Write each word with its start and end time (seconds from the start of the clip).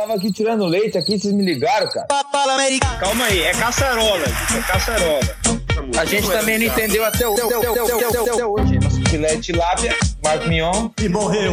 tava 0.00 0.14
aqui 0.14 0.32
tirando 0.32 0.64
leite 0.64 0.96
aqui, 0.96 1.18
vocês 1.18 1.34
me 1.34 1.44
ligaram, 1.44 1.86
cara. 1.90 2.06
Calma 2.80 3.26
aí, 3.26 3.42
é 3.42 3.52
caçarola, 3.52 4.24
é 4.24 4.62
caçarola. 4.72 5.20
A 5.98 6.04
gente 6.06 6.28
também 6.30 6.58
não 6.58 6.66
entendeu 6.66 7.04
até, 7.04 7.28
o- 7.28 7.34
até, 7.34 7.44
o- 7.44 7.48
até, 7.70 7.82
o- 7.82 8.32
até, 8.32 8.44
hoje. 8.46 8.78
Nosso 8.78 9.02
filé 9.10 9.34
de 9.36 9.42
tilápia, 9.42 9.94
Marco 10.24 10.48
Mignon. 10.48 10.88
E 11.02 11.08
morreu. 11.08 11.52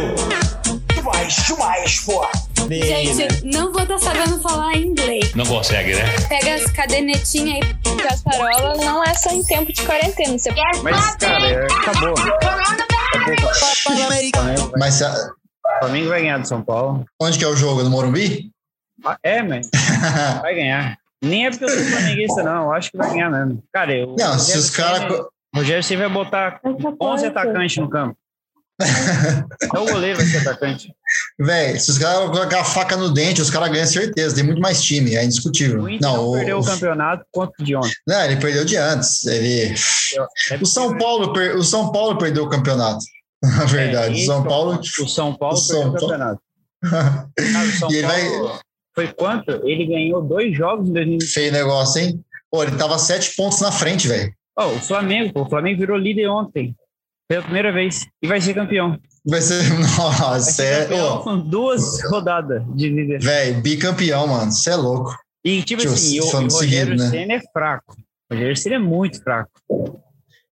Gente, 2.86 3.44
não 3.44 3.72
vou 3.72 3.82
estar 3.82 3.98
sabendo 3.98 4.40
falar 4.40 4.74
inglês. 4.76 5.34
Não 5.34 5.44
consegue, 5.46 5.94
né? 5.94 6.04
Pega 6.28 6.54
as 6.54 6.70
cadernetinhas 6.70 7.66
aí. 7.66 7.96
Caçarola 7.96 8.76
não 8.76 9.02
é 9.04 9.12
só 9.14 9.30
em 9.30 9.42
tempo 9.42 9.72
de 9.72 9.82
quarentena. 9.82 10.38
Você 10.38 10.50
Mas, 10.82 11.16
cara, 11.16 11.46
é, 11.50 11.64
acabou. 11.64 12.14
Acabou. 12.18 13.50
Mas 14.78 14.94
sa- 14.94 15.30
O 15.76 15.78
Flamengo 15.80 16.08
vai 16.08 16.20
ganhar 16.22 16.38
do 16.38 16.48
São 16.48 16.62
Paulo. 16.62 17.04
onde 17.20 17.38
que 17.38 17.44
é 17.44 17.48
o 17.48 17.56
jogo? 17.56 17.82
No 17.82 17.90
Morumbi? 17.90 18.50
Ah, 19.04 19.16
É, 19.22 19.42
mas 19.42 19.68
vai 20.42 20.54
ganhar. 20.54 20.96
Nem 21.22 21.46
é 21.46 21.50
porque 21.50 21.64
eu 21.64 21.68
sou 21.68 21.84
flamenguista, 21.84 22.42
não. 22.42 22.64
Eu 22.64 22.72
acho 22.72 22.90
que 22.90 22.96
vai 22.96 23.10
ganhar 23.10 23.30
mesmo. 23.30 23.62
Cara, 23.72 23.94
eu. 23.94 24.14
Não, 24.18 24.38
se 24.38 24.56
os 24.56 24.70
caras. 24.70 25.12
O 25.12 25.28
Rogério 25.58 25.82
você 25.82 25.96
vai 25.96 26.08
botar 26.08 26.60
11 27.00 27.26
atacantes 27.26 27.76
no 27.76 27.88
campo. 27.90 28.16
É 29.74 29.78
o 29.78 29.86
goleiro 29.86 30.16
vai 30.18 30.26
ser 30.26 30.38
atacante. 30.38 30.92
Véi, 31.38 31.78
se 31.80 31.90
os 31.90 31.98
caras 31.98 32.30
colocar 32.30 32.60
a 32.60 32.64
faca 32.64 32.96
no 32.96 33.12
dente, 33.12 33.42
os 33.42 33.50
caras 33.50 33.70
ganham 33.70 33.86
certeza. 33.86 34.36
Tem 34.36 34.44
muito 34.44 34.60
mais 34.60 34.80
time, 34.82 35.16
é 35.16 35.24
indiscutível. 35.24 35.82
O 35.82 35.88
Inter 35.88 36.08
Não, 36.08 36.16
não, 36.16 36.28
o, 36.28 36.32
perdeu 36.34 36.58
o 36.60 36.64
campeonato 36.64 37.24
quanto 37.32 37.64
de 37.64 37.74
ontem. 37.74 37.90
não, 38.06 38.22
ele 38.24 38.36
perdeu 38.36 38.64
de 38.64 38.76
antes. 38.76 39.24
Ele, 39.26 39.74
É 40.52 40.56
o, 40.60 40.64
São 40.64 40.96
Paulo, 40.96 41.32
per- 41.32 41.56
o 41.56 41.62
São 41.64 41.90
Paulo 41.90 42.18
perdeu 42.18 42.44
o 42.44 42.48
campeonato. 42.48 43.04
Na 43.42 43.64
verdade, 43.66 44.20
É, 44.22 44.24
São 44.26 44.42
Paulo. 44.44 44.78
O 44.80 45.08
São 45.08 45.34
Paulo 45.34 45.54
o 45.54 45.58
São 45.58 45.92
perdeu 45.92 45.92
o 45.92 45.92
Paulo- 45.92 46.08
campeonato. 46.12 46.42
Cara, 46.82 47.66
o 47.66 47.72
São 47.78 47.90
E 47.92 47.96
ele 47.96 48.06
Paulo 48.06 48.48
vai- 48.48 48.60
foi 48.94 49.06
quanto? 49.14 49.50
Ele 49.68 49.86
ganhou 49.86 50.20
dois 50.22 50.56
jogos 50.56 50.88
em 50.88 50.92
2020. 50.92 51.28
Feio 51.32 51.52
negócio, 51.52 52.02
hein? 52.02 52.20
Pô, 52.50 52.62
ele 52.64 52.76
tava 52.76 52.98
sete 52.98 53.34
pontos 53.36 53.60
na 53.60 53.70
frente, 53.70 54.08
velho. 54.08 54.32
Oh, 54.58 54.64
o 54.66 54.80
Flamengo, 54.80 55.32
pô, 55.32 55.42
o 55.42 55.48
Flamengo 55.48 55.78
virou 55.78 55.96
líder 55.96 56.26
ontem. 56.28 56.74
Pela 57.28 57.42
primeira 57.42 57.70
vez. 57.70 58.06
E 58.22 58.26
vai 58.26 58.40
ser 58.40 58.54
campeão. 58.54 58.98
Vai 59.24 59.40
ser. 59.42 59.62
Vai 59.68 59.78
Nossa, 59.98 60.40
ser 60.40 60.64
é. 60.64 60.84
campeão 60.86 61.40
duas 61.40 62.02
rodadas 62.10 62.62
de 62.74 62.88
líder. 62.88 63.20
Velho, 63.20 63.60
bicampeão, 63.60 64.26
mano. 64.26 64.50
Você 64.50 64.70
é 64.70 64.76
louco. 64.76 65.14
E 65.44 65.62
tipo 65.62 65.82
Tio, 65.82 65.92
assim, 65.92 66.18
o, 66.20 66.24
o 66.24 66.26
Rogério 66.26 66.58
seguido, 66.58 66.96
né? 66.96 67.10
Senna 67.10 67.34
é 67.34 67.40
fraco. 67.52 67.94
O 68.30 68.34
Rogério 68.34 68.56
Senna 68.56 68.74
é 68.76 68.78
muito 68.78 69.22
fraco. 69.22 69.50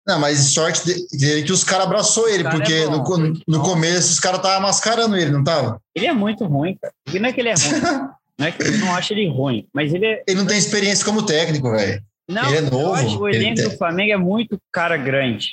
Não, 0.07 0.19
mas 0.19 0.53
sorte 0.53 0.85
de- 0.85 1.17
dele 1.17 1.43
que 1.43 1.51
os 1.51 1.63
caras 1.63 1.87
abraçou 1.87 2.29
ele, 2.29 2.43
cara 2.43 2.55
porque 2.57 2.73
é 2.73 2.85
bom, 2.87 3.17
no, 3.17 3.33
no 3.47 3.63
começo 3.63 4.11
os 4.13 4.19
caras 4.19 4.37
estavam 4.39 4.61
mascarando 4.61 5.17
ele, 5.17 5.31
não 5.31 5.43
tava? 5.43 5.81
Ele 5.95 6.05
é 6.05 6.13
muito 6.13 6.45
ruim, 6.45 6.77
cara. 6.79 6.93
E 7.13 7.19
não 7.19 7.29
é 7.29 7.33
que 7.33 7.41
ele 7.41 7.49
é 7.49 7.53
ruim. 7.55 7.81
não 8.37 8.45
é 8.47 8.51
que 8.51 8.61
eu 8.63 8.77
não 8.79 8.95
acho 8.95 9.13
ele 9.13 9.27
ruim. 9.29 9.67
Mas 9.73 9.93
ele 9.93 10.05
é. 10.05 10.23
Ele 10.27 10.39
não 10.39 10.45
tem 10.45 10.57
experiência 10.57 11.03
como 11.03 11.25
técnico, 11.25 11.71
velho. 11.71 12.03
Não, 12.29 12.45
Ele 12.45 12.55
é 12.57 12.59
eu 12.59 12.71
novo, 12.71 12.93
acho 12.93 13.17
que 13.17 13.23
o 13.23 13.27
ele 13.29 13.37
elenco 13.37 13.55
tem- 13.55 13.69
do 13.69 13.77
Flamengo 13.77 14.13
é 14.13 14.17
muito 14.17 14.59
cara 14.71 14.95
grande. 14.97 15.49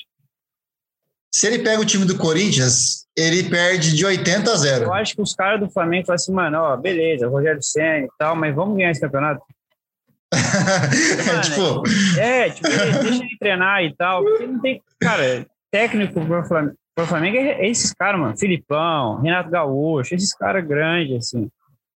Se 1.35 1.47
ele 1.47 1.61
pega 1.61 1.81
o 1.81 1.85
time 1.87 2.05
do 2.05 2.17
Corinthians, 2.19 3.07
ele 3.17 3.45
perde 3.45 3.95
de 3.97 4.05
80 4.05 4.53
a 4.53 4.57
0. 4.57 4.85
Eu 4.85 4.93
acho 4.95 5.15
que 5.15 5.23
os 5.23 5.35
caras 5.35 5.61
do 5.61 5.71
Flamengo 5.71 6.07
falam 6.07 6.17
assim, 6.17 6.33
mano, 6.33 6.59
ó, 6.59 6.77
beleza, 6.77 7.27
Rogério 7.29 7.63
Senna 7.63 8.05
e 8.05 8.09
tal, 8.19 8.37
mas 8.37 8.55
vamos 8.55 8.77
ganhar 8.77 8.91
esse 8.91 9.01
campeonato. 9.01 9.41
é, 11.37 11.41
tipo, 11.41 11.83
É, 12.19 12.51
tipo, 12.51 12.69
deixa 13.03 13.25
ele 13.25 13.37
treinar 13.39 13.83
e 13.83 13.95
tal. 13.97 14.23
Porque 14.25 14.47
não 14.47 14.61
tem. 14.61 14.83
Cara, 15.01 15.47
técnico 15.71 16.25
pro 16.25 16.45
Flamengo, 16.45 16.75
pro 16.95 17.07
Flamengo 17.07 17.37
é 17.39 17.67
esses 17.69 17.93
caras, 17.93 18.21
mano. 18.21 18.37
Filipão, 18.39 19.21
Renato 19.21 19.51
Gaúcho, 19.51 20.15
esses 20.15 20.35
caras 20.35 20.67
grandes, 20.67 21.17
assim. 21.17 21.49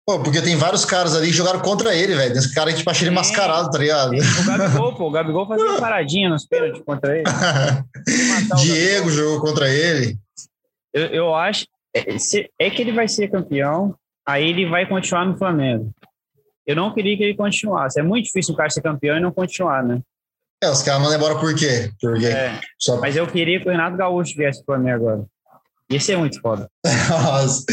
pô, 0.07 0.21
porque 0.23 0.41
tem 0.43 0.57
vários 0.57 0.85
caras 0.85 1.17
ali 1.17 1.27
que 1.29 1.33
jogaram 1.33 1.61
contra 1.61 1.95
ele, 1.95 2.15
velho. 2.15 2.33
Esse 2.37 2.55
cara 2.55 2.71
que 2.71 2.79
tipo, 2.79 2.91
achei 2.91 3.05
ele 3.09 3.11
Sim. 3.11 3.17
mascarado, 3.17 3.71
tá 3.71 3.79
ligado? 3.79 4.13
O 4.15 4.45
Gabigol, 4.47 4.95
pô, 4.95 5.09
o 5.09 5.11
Gabigol 5.11 5.47
fazia 5.49 5.65
uma 5.67 5.81
paradinha 5.81 6.29
nos 6.29 6.47
pênaltis 6.47 6.83
contra 6.85 7.17
ele. 7.17 7.25
Diego 8.63 9.11
jogou 9.11 9.41
contra 9.41 9.69
ele. 9.69 10.17
Eu, 10.93 11.07
eu 11.07 11.35
acho. 11.35 11.67
É, 11.95 12.19
se- 12.19 12.51
é 12.59 12.71
que 12.71 12.83
ele 12.83 12.93
vai 12.93 13.07
ser 13.09 13.29
campeão, 13.29 13.95
aí 14.27 14.49
ele 14.49 14.67
vai 14.67 14.87
continuar 14.87 15.25
no 15.27 15.37
Flamengo. 15.37 15.91
Eu 16.67 16.77
não 16.77 16.93
queria 16.95 17.17
que 17.17 17.23
ele 17.23 17.35
continuasse. 17.37 17.99
É 18.01 18.03
muito 18.03 18.25
difícil 18.27 18.55
um 18.55 18.57
cara 18.57 18.71
ser 18.71 18.81
campeão 18.83 19.17
e 19.17 19.21
não 19.21 19.31
continuar, 19.33 19.83
né? 19.83 20.01
É, 20.63 20.71
os 20.71 20.83
caras 20.83 21.03
mandam 21.03 21.17
embora 21.19 21.39
por 21.39 21.55
quê? 21.55 21.91
Porque 22.01 22.27
É, 22.27 22.59
só 22.79 22.99
mas 23.01 23.17
eu 23.17 23.27
queria 23.27 23.61
que 23.61 23.69
o 23.69 23.71
Renato 23.71 23.97
Gaúcho 23.97 24.35
viesse 24.37 24.65
pro 24.65 24.75
Flamengo 24.75 25.09
agora. 25.09 25.25
Ia 25.91 26.01
ser 26.01 26.17
muito 26.17 26.41
foda. 26.41 26.69
Nossa, 27.11 27.65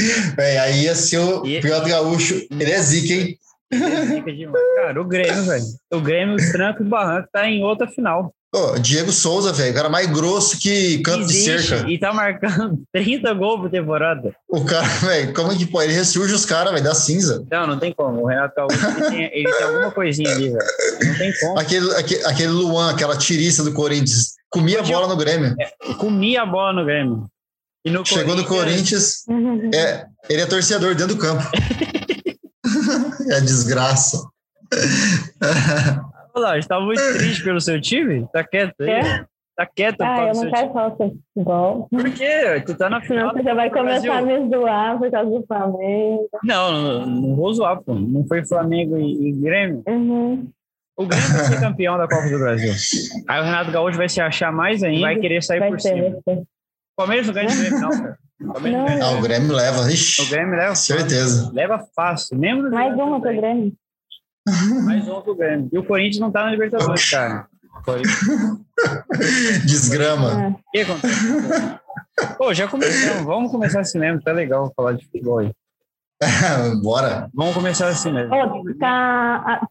aí 0.63 0.83
ia 0.83 0.95
ser 0.95 1.19
o 1.19 1.45
E- 1.45 1.61
Piotr 1.61 1.87
Gaúcho. 1.87 2.35
Ele 2.51 2.71
é 2.71 2.81
zica, 2.81 3.13
hein? 3.13 3.37
Ia 3.71 3.79
ser 3.79 4.05
zica 4.07 4.33
demais. 4.33 4.65
Cara, 4.75 5.01
o 5.01 5.05
Grêmio, 5.05 5.43
velho. 5.45 5.63
O 5.93 6.01
Grêmio, 6.01 6.35
o 6.35 6.51
Tranco 6.51 6.83
e 6.83 6.85
o 6.85 6.89
Barranco 6.89 7.29
tá 7.31 7.47
em 7.47 7.63
outra 7.63 7.87
final. 7.87 8.33
Pô, 8.51 8.77
Diego 8.77 9.13
Souza, 9.13 9.53
velho, 9.53 9.71
o 9.71 9.75
cara 9.75 9.87
mais 9.87 10.07
grosso 10.07 10.59
que 10.59 10.97
canto 10.99 11.25
de 11.25 11.37
Existe 11.37 11.69
cerca. 11.69 11.89
E 11.89 11.97
tá 11.97 12.11
marcando 12.11 12.83
30 12.91 13.33
gols 13.33 13.61
por 13.61 13.71
temporada. 13.71 14.35
O 14.49 14.65
cara, 14.65 14.85
velho, 14.99 15.33
como 15.33 15.57
que 15.57 15.65
pô? 15.65 15.81
Ele 15.81 15.93
ressurge 15.93 16.33
os 16.33 16.45
caras, 16.45 16.73
velho, 16.73 16.83
da 16.83 16.93
cinza. 16.93 17.45
Não, 17.49 17.65
não 17.65 17.79
tem 17.79 17.93
como. 17.93 18.21
O 18.21 18.27
Renato 18.27 18.53
Gaúcho, 18.53 18.85
ele 18.85 19.09
tem, 19.09 19.23
ele 19.33 19.53
tem 19.53 19.63
alguma 19.63 19.91
coisinha 19.91 20.29
ali, 20.31 20.49
velho. 20.49 20.65
Não 21.05 21.17
tem 21.17 21.31
como. 21.39 21.59
Aquele, 21.59 21.95
aquele, 21.95 22.25
aquele 22.25 22.49
Luan, 22.49 22.91
aquela 22.91 23.17
tiriça 23.17 23.63
do 23.63 23.71
Corinthians, 23.73 24.33
comia 24.49 24.81
a 24.81 24.83
bola 24.83 25.07
no 25.07 25.15
Grêmio. 25.15 25.55
Comia 25.97 26.41
a 26.41 26.45
bola 26.45 26.73
no 26.73 26.83
Grêmio. 26.83 27.27
E 27.85 27.89
no 27.89 28.05
Chegou 28.05 28.35
no 28.35 28.43
Corinthians, 28.43 29.23
é, 29.73 30.05
ele 30.29 30.41
é 30.41 30.45
torcedor 30.45 30.93
dentro 30.93 31.15
do 31.15 31.21
campo. 31.21 31.41
é 33.29 33.39
desgraça. 33.39 34.21
Olha 36.33 36.43
lá, 36.43 36.51
a 36.51 36.55
gente 36.55 36.67
tá 36.67 36.79
muito 36.79 37.01
triste 37.17 37.43
pelo 37.43 37.59
seu 37.59 37.79
time? 37.81 38.27
Tá 38.31 38.43
quieto 38.43 38.81
aí? 38.81 38.89
É? 38.89 39.25
Tá 39.55 39.65
quieto 39.65 39.97
por 39.97 40.05
Ah, 40.07 40.27
eu 40.27 40.33
não 40.33 40.41
quero 40.49 40.55
time. 40.55 40.73
falar 40.73 40.89
sobre 40.95 41.17
futebol. 41.33 41.87
Por 41.89 42.13
quê? 42.13 42.63
Tu 42.65 42.75
tá 42.77 42.89
na 42.89 43.01
Senão 43.01 43.29
final. 43.29 43.33
você 43.33 43.43
já 43.43 43.53
vai 43.53 43.69
começar 43.69 44.17
a 44.17 44.21
me 44.21 44.49
zoar 44.49 44.97
por 44.97 45.11
causa 45.11 45.29
do 45.29 45.45
Flamengo. 45.45 46.29
Não, 46.43 46.71
não, 46.71 47.05
não 47.05 47.35
vou 47.35 47.53
zoar, 47.53 47.81
pô. 47.81 47.93
Não 47.93 48.25
foi 48.27 48.45
Flamengo 48.45 48.97
e, 48.97 49.27
e 49.29 49.31
Grêmio. 49.33 49.83
Uhum. 49.87 50.49
O 50.97 51.05
Grêmio 51.05 51.27
vai 51.29 51.43
ser 51.45 51.59
campeão 51.59 51.97
da 51.97 52.07
Copa 52.07 52.29
do 52.29 52.39
Brasil. 52.39 52.71
Aí 53.27 53.41
o 53.41 53.43
Renato 53.43 53.71
Gaúcho 53.71 53.97
vai 53.97 54.07
se 54.09 54.21
achar 54.21 54.51
mais 54.51 54.83
ainda 54.83 55.01
vai 55.01 55.17
querer 55.19 55.41
sair 55.43 55.59
Vai 55.59 55.69
por 55.69 55.81
ser, 55.81 55.95
cima. 55.95 56.17
O 56.27 56.45
Palmeiras 56.95 57.27
não 57.27 57.33
ganha 57.33 57.47
de 57.47 57.57
Grêmio, 57.57 57.79
não, 57.79 57.89
cara. 57.89 58.17
O 58.41 58.45
não 58.45 58.71
Não. 58.71 59.07
Ah, 59.07 59.11
o 59.17 59.21
Grêmio 59.21 59.51
leva, 59.53 59.81
O 59.81 59.89
ixi, 59.89 60.29
Grêmio 60.29 60.57
leva 60.57 60.75
certeza. 60.75 61.41
fácil. 61.43 61.55
Leva 61.55 61.85
fácil. 61.95 62.37
Mesmo 62.37 62.63
no 62.63 62.71
Mais 62.71 62.93
uma 62.95 63.19
pro. 63.21 63.35
Grêmio. 63.35 63.73
Mais 64.83 65.07
um 65.07 65.21
pro 65.21 65.35
Grêmio. 65.35 65.69
E 65.71 65.77
o 65.77 65.83
Corinthians 65.83 66.19
não 66.19 66.31
tá 66.31 66.43
na 66.43 66.51
Libertadores, 66.51 67.09
cara. 67.09 67.47
Desgrama. 69.65 70.31
Ah. 70.31 70.49
O 70.49 70.71
que 70.71 70.81
acontece? 70.81 71.79
Pô, 72.37 72.53
já 72.53 72.67
começamos. 72.67 73.23
Vamos 73.23 73.51
começar 73.51 73.81
assim 73.81 73.99
mesmo. 73.99 74.21
Tá 74.21 74.31
legal 74.31 74.71
falar 74.75 74.93
de 74.93 75.05
futebol 75.05 75.39
aí. 75.39 75.51
Bora. 76.83 77.29
Vamos 77.33 77.53
começar 77.53 77.87
assim 77.87 78.11
mesmo. 78.11 78.33
Ô, 78.33 78.63
tá, 78.75 79.67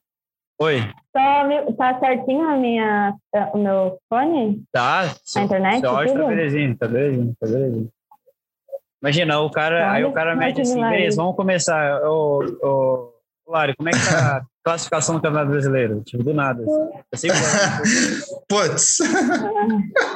Oi. 0.61 0.83
tá, 1.13 1.45
tá 1.77 2.01
certinho 2.01 2.49
a 2.49 2.57
minha, 2.57 3.15
o 3.55 3.59
meu 3.59 3.99
fone? 4.09 4.63
Tá. 4.73 5.15
A 5.37 5.41
internet, 5.41 5.81
Seu 5.81 5.97
áudio 5.97 6.15
tá 6.15 6.27
belezinho, 6.27 6.77
tá 6.77 6.89
belezinho, 6.89 7.35
tá 7.41 7.47
belezinho. 7.47 7.89
Imagina, 9.03 9.41
o 9.41 9.51
cara, 9.51 9.81
Tá, 9.81 9.93
aí 9.93 10.05
o 10.05 10.13
cara 10.13 10.31
olha 10.31 10.39
mete 10.39 10.61
assim, 10.61 10.81
beleza, 10.81 11.17
vamos 11.17 11.35
começar. 11.35 12.03
Ô, 12.03 12.45
ô, 12.63 13.10
Lari, 13.51 13.75
como 13.77 13.89
é 13.89 13.93
que 13.93 13.99
tá 13.99 14.37
a 14.39 14.43
classificação 14.65 15.17
do 15.17 15.23
Campeonato 15.23 15.51
Brasileiro? 15.51 16.03
Tipo, 16.05 16.23
do 16.23 16.33
nada. 16.35 16.63
assim. 17.13 17.29
Eu 17.29 17.35
sempre 17.35 17.39
falo, 17.39 18.45
Putz. 18.49 18.99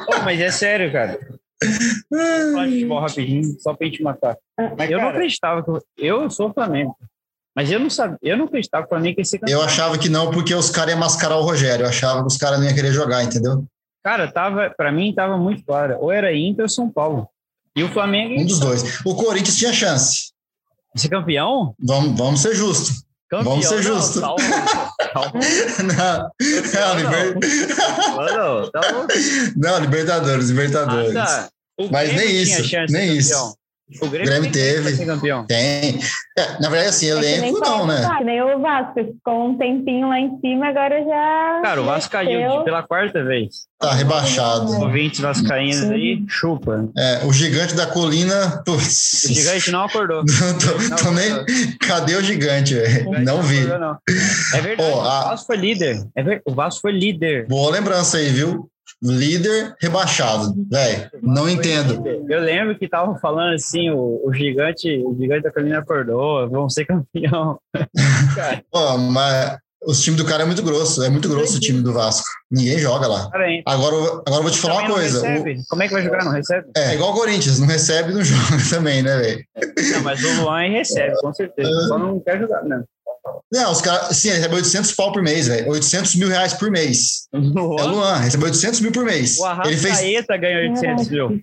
Pô, 0.05 0.19
mas 0.23 0.39
é 0.39 0.51
sério, 0.51 0.91
cara. 0.91 1.19
Falar 2.51 2.65
de 2.65 2.73
futebol 2.73 2.99
rapidinho, 2.99 3.57
só 3.59 3.73
pra 3.73 3.87
gente 3.87 4.03
matar. 4.03 4.37
Ah, 4.57 4.63
eu 4.63 4.97
não 4.97 5.05
cara. 5.05 5.09
acreditava 5.09 5.63
que 5.63 5.69
eu, 5.69 5.81
eu 5.97 6.29
sou 6.29 6.53
Flamengo. 6.53 6.95
Mas 7.55 7.71
eu 7.71 7.79
não 7.79 7.89
sabia, 7.89 8.17
eu 8.21 8.37
não 8.37 8.45
acreditava 8.45 8.83
que 8.83 8.87
o 8.87 8.89
Flamengo 8.89 9.19
ia 9.19 9.25
ser 9.25 9.39
campeão. 9.39 9.59
Eu 9.59 9.65
achava 9.65 9.97
que 9.97 10.09
não, 10.09 10.29
porque 10.29 10.53
os 10.53 10.69
caras 10.69 10.91
iam 10.91 10.99
mascarar 10.99 11.37
o 11.37 11.43
Rogério. 11.43 11.85
Eu 11.85 11.89
achava 11.89 12.19
que 12.21 12.27
os 12.27 12.37
caras 12.37 12.59
não 12.59 12.65
iam 12.65 12.75
querer 12.75 12.91
jogar, 12.91 13.23
entendeu? 13.23 13.65
Cara, 14.03 14.29
tava, 14.29 14.73
pra 14.75 14.91
mim 14.91 15.13
tava 15.15 15.37
muito 15.37 15.63
claro. 15.65 15.97
Ou 15.99 16.11
era 16.11 16.35
Inter 16.35 16.63
ou 16.63 16.69
São 16.69 16.89
Paulo. 16.89 17.29
E 17.75 17.83
o 17.83 17.89
Flamengo 17.89 18.39
Um 18.39 18.45
dos 18.45 18.59
dois. 18.59 18.99
O 19.05 19.15
Corinthians 19.15 19.57
tinha 19.57 19.71
chance. 19.73 20.31
ia 20.93 21.01
ser 21.01 21.09
campeão? 21.09 21.73
Vamos, 21.79 22.17
vamos 22.17 22.41
ser 22.41 22.53
justos. 22.53 23.04
Campeão, 23.37 23.51
Vamos 23.51 23.67
ser 23.67 23.81
justos. 23.83 24.21
calma, 24.21 24.37
calma. 25.13 25.31
Não, 25.83 26.31
não, 26.73 26.95
liber- 26.97 27.37
Não, 28.35 28.71
tá 28.71 28.81
não, 29.55 29.79
Libertadores, 29.79 30.49
Libertadores. 30.49 31.15
Ah, 31.15 31.25
tá. 31.25 31.49
Mas 31.91 32.13
nem 32.13 32.41
isso, 32.41 32.61
nem 32.89 33.17
isso. 33.17 33.55
O 34.01 34.07
Grêmio, 34.09 34.25
Grêmio 34.31 34.51
teve. 34.51 35.05
campeão. 35.05 35.45
Tem. 35.45 35.99
É, 36.37 36.59
na 36.59 36.69
verdade, 36.69 36.89
assim, 36.89 37.05
É 37.05 37.09
elenco 37.11 37.59
não, 37.59 37.85
né? 37.85 38.01
Nem 38.25 38.41
o 38.41 38.59
Vasco, 38.59 38.93
ficou 38.95 39.47
um 39.49 39.57
tempinho 39.57 40.09
lá 40.09 40.19
em 40.19 40.39
cima, 40.39 40.69
agora 40.69 40.99
já. 41.05 41.61
Cara, 41.63 41.81
o 41.81 41.85
Vasco 41.85 42.11
caiu 42.11 42.63
pela 42.63 42.81
quarta 42.81 43.23
vez. 43.23 43.67
Tá 43.79 43.93
rebaixado. 43.93 44.71
Ouvintes 44.81 45.19
vascaínos 45.19 45.83
aí, 45.91 46.23
chupa. 46.27 46.89
É, 46.97 47.25
o 47.25 47.31
gigante 47.31 47.75
da 47.75 47.85
colina. 47.85 48.63
O 48.67 48.79
gigante 48.79 49.69
não 49.71 49.83
acordou. 49.83 50.23
Não 50.25 50.57
tô, 50.97 51.03
tô 51.03 51.11
nem. 51.11 51.77
Cadê 51.77 52.15
o 52.15 52.23
gigante, 52.23 52.73
velho? 52.73 53.03
gigante 53.03 53.23
Não 53.23 53.41
vi. 53.43 53.59
acordou, 53.59 53.79
não. 53.79 53.97
É 54.55 54.61
verdade, 54.61 54.89
Ó, 54.91 55.01
a- 55.01 55.25
o 55.25 55.29
Vasco 55.29 55.45
foi 55.47 55.57
líder. 55.57 56.03
É 56.15 56.23
ver- 56.23 56.41
O 56.45 56.53
Vasco 56.55 56.81
foi 56.81 56.91
líder. 56.91 57.45
Boa 57.47 57.69
lembrança 57.71 58.17
aí, 58.17 58.29
viu? 58.29 58.67
Líder 59.03 59.75
rebaixado. 59.81 60.53
Velho, 60.69 61.09
não 61.21 61.49
entendo. 61.49 62.03
Eu 62.29 62.39
lembro 62.41 62.77
que 62.77 62.85
estavam 62.85 63.17
falando 63.19 63.53
assim, 63.55 63.89
o, 63.89 64.21
o 64.25 64.33
gigante, 64.33 64.87
o 65.05 65.15
gigante 65.19 65.43
da 65.43 65.51
colina 65.51 65.79
acordou, 65.79 66.49
vão 66.49 66.69
ser 66.69 66.85
campeão. 66.85 67.59
Ó, 68.73 68.97
mas 68.97 69.57
os 69.85 70.01
times 70.01 70.19
do 70.19 70.25
cara 70.25 70.43
é 70.43 70.45
muito 70.45 70.63
grosso. 70.63 71.03
É 71.03 71.09
muito 71.09 71.29
grosso 71.29 71.57
o 71.57 71.59
time 71.59 71.81
do 71.81 71.93
Vasco. 71.93 72.25
Ninguém 72.49 72.79
joga 72.79 73.05
lá. 73.07 73.29
Agora, 73.67 73.95
eu- 73.95 74.23
agora 74.25 74.39
eu 74.39 74.41
vou 74.43 74.51
te 74.51 74.57
falar 74.59 74.79
uma 74.79 74.93
coisa. 74.93 75.19
O-. 75.21 75.43
Como 75.69 75.83
é 75.83 75.87
que 75.87 75.93
vai 75.93 76.03
jogar? 76.03 76.23
Não 76.25 76.31
recebe? 76.31 76.67
é 76.75 76.95
igual 76.95 77.11
o 77.11 77.15
Corinthians, 77.15 77.59
não 77.59 77.67
recebe, 77.67 78.13
não 78.13 78.23
joga 78.23 78.57
também, 78.69 79.03
né, 79.03 79.17
velho? 79.17 79.43
Não, 79.93 80.03
mas 80.03 80.23
o 80.23 80.41
Luan 80.41 80.69
recebe, 80.71 81.15
com 81.21 81.33
certeza. 81.33 81.69
Só 81.87 81.99
não 81.99 82.19
quer 82.19 82.39
jogar, 82.39 82.63
né? 82.63 82.83
Não, 83.51 83.71
os 83.71 83.81
caras, 83.81 84.17
sim, 84.17 84.29
ele 84.29 84.37
recebe 84.37 84.55
800 84.55 84.91
pau 84.93 85.11
por 85.11 85.21
mês, 85.21 85.47
velho. 85.47 85.69
800 85.71 86.15
mil 86.15 86.27
reais 86.27 86.53
por 86.53 86.69
mês. 86.69 87.27
O 87.33 87.37
É 87.79 87.83
o 87.83 87.87
Luan, 87.87 88.17
recebeu 88.17 88.47
800 88.47 88.79
mil 88.81 88.91
por 88.91 89.05
mês. 89.05 89.37
o 89.39 89.67
Ele 89.67 89.77
fez. 89.77 89.99
Ganhou 90.39 90.71
800 90.71 91.09
mil. 91.09 91.41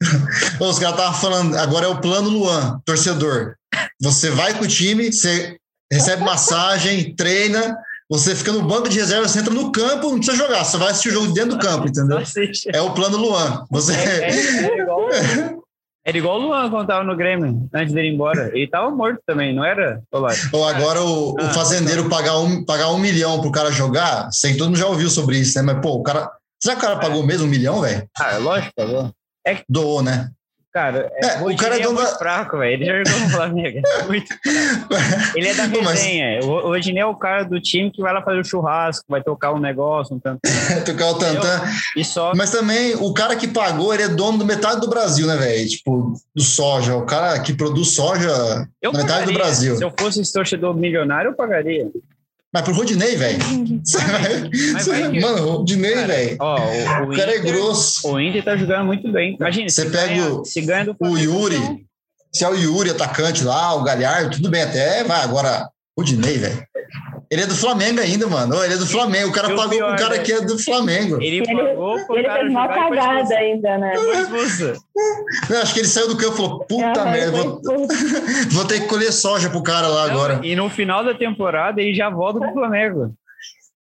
Os 0.60 0.78
caras 0.78 0.96
estavam 0.98 1.20
falando, 1.20 1.56
agora 1.56 1.86
é 1.86 1.88
o 1.88 2.00
plano 2.00 2.28
Luan, 2.28 2.80
torcedor. 2.84 3.56
Você 4.00 4.30
vai 4.30 4.56
com 4.56 4.64
o 4.64 4.68
time, 4.68 5.12
você 5.12 5.56
recebe 5.92 6.22
massagem, 6.22 7.14
treina, 7.16 7.76
você 8.08 8.34
fica 8.34 8.52
no 8.52 8.62
banco 8.62 8.88
de 8.88 8.98
reserva, 8.98 9.26
você 9.26 9.40
entra 9.40 9.52
no 9.52 9.72
campo, 9.72 10.10
não 10.10 10.18
precisa 10.18 10.36
jogar, 10.36 10.64
você 10.64 10.76
vai 10.76 10.90
assistir 10.90 11.08
o 11.08 11.12
jogo 11.12 11.32
dentro 11.32 11.56
do 11.56 11.58
campo, 11.58 11.88
entendeu? 11.88 12.18
É 12.72 12.80
o 12.80 12.94
plano 12.94 13.18
Luan. 13.18 13.66
Você. 13.70 13.92
É, 13.92 14.30
é, 14.30 14.64
era 14.64 14.82
igual, 14.82 15.08
era 16.08 16.16
igual 16.16 16.40
o 16.40 16.42
Luan 16.42 16.70
quando 16.70 16.86
tava 16.86 17.04
no 17.04 17.14
Grêmio, 17.14 17.68
antes 17.74 17.92
dele 17.92 18.08
ir 18.08 18.14
embora. 18.14 18.50
Ele 18.54 18.66
tava 18.66 18.90
morto 18.90 19.20
também, 19.26 19.54
não 19.54 19.62
era? 19.62 20.00
Olá. 20.10 20.32
Ou 20.54 20.66
agora 20.66 21.02
o, 21.02 21.32
o 21.32 21.36
Ah, 21.38 21.52
fazendeiro 21.52 22.08
pagar 22.08 22.38
um, 22.38 22.64
pagar 22.64 22.90
um 22.92 22.98
milhão 22.98 23.42
pro 23.42 23.52
cara 23.52 23.70
jogar, 23.70 24.30
sei 24.32 24.52
que 24.52 24.58
todo 24.58 24.68
mundo 24.68 24.78
já 24.78 24.86
ouviu 24.86 25.10
sobre 25.10 25.36
isso, 25.36 25.58
né? 25.58 25.62
Mas, 25.62 25.82
pô, 25.82 25.96
o 25.96 26.02
cara. 26.02 26.30
Será 26.58 26.76
que 26.76 26.82
o 26.82 26.88
cara 26.88 26.98
pagou 26.98 27.22
mesmo 27.22 27.46
um 27.46 27.50
milhão, 27.50 27.82
velho? 27.82 28.08
Ah, 28.18 28.32
é 28.32 28.38
lógico, 28.38 28.72
pagou. 28.74 29.12
Doou, 29.68 30.02
né? 30.02 30.30
Cara, 30.72 31.10
é, 31.14 31.26
É, 31.26 31.42
o 31.42 31.56
cara 31.56 31.76
é 31.78 31.82
é 31.82 31.86
muito 31.86 32.02
da- 32.02 32.18
fraco, 32.18 32.58
velho. 32.58 32.74
Ele 32.74 32.84
já 32.84 33.02
jogou 33.04 33.20
no 33.26 33.30
Flamengo. 33.30 33.80
é 34.00 34.02
muito 34.04 34.28
fraco. 34.28 35.34
Ele 35.34 35.48
é 35.48 35.54
da 35.54 35.66
mas- 35.66 36.00
resenha. 36.02 36.40
O 36.44 36.60
Rodinei 36.68 37.02
é 37.02 37.06
o 37.06 37.14
cara 37.16 37.42
do 37.44 37.58
time 37.60 37.90
que 37.90 38.02
vai 38.02 38.12
lá 38.12 38.22
fazer 38.22 38.38
o 38.40 38.44
churrasco, 38.44 39.04
vai 39.08 39.22
tocar 39.22 39.52
um 39.52 39.58
negócio, 39.58 40.14
um 40.14 40.20
tanto. 40.20 40.40
Tocar 40.84 41.06
o 41.10 41.18
tantã. 41.18 41.62
E 41.96 42.04
só. 42.04 42.32
Mas 42.36 42.50
também 42.50 42.94
o 42.96 43.12
cara 43.14 43.34
que 43.34 43.48
pagou, 43.48 43.92
ele 43.94 44.02
é 44.04 44.08
dono 44.08 44.38
do 44.38 44.44
metade 44.44 44.80
do 44.80 44.88
Brasil, 44.88 45.26
né, 45.26 45.36
velho? 45.36 45.66
Tipo, 45.68 46.12
do 46.34 46.42
soja. 46.42 46.94
O 46.96 47.06
cara 47.06 47.40
que 47.40 47.54
produz 47.54 47.88
soja 47.94 48.28
Eu 48.82 48.92
metade 48.92 49.06
do 49.06 49.08
pagaria. 49.32 49.34
Brasil. 49.38 49.76
Se 49.76 49.84
eu 49.84 49.92
fosse 49.98 50.32
torcedor 50.32 50.74
milionário, 50.76 51.30
eu 51.30 51.34
pagaria. 51.34 51.86
Mas 52.52 52.62
pro 52.62 52.72
Rodinei, 52.74 53.14
velho. 53.16 53.38
Mano, 55.20 55.46
o 55.46 55.56
Rodinei, 55.58 55.94
velho. 56.06 56.36
O, 56.40 56.44
o 56.44 57.12
O 57.12 57.16
cara 57.16 57.32
é 57.32 57.38
Inter- 57.38 57.52
grosso. 57.52 58.08
O 58.08 58.20
Inter 58.20 58.44
tá 58.44 58.56
jogando 58.56 58.86
muito 58.86 59.10
bem. 59.12 59.36
Imagina, 59.38 59.68
Você 59.68 59.82
se 59.84 59.90
pega 59.90 60.06
ganha, 60.14 60.32
o- 60.34 60.44
se 60.44 60.60
ganha 60.62 60.84
do 60.86 60.92
O 60.92 60.96
Flamengo, 60.96 61.20
então, 61.20 61.40
Yuri. 61.40 61.86
Se 62.32 62.44
é 62.44 62.48
o 62.48 62.54
Yuri, 62.54 62.90
atacante 62.90 63.42
lá, 63.44 63.74
o 63.74 63.82
Galhardo, 63.82 64.36
tudo 64.36 64.50
bem 64.50 64.62
até. 64.62 65.02
Vai, 65.04 65.22
agora, 65.22 65.68
o 65.96 66.00
Rodinei, 66.02 66.38
velho. 66.38 66.62
Ele 67.30 67.42
é 67.42 67.46
do 67.46 67.54
Flamengo 67.54 68.00
ainda, 68.00 68.26
mano. 68.26 68.64
Ele 68.64 68.74
é 68.74 68.76
do 68.76 68.86
Flamengo. 68.86 69.28
O 69.28 69.32
cara 69.32 69.50
E 69.50 69.52
o 69.52 69.56
pagou 69.56 69.70
pior, 69.70 69.88
pro 69.88 70.04
cara 70.04 70.16
né? 70.16 70.22
que 70.22 70.32
é 70.32 70.40
do 70.40 70.58
Flamengo. 70.58 71.16
Ele 71.16 71.38
Ele, 71.38 71.46
pagou 71.46 72.06
pro 72.06 72.16
ele 72.16 72.26
cara 72.26 72.40
fez 72.40 72.52
foi 72.52 72.68
cagada 72.68 73.34
ainda, 73.34 73.78
né? 73.78 73.94
Foi 73.96 74.20
expulso. 74.20 74.86
Eu 75.50 75.62
acho 75.62 75.74
que 75.74 75.80
ele 75.80 75.88
saiu 75.88 76.08
do 76.08 76.16
campo 76.16 76.34
e 76.34 76.36
falou: 76.36 76.58
puta 76.60 77.04
merda, 77.04 77.30
vou, 77.30 77.60
vou 78.50 78.64
ter 78.64 78.80
que 78.80 78.86
colher 78.86 79.12
soja 79.12 79.50
pro 79.50 79.62
cara 79.62 79.88
lá 79.88 80.06
Não, 80.06 80.12
agora. 80.14 80.40
E 80.42 80.56
no 80.56 80.70
final 80.70 81.04
da 81.04 81.14
temporada 81.14 81.80
ele 81.80 81.94
já 81.94 82.08
volta 82.08 82.40
pro 82.40 82.52
Flamengo. 82.52 83.14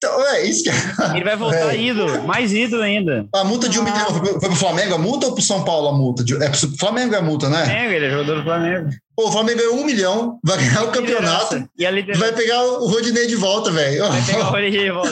Então, 0.05 0.27
é 0.27 0.41
isso 0.45 0.63
que 0.63 0.69
Ele 1.15 1.23
vai 1.23 1.35
voltar 1.35 1.73
É. 1.75 1.77
ídolo, 1.77 2.23
mais 2.23 2.53
ídolo 2.53 2.81
ainda. 2.83 3.25
A 3.33 3.43
multa 3.43 3.67
de 3.67 3.79
um 3.79 3.83
milhão 3.83 4.05
foi 4.07 4.39
pro, 4.39 4.55
Flamengo 4.55 4.95
a 4.95 4.97
multa 4.97 5.27
ou 5.27 5.33
pro 5.33 5.41
São 5.43 5.63
Paulo 5.63 5.87
a 5.89 5.93
multa? 5.93 6.23
É 6.43 6.49
pro 6.49 6.77
Flamengo 6.77 7.15
é 7.15 7.17
a 7.17 7.21
multa, 7.21 7.49
né? 7.49 7.65
Flamengo, 7.65 7.91
ele 7.93 8.05
é 8.05 8.09
jogador 8.11 8.35
do 8.37 8.43
Flamengo. 8.43 8.89
Pô, 9.15 9.27
o 9.29 9.31
Flamengo 9.31 9.59
ganhou 9.59 9.75
um 9.77 9.85
milhão, 9.85 10.39
vai 10.43 10.57
ganhar 10.57 10.83
o 10.83 10.91
campeonato. 10.91 11.67
E 11.77 11.85
a 11.85 11.91
liderança 11.91 12.19
vai 12.25 12.33
pegar 12.33 12.63
o 12.63 12.87
Rodinei 12.87 13.27
de 13.27 13.35
volta, 13.35 13.71
velho. 13.71 14.07
vai 14.07 14.21
pegar 14.25 14.39
o 14.39 14.43
Rodinei 14.51 14.71
de 14.71 14.91
volta. 14.91 15.11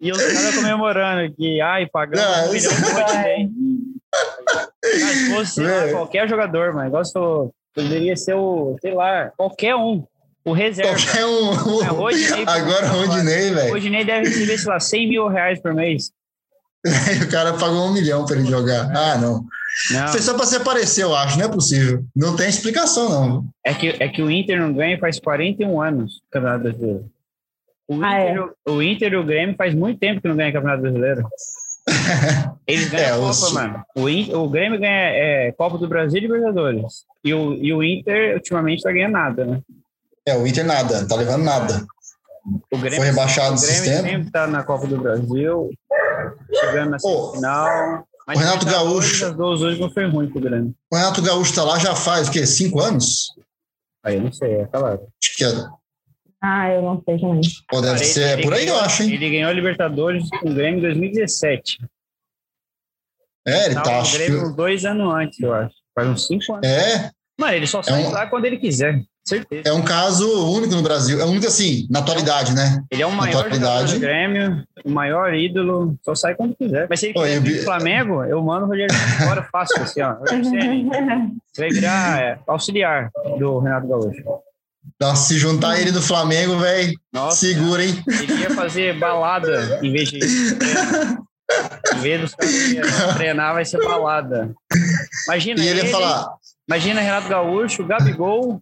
E 0.00 0.12
os 0.12 0.18
caras 0.22 0.54
comemorando 0.56 1.34
que, 1.34 1.60
ai, 1.60 1.86
pagamos 1.86 2.24
Não, 2.24 2.48
um 2.48 2.52
milhão 2.52 2.72
pro 2.74 3.02
Rodinei. 3.02 3.48
Cara, 4.12 4.68
se 5.02 5.30
fosse, 5.34 5.60
lá, 5.62 5.70
É. 5.70 5.92
qualquer 5.92 6.28
jogador, 6.28 6.72
mas 6.74 6.86
igual 6.86 7.04
você 7.04 7.12
falou, 7.12 7.52
poderia 7.74 8.16
ser 8.16 8.34
o, 8.34 8.76
sei 8.80 8.94
lá, 8.94 9.30
qualquer 9.36 9.74
um. 9.76 10.04
O 10.48 10.52
reserva. 10.52 10.92
Qualquer 10.92 11.24
um. 11.26 11.82
É, 11.82 11.86
Rodinei, 11.86 12.44
Agora 12.46 12.86
o 12.86 12.88
Rodinei, 13.06 13.50
O 13.50 13.54
velho. 13.54 13.72
Rodinei 13.72 14.04
deve 14.04 14.28
receber, 14.28 14.58
sei 14.58 14.68
lá, 14.70 14.80
100 14.80 15.08
mil 15.08 15.28
reais 15.28 15.60
por 15.60 15.74
mês. 15.74 16.10
O 17.26 17.30
cara 17.30 17.52
pagou 17.54 17.86
um 17.88 17.92
milhão 17.92 18.24
pra 18.24 18.36
ele 18.36 18.46
jogar. 18.48 18.90
Ah, 18.96 19.18
não. 19.18 19.44
Não, 19.92 20.08
Foi 20.08 20.20
só 20.20 20.34
pra 20.34 20.46
se 20.46 20.56
aparecer, 20.56 21.02
eu 21.04 21.14
acho. 21.14 21.38
Não 21.38 21.44
é 21.46 21.48
possível. 21.48 22.04
Não 22.16 22.34
tem 22.36 22.48
explicação, 22.48 23.08
não. 23.08 23.44
é 23.64 23.74
que, 23.74 23.88
é 24.00 24.08
que 24.08 24.22
o 24.22 24.30
Inter 24.30 24.58
não 24.60 24.72
ganha 24.72 24.98
faz 24.98 25.18
41 25.20 25.80
anos 25.80 26.16
o 26.16 26.20
Campeonato 26.30 26.62
Brasileiro. 26.64 27.04
O 27.88 28.02
Ah, 28.02 28.18
é? 28.20 28.30
Inter, 28.32 28.50
o 28.68 28.82
Inter 28.82 29.12
e 29.12 29.16
o 29.16 29.24
Grêmio 29.24 29.54
faz 29.56 29.74
muito 29.74 29.98
tempo 29.98 30.20
que 30.20 30.28
não 30.28 30.36
ganha 30.36 30.52
Campeonato 30.52 30.82
Brasileiro. 30.82 31.28
Eles 32.66 32.88
ganham 32.90 33.06
É, 33.06 33.10
a 33.12 33.16
Copa, 33.16 33.30
os- 33.30 33.52
mano. 33.52 33.82
O, 33.96 34.08
In- 34.08 34.34
o 34.34 34.48
Grêmio 34.48 34.78
ganha 34.80 34.92
é, 35.10 35.52
Copa 35.52 35.78
do 35.78 35.88
Brasil 35.88 36.18
e 36.18 36.22
Libertadores. 36.22 37.04
E 37.24 37.32
o, 37.34 37.54
e 37.54 37.72
o 37.72 37.82
Inter, 37.82 38.34
ultimamente, 38.34 38.82
tá 38.82 38.92
ganhando 38.92 39.12
nada, 39.12 39.44
né? 39.44 39.60
É, 40.28 40.36
o 40.36 40.46
Inter 40.46 40.64
nada, 40.66 41.00
não 41.00 41.08
tá 41.08 41.16
levando 41.16 41.42
nada. 41.44 41.86
O 42.70 42.78
Grêmio, 42.78 42.98
Foi 42.98 43.06
rebaixado 43.06 43.52
o 43.52 43.54
no 43.56 43.60
Grêmio 43.60 43.84
sempre 44.02 44.30
tá 44.30 44.46
na 44.46 44.62
Copa 44.62 44.86
do 44.86 44.98
Brasil, 44.98 45.70
chegando 46.60 46.90
na 46.90 46.96
Ô, 47.02 47.26
semifinal. 47.28 48.06
Mas 48.26 48.36
o 48.36 48.40
Renato 48.40 48.58
Libertadores, 48.66 49.08
Gaúcho- 49.10 49.26
As 49.26 49.36
duas 49.36 49.60
últimas 49.62 49.92
foi 49.94 50.06
ruim 50.06 50.30
pro 50.30 50.40
Grêmio. 50.40 50.74
O 50.92 50.96
Renato 50.96 51.22
Gaúcho 51.22 51.54
tá 51.54 51.64
lá 51.64 51.78
já 51.78 51.94
faz, 51.94 52.28
o 52.28 52.30
quê? 52.30 52.46
Cinco 52.46 52.80
anos? 52.80 53.32
Aí 54.04 54.16
eu 54.16 54.22
não 54.22 54.32
sei, 54.32 54.52
é 54.60 54.66
claro. 54.66 55.00
Acho 55.22 55.34
que 55.36 55.44
é. 55.44 55.48
Ah, 56.42 56.70
eu 56.70 56.82
não 56.82 57.02
sei 57.04 57.18
também. 57.18 57.40
Pô, 57.70 57.80
deve 57.80 57.94
Cara, 57.94 58.04
ser 58.04 58.20
ele- 58.32 58.42
é 58.42 58.44
por 58.44 58.52
aí, 58.52 58.60
ele 58.62 58.70
eu 58.70 58.74
ganhou- 58.74 58.86
acho, 58.86 59.02
hein? 59.02 59.12
Ele 59.14 59.30
ganhou 59.30 59.50
a 59.50 59.52
Libertadores 59.52 60.28
com 60.28 60.50
o 60.50 60.54
Grêmio 60.54 60.78
em 60.78 60.82
2017. 60.82 61.78
É, 63.46 63.66
ele 63.66 63.74
tá, 63.74 63.82
no 63.84 63.90
acho 64.00 64.12
Grêmio 64.16 64.50
que. 64.50 64.56
dois 64.56 64.84
anos 64.84 65.14
antes, 65.14 65.40
eu 65.40 65.52
acho. 65.54 65.74
Faz 65.94 66.08
uns 66.08 66.26
cinco 66.26 66.52
anos. 66.54 66.66
É, 66.66 67.10
Mano, 67.40 67.52
ele 67.54 67.66
só 67.66 67.82
sai 67.82 68.04
um- 68.04 68.10
lá 68.10 68.26
quando 68.26 68.44
ele 68.44 68.58
quiser. 68.58 69.02
Certeza. 69.28 69.68
é 69.68 69.72
um 69.72 69.82
caso 69.82 70.26
único 70.52 70.74
no 70.74 70.82
Brasil. 70.82 71.20
É 71.20 71.24
único 71.24 71.46
assim, 71.46 71.86
na 71.90 71.98
atualidade, 71.98 72.54
né? 72.54 72.82
Ele 72.90 73.02
é 73.02 73.06
o 73.06 73.12
maior 73.12 73.40
atualidade. 73.40 73.94
do 73.94 74.00
Grêmio, 74.00 74.64
o 74.84 74.90
maior 74.90 75.34
ídolo, 75.34 75.96
só 76.02 76.14
sai 76.14 76.34
quando 76.34 76.56
quiser. 76.56 76.86
Mas 76.88 77.00
se 77.00 77.06
ele 77.06 77.18
Oi, 77.18 77.24
quiser 77.26 77.36
eu 77.38 77.42
vir 77.42 77.50
vi- 77.50 77.56
pro 77.56 77.64
Flamengo, 77.64 78.24
eu 78.24 78.42
mando 78.42 78.64
o 78.64 78.68
Rogério 78.68 78.94
fora 78.94 79.46
fácil, 79.52 79.82
assim, 79.82 80.00
ó. 80.02 80.14
Você 81.52 81.60
vai 81.60 81.68
virar 81.70 82.20
é, 82.22 82.38
auxiliar 82.46 83.10
do 83.38 83.58
Renato 83.58 83.86
Gaúcho. 83.88 84.22
Nossa, 85.00 85.28
se 85.28 85.38
juntar 85.38 85.78
ele 85.80 85.92
no 85.92 86.00
Flamengo, 86.00 86.56
velho, 86.58 86.92
Nossa, 87.12 87.36
segura, 87.36 87.84
hein? 87.84 88.02
ele 88.08 88.32
ia 88.40 88.50
fazer 88.50 88.98
balada 88.98 89.78
em 89.82 89.92
vez 89.92 90.08
de. 90.08 90.18
Em 91.94 91.98
vez 92.00 92.20
dos 92.20 92.34
caras 92.34 93.14
treinar, 93.14 93.54
vai 93.54 93.64
ser 93.64 93.78
balada. 93.82 94.52
Imagina 95.26 95.60
E 95.60 95.66
ele 95.68 95.80
ele, 95.80 95.86
ia 95.88 95.92
falar, 95.92 96.28
imagina 96.68 97.00
Renato 97.00 97.28
Gaúcho, 97.28 97.84
Gabigol, 97.84 98.60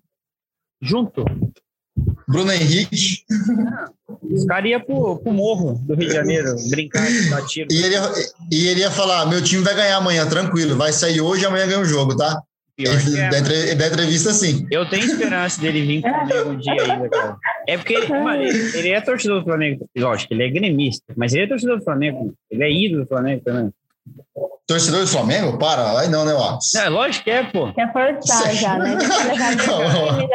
junto. 0.80 1.24
Bruno 2.28 2.52
Henrique, 2.52 3.24
Os 4.22 4.44
caras 4.44 4.70
iam 4.70 4.80
pro, 4.80 5.16
pro 5.18 5.32
morro 5.32 5.80
do 5.86 5.94
Rio 5.94 6.08
de 6.08 6.14
Janeiro, 6.14 6.54
brincar, 6.68 7.06
dar 7.30 7.46
tiro. 7.46 7.68
e 7.70 7.82
ele, 7.82 7.94
ia, 7.94 8.12
e 8.52 8.66
ele 8.68 8.80
ia 8.80 8.90
falar: 8.90 9.26
meu 9.26 9.42
time 9.42 9.62
vai 9.62 9.74
ganhar 9.74 9.96
amanhã, 9.96 10.28
tranquilo, 10.28 10.76
vai 10.76 10.92
sair 10.92 11.20
hoje 11.20 11.44
e 11.44 11.46
amanhã 11.46 11.66
ganha 11.66 11.80
o 11.80 11.84
jogo, 11.84 12.16
tá? 12.16 12.42
Pior 12.76 12.92
Ele, 12.92 13.18
é, 13.18 13.68
ele 13.70 13.74
dá 13.74 13.86
entrevista 13.86 14.30
assim. 14.30 14.66
Eu 14.70 14.86
tenho 14.86 15.06
esperança 15.06 15.58
dele 15.62 15.86
vir 15.86 16.02
Flamengo 16.02 16.50
um 16.50 16.58
dia 16.58 16.74
ainda, 16.74 17.08
cara. 17.08 17.36
É 17.66 17.78
porque, 17.78 18.06
mano, 18.06 18.42
ele, 18.42 18.76
ele 18.76 18.88
é 18.90 19.00
torcedor 19.00 19.38
do 19.38 19.44
Flamengo. 19.46 19.88
Lógico, 19.96 20.34
ele 20.34 20.42
é 20.42 20.50
gremista, 20.50 21.14
mas 21.16 21.32
ele 21.32 21.44
é 21.44 21.46
torcedor 21.46 21.78
do 21.78 21.84
Flamengo. 21.84 22.34
Ele 22.50 22.62
é 22.62 22.70
ídolo 22.70 23.04
do 23.04 23.08
Flamengo 23.08 23.42
também. 23.42 23.72
Torcedor 24.66 25.02
do 25.02 25.06
Flamengo? 25.06 25.58
Para, 25.58 26.00
aí 26.00 26.08
não, 26.08 26.24
né, 26.24 26.32
Watts? 26.34 26.72
Não, 26.74 26.82
é 26.82 26.88
lógico 26.88 27.24
que 27.24 27.30
é, 27.30 27.44
pô. 27.44 27.72
Quer 27.72 27.92
forçar 27.92 28.52
já, 28.54 28.78
né? 28.78 28.98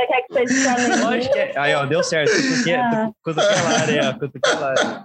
Lógico 1.03 1.33
que 1.33 1.39
é. 1.39 1.53
Aí, 1.57 1.75
ó, 1.75 1.85
deu 1.85 2.03
certo. 2.03 2.31
Cutuquei 2.31 2.75
Ah. 2.75 3.09
cutuquei 3.23 3.49
a 3.49 3.79
área, 3.81 4.09
ó. 4.09 4.13
Cutuquei 4.19 4.53
a 4.53 4.65
área. 4.67 5.03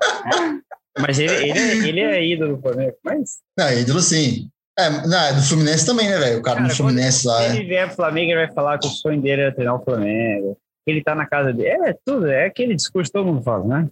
Mas 0.99 1.19
ele, 1.19 1.35
ele, 1.35 1.59
é, 1.59 1.73
ele 1.89 2.01
é 2.01 2.25
ídolo 2.27 2.57
do 2.57 2.63
Flamengo. 2.63 2.95
Mas 3.05 3.31
Não, 3.59 3.71
ídolo 3.73 4.01
sim. 4.01 4.49
É, 4.79 4.91
não, 4.91 5.19
é 5.19 5.33
do 5.33 5.43
Fluminense 5.43 5.87
também, 5.87 6.09
né, 6.09 6.19
velho? 6.19 6.39
O 6.39 6.43
cara, 6.43 6.57
Cara, 6.59 6.69
do 6.69 6.75
Fluminense 6.77 7.27
lá. 7.27 7.43
é. 7.45 7.57
ele 7.57 7.65
vier 7.65 7.87
pro 7.87 7.97
Flamengo, 7.97 8.31
ele 8.33 8.47
vai 8.47 8.55
falar 8.55 8.79
que 8.79 8.87
o 8.87 8.91
sonho 8.91 9.21
dele 9.21 9.43
era 9.43 9.53
treinar 9.53 9.75
o 9.75 9.85
Flamengo. 9.85 10.57
Que 10.85 10.93
ele 10.93 11.03
tá 11.03 11.15
na 11.15 11.27
casa 11.27 11.53
dele. 11.53 11.89
É 11.89 11.95
tudo, 12.05 12.27
é 12.31 12.47
aquele 12.47 12.75
discurso 12.77 13.11
que 13.11 13.19
todo 13.19 13.27
mundo 13.27 13.43
fala, 13.43 13.65
né? 13.65 13.89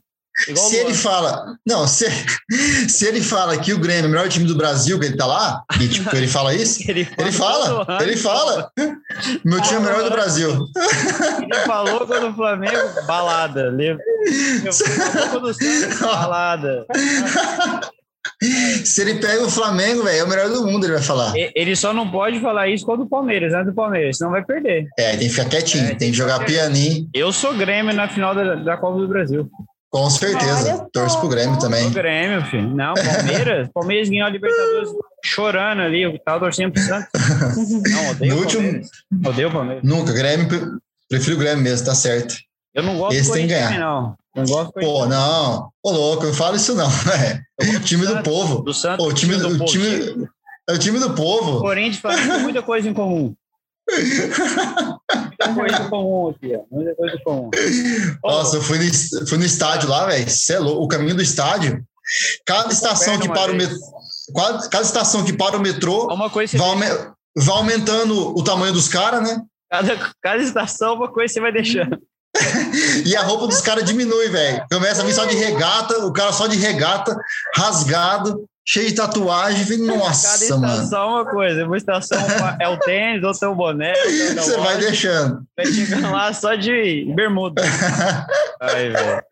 Igual 0.48 0.68
Se 0.68 0.76
ele 0.76 0.94
fala, 0.94 1.56
não, 1.64 1.86
se, 1.86 2.06
se 2.88 3.06
ele 3.06 3.22
fala 3.22 3.56
que 3.56 3.72
o 3.72 3.78
Grêmio 3.78 4.04
é 4.04 4.08
o 4.08 4.10
melhor 4.10 4.28
time 4.28 4.44
do 4.44 4.56
Brasil, 4.56 4.98
que 4.98 5.06
ele 5.06 5.16
tá 5.16 5.26
lá, 5.26 5.62
e 5.80 5.88
tipo, 5.88 6.14
ele 6.14 6.26
fala 6.26 6.52
isso, 6.52 6.80
Ele, 6.90 7.08
ele 7.16 7.32
fala, 7.32 7.86
ele 8.02 8.16
fala. 8.16 8.70
Meu 9.44 9.60
time 9.60 9.76
é 9.76 9.78
o 9.78 9.82
melhor 9.82 10.02
do 10.04 10.10
Brasil. 10.10 10.50
Ele 11.40 11.54
falou 11.64 12.06
quando 12.06 12.28
o 12.30 12.34
Flamengo, 12.34 13.06
balada. 13.06 13.68
Ele 13.68 13.96
falou 14.72 15.28
quando 15.30 15.44
o 15.44 15.54
Santos, 15.54 15.98
balada. 16.02 16.86
Se 18.84 19.02
ele 19.02 19.14
pega 19.20 19.44
o 19.44 19.50
Flamengo, 19.50 20.02
velho, 20.02 20.18
é 20.18 20.24
o 20.24 20.28
melhor 20.28 20.48
do 20.48 20.66
mundo, 20.66 20.84
ele 20.84 20.94
vai 20.94 21.02
falar. 21.02 21.32
Ele 21.36 21.76
só 21.76 21.92
não 21.92 22.10
pode 22.10 22.40
falar 22.40 22.68
isso 22.68 22.84
quando 22.84 23.02
o 23.02 23.08
Palmeiras, 23.08 23.52
antes 23.54 23.66
do 23.66 23.74
Palmeiras, 23.74 24.18
senão 24.18 24.32
vai 24.32 24.44
perder. 24.44 24.88
É, 24.98 25.16
tem 25.16 25.28
que 25.28 25.34
ficar 25.34 25.48
quietinho, 25.48 25.86
É, 25.86 25.94
tem 25.94 26.10
que 26.10 26.16
jogar 26.16 26.44
pianinho, 26.44 27.08
Eu 27.14 27.32
sou 27.32 27.54
Grêmio 27.54 27.94
na 27.94 28.08
final 28.08 28.34
da, 28.34 28.56
da 28.56 28.76
Copa 28.76 28.98
do 28.98 29.08
Brasil. 29.08 29.48
Com 29.94 30.10
certeza. 30.10 30.88
Torço 30.92 31.20
pro 31.20 31.28
Grêmio 31.28 31.56
também. 31.60 31.88
Grêmio, 31.90 32.44
filho. 32.46 32.74
Não, 32.74 32.94
Palmeiras. 32.94 33.68
Palmeiras 33.72 34.08
ganhou 34.08 34.26
a 34.26 34.30
Libertadores 34.30 34.90
chorando 35.24 35.82
ali. 35.82 36.02
Eu 36.02 36.18
tava 36.18 36.40
torcendo 36.40 36.72
pro 36.72 36.82
Santos. 36.82 37.08
Não, 37.92 38.10
odeio 38.10 38.32
No 38.32 38.36
o 38.36 38.40
último- 38.42 38.62
Palmeiras. 38.62 38.88
Odeio 39.26 39.48
o 39.48 39.52
Palmeiras. 39.52 39.84
Nunca, 39.84 40.12
Grêmio, 40.12 40.48
prefiro 41.08 41.36
o 41.36 41.38
Grêmio 41.38 41.62
mesmo, 41.62 41.86
tá 41.86 41.94
certo. 41.94 42.34
Eu 42.74 42.82
não 42.82 42.98
gosto 42.98 43.14
Esse 43.16 43.28
do 43.28 43.34
tem 43.34 43.46
que 43.46 43.54
ganhar. 43.54 43.78
não. 43.78 44.16
Não 44.34 44.44
gosto 44.46 44.72
do 44.72 44.80
Pô, 44.80 45.06
não. 45.06 45.68
Ô, 45.80 45.92
louco, 45.92 46.26
não 46.26 46.34
fala 46.34 46.56
isso 46.56 46.74
não. 46.74 46.88
É. 47.22 47.40
Eu 47.72 47.78
O 47.78 47.80
time 47.80 48.04
do 48.04 48.14
Santos, 48.14 48.32
povo. 48.32 48.62
Do 48.62 48.74
Santos, 48.74 49.06
Ô, 49.06 49.08
o 49.10 49.12
time, 49.14 49.36
do 49.36 49.46
o 49.46 49.58
povo. 49.58 49.64
time, 49.70 50.26
é 50.68 50.72
o 50.72 50.78
time 50.78 50.98
do 50.98 51.10
povo. 51.14 51.60
Corinthians 51.60 51.98
e 51.98 52.00
Flamengo 52.00 52.32
tem 52.32 52.42
muita 52.42 52.62
coisa 52.62 52.88
em 52.88 52.92
comum. 52.92 53.32
Muita 53.90 55.54
coisa 55.54 55.88
comum 55.88 56.28
aqui, 56.30 56.54
ó. 56.56 56.62
Muita 56.74 56.94
coisa 56.94 57.18
comum. 57.24 57.50
Nossa, 58.22 58.56
eu 58.56 58.62
fui 58.62 58.78
no, 58.78 59.26
fui 59.28 59.38
no 59.38 59.44
estádio 59.44 59.88
lá, 59.88 60.06
velho. 60.06 60.28
Cê 60.30 60.54
é 60.54 60.58
louco. 60.58 60.84
O 60.84 60.88
caminho 60.88 61.14
do 61.16 61.22
estádio. 61.22 61.82
Cada 62.46 62.72
estação 62.72 63.18
que 63.18 63.28
para 63.28 63.52
o 63.52 63.56
vez. 63.56 63.70
metrô. 63.70 63.86
Cada, 64.34 64.68
cada 64.68 64.84
estação 64.84 65.24
que 65.24 65.32
para 65.32 65.56
o 65.56 65.60
metrô 65.60 66.06
uma 66.12 66.30
coisa 66.30 66.56
vai, 66.56 66.66
aume- 66.68 66.86
vai 67.36 67.56
aumentando 67.56 68.36
o 68.36 68.42
tamanho 68.42 68.72
dos 68.72 68.88
caras, 68.88 69.22
né? 69.22 69.40
cada, 69.70 70.12
cada 70.22 70.42
estação, 70.42 70.94
uma 70.94 71.10
coisa 71.12 71.32
você 71.34 71.40
vai 71.40 71.52
deixando. 71.52 71.98
E 73.06 73.14
a 73.14 73.22
roupa 73.22 73.46
dos 73.46 73.60
caras 73.60 73.84
diminui, 73.84 74.28
velho. 74.28 74.64
Começa 74.70 75.02
a 75.02 75.04
vir 75.04 75.12
só 75.14 75.24
de 75.24 75.36
regata, 75.36 76.04
o 76.04 76.12
cara 76.12 76.32
só 76.32 76.48
de 76.48 76.56
regata, 76.56 77.16
rasgado, 77.54 78.44
cheio 78.66 78.88
de 78.88 78.94
tatuagem. 78.94 79.64
Falei, 79.64 79.86
Cada 79.86 79.98
Nossa, 79.98 80.56
mano. 80.56 80.72
estação 80.72 81.02
é 81.02 81.06
uma 81.06 81.26
coisa. 81.26 81.66
Uma 81.66 81.76
estação 81.76 82.18
é 82.60 82.68
o 82.68 82.78
tênis, 82.78 83.22
outra 83.22 83.48
é 83.48 83.50
o 83.50 83.54
boné. 83.54 83.92
é 83.92 84.34
Você 84.34 84.56
vai 84.56 84.78
deixando. 84.78 85.46
Vai 85.56 85.66
chegando 85.66 86.10
lá 86.10 86.32
só 86.32 86.54
de 86.54 87.12
bermuda. 87.14 87.62
Ai, 88.60 88.90
velho. 88.90 89.22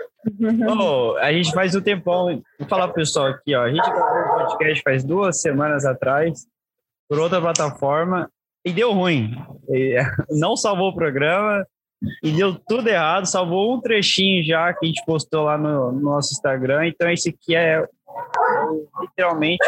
Ô, 0.71 1.17
a 1.17 1.33
gente 1.33 1.53
faz 1.53 1.75
um 1.75 1.81
tempão. 1.81 2.43
Vou 2.59 2.69
falar 2.69 2.89
pro 2.89 2.97
pessoal 2.97 3.29
aqui, 3.29 3.55
ó. 3.55 3.62
A 3.62 3.71
gente 3.71 3.83
gravou 3.83 4.35
um 4.35 4.47
podcast 4.47 4.83
faz 4.85 5.03
duas 5.03 5.41
semanas 5.41 5.85
atrás 5.85 6.47
por 7.09 7.19
outra 7.19 7.41
plataforma 7.41 8.31
e 8.65 8.73
deu 8.73 8.93
ruim. 8.93 9.37
E, 9.69 9.97
não 10.31 10.57
salvou 10.57 10.91
o 10.91 10.95
programa 10.95 11.67
e 12.23 12.31
deu 12.31 12.55
tudo 12.55 12.89
errado. 12.89 13.27
Salvou 13.27 13.75
um 13.75 13.81
trechinho 13.81 14.45
já 14.45 14.73
que 14.73 14.87
a 14.87 14.89
gente 14.89 15.05
postou 15.05 15.45
lá 15.45 15.59
no, 15.59 15.91
no 15.91 16.01
nosso 16.01 16.33
Instagram. 16.33 16.87
Então, 16.87 17.11
esse 17.11 17.31
aqui 17.31 17.57
é 17.57 17.85
literalmente 19.00 19.64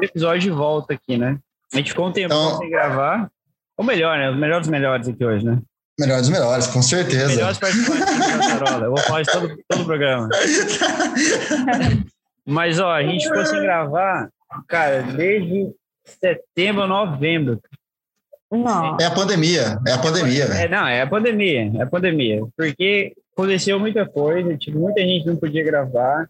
o 0.00 0.04
episódio 0.04 0.40
de 0.40 0.50
volta 0.50 0.94
aqui, 0.94 1.16
né? 1.16 1.38
A 1.72 1.76
gente 1.76 1.90
ficou 1.90 2.06
um 2.08 2.12
tempão 2.12 2.46
Então- 2.46 2.58
sem 2.58 2.70
gravar. 2.70 3.30
Ou 3.76 3.84
melhor, 3.84 4.16
né? 4.16 4.30
Os 4.30 4.36
melhores 4.36 4.66
dos 4.66 4.70
melhores 4.70 5.08
aqui 5.08 5.24
hoje, 5.24 5.44
né? 5.44 5.58
Melhor 5.98 6.20
dos 6.20 6.28
melhores, 6.28 6.66
com 6.68 6.82
certeza. 6.82 7.28
Melhores 7.34 7.58
participantes 7.58 8.04
da 8.18 8.38
Caçarola. 8.38 8.84
Eu 8.86 8.90
vou 8.90 8.98
falar 8.98 9.22
isso 9.22 9.32
todo, 9.32 9.56
todo 9.68 9.82
o 9.82 9.84
programa. 9.84 10.28
Mas, 12.46 12.78
ó, 12.78 12.90
a 12.92 13.02
gente 13.02 13.26
ficou 13.26 13.44
sem 13.46 13.60
gravar, 13.62 14.28
cara, 14.68 15.02
desde 15.02 15.72
setembro, 16.04 16.86
novembro. 16.86 17.60
Não. 18.50 18.96
É 19.00 19.06
a 19.06 19.10
pandemia, 19.10 19.78
é 19.86 19.92
a 19.92 19.98
pandemia, 19.98 20.46
velho. 20.46 20.60
É, 20.60 20.68
não, 20.68 20.86
é 20.86 21.00
a 21.02 21.06
pandemia, 21.06 21.72
é 21.78 21.82
a 21.82 21.86
pandemia. 21.86 22.42
Porque 22.56 23.12
aconteceu 23.32 23.80
muita 23.80 24.06
coisa, 24.06 24.56
tipo, 24.56 24.78
muita 24.78 25.00
gente 25.00 25.26
não 25.26 25.36
podia 25.36 25.64
gravar. 25.64 26.28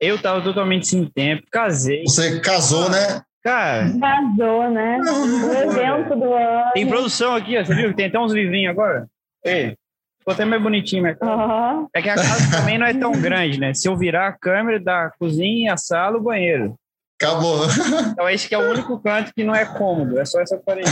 Eu 0.00 0.20
tava 0.20 0.40
totalmente 0.42 0.86
sem 0.86 1.04
tempo, 1.04 1.42
casei. 1.50 2.02
Você 2.04 2.40
casou, 2.40 2.88
né? 2.88 3.22
Cara, 3.42 3.86
Vazou, 3.98 4.70
né? 4.70 4.98
O 5.04 5.52
evento 5.52 6.16
do 6.16 6.32
ano. 6.34 6.70
tem 6.72 6.86
produção 6.86 7.34
aqui, 7.34 7.58
ó, 7.58 7.64
você 7.64 7.74
viu? 7.74 7.94
Tem 7.94 8.06
até 8.06 8.18
uns 8.18 8.32
livrinhos 8.32 8.70
agora. 8.70 9.06
Ei, 9.44 9.76
ficou 10.18 10.34
até 10.34 10.44
mais 10.44 10.62
bonitinho, 10.62 11.02
mas 11.02 11.16
Aham. 11.20 11.86
É 11.94 12.02
que 12.02 12.08
a 12.08 12.14
casa 12.14 12.56
também 12.56 12.78
não 12.78 12.86
é 12.86 12.94
tão 12.94 13.12
grande, 13.12 13.58
né? 13.58 13.72
Se 13.74 13.88
eu 13.88 13.96
virar 13.96 14.28
a 14.28 14.32
câmera 14.32 14.78
da 14.80 15.10
cozinha, 15.18 15.74
a 15.74 15.76
sala, 15.76 16.18
o 16.18 16.22
banheiro. 16.22 16.74
Acabou. 17.20 17.66
Então 18.12 18.28
esse 18.28 18.48
que 18.48 18.54
é 18.54 18.58
o 18.58 18.70
único 18.70 18.98
canto 19.00 19.32
que 19.34 19.44
não 19.44 19.54
é 19.54 19.64
cômodo, 19.64 20.18
é 20.18 20.24
só 20.24 20.40
essa 20.40 20.56
parede. 20.58 20.90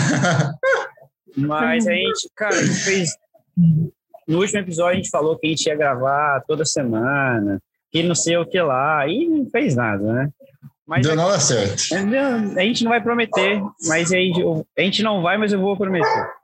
Mas 1.37 1.87
a 1.87 1.93
gente, 1.93 2.31
cara, 2.35 2.55
a 2.55 2.63
gente 2.63 2.81
fez. 2.81 3.11
No 4.27 4.39
último 4.41 4.61
episódio 4.61 4.93
a 4.93 4.97
gente 4.97 5.11
falou 5.11 5.39
que 5.39 5.47
a 5.47 5.51
gente 5.51 5.67
ia 5.67 5.77
gravar 5.77 6.43
toda 6.47 6.65
semana, 6.65 7.59
que 7.91 8.03
não 8.03 8.15
sei 8.15 8.37
o 8.37 8.47
que 8.47 8.61
lá, 8.61 9.07
e 9.09 9.27
não 9.29 9.47
fez 9.51 9.75
nada, 9.75 10.03
né? 10.13 10.29
Mas 10.87 11.03
Deu 11.03 11.13
a, 11.13 11.17
nada 11.17 11.39
certo. 11.39 11.83
a 12.57 12.63
gente 12.63 12.83
não 12.85 12.91
vai 12.91 13.03
prometer, 13.03 13.61
mas 13.87 14.11
a 14.13 14.17
gente, 14.17 14.43
a 14.79 14.81
gente 14.81 15.03
não 15.03 15.21
vai, 15.23 15.37
mas 15.37 15.53
eu 15.53 15.61
vou 15.61 15.77
prometer. 15.77 16.39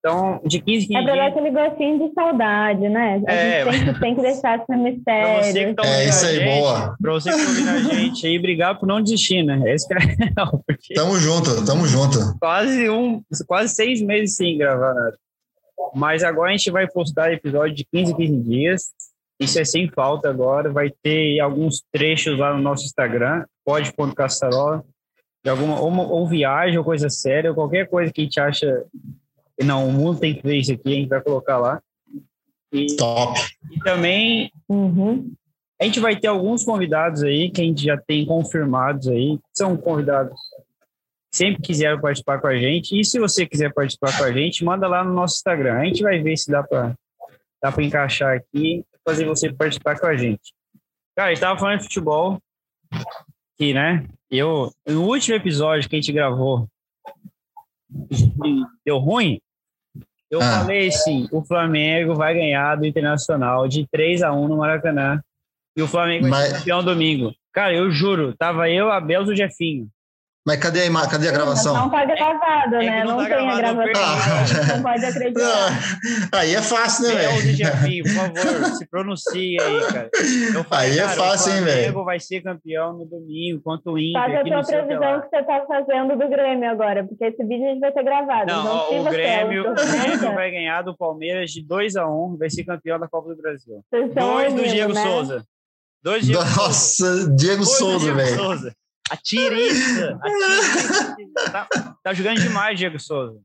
Então, 0.00 0.38
de 0.44 0.60
15 0.60 0.92
em 0.92 0.96
É 0.96 1.00
15 1.00 1.04
pra 1.06 1.16
dar 1.16 1.26
aquele 1.28 1.50
gostinho 1.50 1.98
de 2.08 2.12
saudade, 2.12 2.88
né? 2.90 3.22
A 3.26 3.32
É, 3.32 3.64
gente 3.64 3.84
tem 3.84 3.94
que, 3.94 4.00
tem 4.00 4.14
que 4.16 4.20
deixar 4.20 4.58
esse 4.58 4.76
mistério. 4.76 5.74
tá 5.76 5.86
É 5.86 6.08
isso 6.08 6.26
aí, 6.26 6.36
gente, 6.36 6.60
boa. 6.60 6.96
Pra 7.00 7.12
você 7.12 7.30
que 7.30 7.36
tá 7.38 7.42
ouvindo 7.48 7.70
a 7.70 7.78
gente 7.94 8.26
aí, 8.26 8.38
obrigado 8.38 8.80
por 8.80 8.86
não 8.86 9.00
desistir, 9.00 9.42
né? 9.42 9.62
Esse 9.72 9.88
que 9.88 9.94
é 9.94 9.96
real, 10.36 10.62
porque 10.66 10.92
Tamo 10.92 11.16
junto, 11.16 11.64
tamo 11.64 11.86
junto. 11.86 12.18
quase 12.38 12.90
um, 12.90 13.22
quase 13.46 13.74
seis 13.74 14.02
meses 14.02 14.36
sem 14.36 14.58
gravar 14.58 14.92
nada. 14.92 15.16
Mas 15.94 16.22
agora 16.22 16.50
a 16.50 16.52
gente 16.56 16.70
vai 16.70 16.86
postar 16.86 17.32
episódio 17.32 17.74
de 17.74 17.86
15 17.90 18.12
em 18.12 18.16
15 18.16 18.36
dias. 18.42 18.82
Isso 19.40 19.58
é 19.58 19.64
sem 19.64 19.88
falta 19.88 20.28
agora. 20.28 20.72
Vai 20.72 20.90
ter 21.02 21.40
alguns 21.40 21.82
trechos 21.92 22.38
lá 22.38 22.54
no 22.54 22.62
nosso 22.62 22.84
Instagram, 22.84 23.44
pode.caçarola, 23.64 24.84
de 25.44 25.50
alguma 25.50 25.80
ou, 25.80 25.92
ou 25.92 26.28
viagem 26.28 26.78
ou 26.78 26.84
coisa 26.84 27.08
séria, 27.10 27.50
ou 27.50 27.54
qualquer 27.54 27.88
coisa 27.88 28.12
que 28.12 28.20
a 28.20 28.24
gente 28.24 28.40
acha. 28.40 28.84
Não, 29.62 29.88
o 29.88 29.92
mundo 29.92 30.20
tem 30.20 30.34
que 30.34 30.42
ver 30.42 30.56
isso 30.56 30.72
aqui, 30.72 30.88
a 30.92 30.96
gente 30.96 31.08
vai 31.08 31.20
colocar 31.20 31.58
lá. 31.58 31.82
E, 32.72 32.96
Top. 32.96 33.38
e 33.70 33.78
também 33.80 34.50
Uhum. 34.68 35.32
a 35.80 35.84
gente 35.84 36.00
vai 36.00 36.16
ter 36.16 36.26
alguns 36.26 36.64
convidados 36.64 37.22
aí 37.22 37.50
que 37.50 37.60
a 37.60 37.64
gente 37.64 37.84
já 37.84 37.96
tem 37.96 38.26
confirmados 38.26 39.06
aí, 39.06 39.36
que 39.36 39.44
são 39.52 39.76
convidados 39.76 40.32
que 41.30 41.36
sempre 41.38 41.62
quiseram 41.62 42.00
participar 42.00 42.40
com 42.40 42.46
a 42.48 42.56
gente. 42.56 42.98
E 42.98 43.04
se 43.04 43.20
você 43.20 43.46
quiser 43.46 43.72
participar 43.72 44.16
com 44.16 44.24
a 44.24 44.32
gente, 44.32 44.64
manda 44.64 44.88
lá 44.88 45.04
no 45.04 45.12
nosso 45.12 45.36
Instagram. 45.36 45.78
A 45.80 45.84
gente 45.84 46.02
vai 46.02 46.20
ver 46.20 46.36
se 46.36 46.50
dá 46.50 46.62
para 46.62 46.94
dá 47.62 47.70
para 47.72 47.82
encaixar 47.84 48.36
aqui 48.36 48.84
fazer 49.06 49.26
você 49.26 49.52
participar 49.52 49.98
com 49.98 50.06
a 50.06 50.16
gente. 50.16 50.52
Cara, 51.16 51.30
a 51.30 51.34
gente 51.34 51.40
tava 51.40 51.58
falando 51.58 51.78
de 51.78 51.84
futebol, 51.84 52.38
que, 53.56 53.72
né? 53.74 54.06
Eu, 54.30 54.72
no 54.86 55.04
último 55.04 55.36
episódio 55.36 55.88
que 55.88 55.96
a 55.96 56.00
gente 56.00 56.12
gravou, 56.12 56.68
deu 58.84 58.98
ruim. 58.98 59.40
Eu 60.30 60.40
Ah. 60.40 60.60
falei 60.60 60.88
assim: 60.88 61.28
o 61.30 61.44
Flamengo 61.44 62.14
vai 62.14 62.34
ganhar 62.34 62.74
do 62.76 62.86
Internacional 62.86 63.68
de 63.68 63.86
3 63.86 64.22
a 64.22 64.32
1 64.32 64.48
no 64.48 64.56
Maracanã. 64.56 65.22
E 65.76 65.82
o 65.82 65.88
Flamengo 65.88 66.28
vai 66.28 66.30
Mas- 66.30 66.48
ser 66.50 66.58
campeão 66.58 66.84
domingo. 66.84 67.32
Cara, 67.52 67.74
eu 67.74 67.90
juro, 67.90 68.34
tava 68.36 68.68
eu, 68.70 68.90
a 68.90 69.00
Bel 69.00 69.24
e 69.26 69.32
o 69.32 69.36
Jefinho. 69.36 69.88
Mas 70.46 70.58
cadê 70.58 70.86
a, 70.86 71.06
cadê 71.08 71.28
a 71.28 71.32
gravação? 71.32 71.74
Não 71.74 71.90
tá 71.90 72.04
gravado, 72.04 72.74
É 72.76 72.84
né? 72.84 73.04
não 73.04 73.12
Não, 73.16 73.16
tá 73.16 73.24
tem 73.36 73.50
a 73.50 73.56
gravado, 73.56 73.76
gravação. 73.90 74.76
Não 74.76 74.82
pode 74.82 75.04
acreditar. 75.06 75.68
Ah, 76.32 76.38
aí 76.40 76.54
é 76.54 76.60
fácil, 76.60 77.06
né, 77.08 77.14
velho? 77.14 77.56
Jefinho, 77.56 78.04
por 78.04 78.12
favor, 78.12 78.64
se 78.76 78.86
pronuncie 78.86 79.56
aí, 79.58 79.80
cara. 79.90 80.10
Eu 80.54 80.66
Aí 80.70 80.98
é 80.98 81.02
cara, 81.02 81.16
fácil, 81.16 81.52
hein, 81.54 81.62
O 81.62 81.64
velho? 81.64 81.76
Flamengo 81.78 82.04
vai 82.04 82.20
ser 82.20 82.42
campeão 82.42 82.92
no 82.92 83.06
domingo 83.06 83.62
contra 83.62 83.90
o 83.90 83.98
Inter. 83.98 84.20
Faz 84.20 84.34
a 84.34 84.42
tua 84.42 84.52
o 84.52 84.56
lá. 84.56 84.64
previsão 84.64 85.20
que 85.22 85.28
você 85.30 85.42
tá 85.44 85.64
fazendo 85.66 86.18
do 86.18 86.28
Grêmio 86.28 86.70
agora, 86.70 87.04
porque 87.06 87.24
esse 87.24 87.42
vídeo 87.42 87.64
a 87.66 87.70
gente 87.70 87.80
vai 87.80 87.92
ter 87.92 88.04
gravado. 88.04 88.52
Não, 88.52 88.60
então, 88.60 88.76
ó, 88.76 89.00
o 89.00 89.04
Grêmio, 89.04 89.66
o 89.68 89.70
o 89.70 89.74
Grêmio 89.74 90.34
vai 90.34 90.50
ganhar 90.50 90.82
do 90.82 90.94
Palmeiras 90.94 91.50
de 91.52 91.64
2 91.66 91.96
a 91.96 92.06
1 92.06 92.36
vai 92.38 92.50
ser 92.50 92.64
campeão 92.64 93.00
da 93.00 93.08
Copa 93.08 93.30
do 93.34 93.40
Brasil. 93.40 93.82
Vocês 93.88 94.12
Dois 94.14 94.52
do 94.52 94.62
Diego 94.62 94.92
né? 94.92 95.02
Souza. 95.02 95.44
Dois 96.02 96.20
do 96.26 96.32
Diego 96.32 96.42
Souza. 96.44 96.60
Nossa, 96.62 97.34
Diego 97.34 97.64
Souza, 97.64 97.98
Diego 98.12 98.16
velho. 98.18 98.74
Souza. 99.08 99.10
A 99.10 99.16
tiriça. 99.16 100.18
A 100.22 101.14
tiriça. 101.16 101.50
tá, 101.52 101.68
tá 102.02 102.14
jogando 102.14 102.40
demais, 102.40 102.78
Diego 102.78 102.98
Souza. 102.98 103.40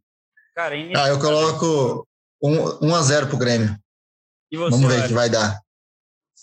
Cara, 0.56 0.78
é 0.78 0.92
Ah, 0.96 1.10
eu 1.10 1.20
coloco 1.20 2.08
1 2.42 2.86
um, 2.88 2.96
a 2.96 3.02
0 3.02 3.28
pro 3.28 3.38
Grêmio. 3.38 3.76
E 4.52 4.58
você, 4.58 4.72
Vamos 4.72 4.94
ver 4.94 5.04
o 5.04 5.08
que 5.08 5.14
vai 5.14 5.30
dar. 5.30 5.60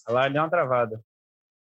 A 0.07 0.13
Lara 0.13 0.31
deu 0.31 0.43
uma 0.43 0.51
travada. 0.51 1.01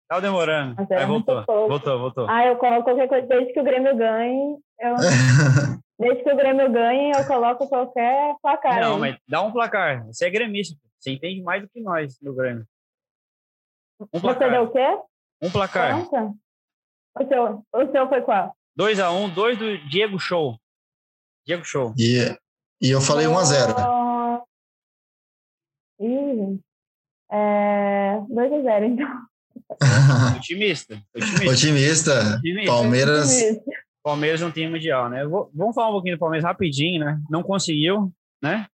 Tava 0.09 0.21
demorando. 0.21 0.77
Mas 0.79 0.91
é 0.91 0.99
Aí 0.99 1.07
muito 1.07 1.27
voltou. 1.27 1.45
pouco. 1.45 1.69
Voltou, 1.69 1.99
voltou. 1.99 2.31
Ah, 2.31 2.47
eu 2.47 2.57
coloco 2.57 2.85
qualquer 2.85 3.09
coisa, 3.09 3.27
desde 3.27 3.53
que 3.53 3.61
o 3.61 3.65
Grêmio 3.65 3.97
ganhe, 3.97 4.57
eu, 4.79 4.95
desde 5.99 6.23
que 6.23 6.33
o 6.33 6.37
Grêmio 6.37 6.71
ganhe, 6.73 7.11
eu 7.11 7.27
coloco 7.27 7.69
qualquer 7.69 8.37
placar. 8.41 8.81
Não, 8.81 8.95
aí. 8.95 9.01
mas 9.01 9.17
dá 9.29 9.43
um 9.43 9.51
placar. 9.51 10.07
Você 10.07 10.27
é 10.27 10.31
gremista. 10.31 10.79
Você 11.01 11.11
entende 11.11 11.43
mais 11.43 11.63
do 11.63 11.69
que 11.69 11.81
nós 11.81 12.17
no 12.23 12.35
Grêmio. 12.35 12.65
Um 14.13 14.21
Você 14.21 14.35
deu 14.35 14.37
placar. 14.37 14.63
o 14.63 14.71
quê? 14.73 15.03
Um 15.43 15.51
placar. 15.51 16.05
Conta? 16.05 16.33
O 17.19 17.27
seu, 17.27 17.65
o 17.73 17.93
seu 17.93 18.09
foi 18.09 18.21
qual? 18.23 18.55
2x1, 18.79 19.11
um, 19.13 19.29
dois 19.31 19.59
do 19.59 19.79
Diego 19.89 20.19
Show. 20.19 20.59
Diego 21.47 21.65
Show. 21.65 21.95
E, 21.99 22.37
e 22.83 22.91
eu 22.91 23.01
falei 23.01 23.27
1 23.27 23.39
a 23.39 23.45
0 23.45 23.75
Oh. 23.79 24.43
Ih, 26.05 26.61
é, 27.33 28.21
2 28.29 28.53
a 28.53 28.63
0 28.63 28.85
então. 28.85 29.09
Otimista. 30.37 31.03
Otimista. 31.15 31.51
Otimista. 31.51 32.37
Otimista. 32.37 32.71
Palmeiras. 32.73 33.41
Palmeiras 34.05 34.41
não 34.41 34.51
tem 34.53 34.71
mundial, 34.71 35.09
né? 35.09 35.25
Vou- 35.27 35.51
vamos 35.55 35.75
falar 35.75 35.89
um 35.89 35.93
pouquinho 35.93 36.17
do 36.17 36.21
Palmeiras 36.21 36.45
rapidinho, 36.45 37.05
né? 37.05 37.19
Não 37.31 37.43
conseguiu, 37.43 38.13
né? 38.43 38.67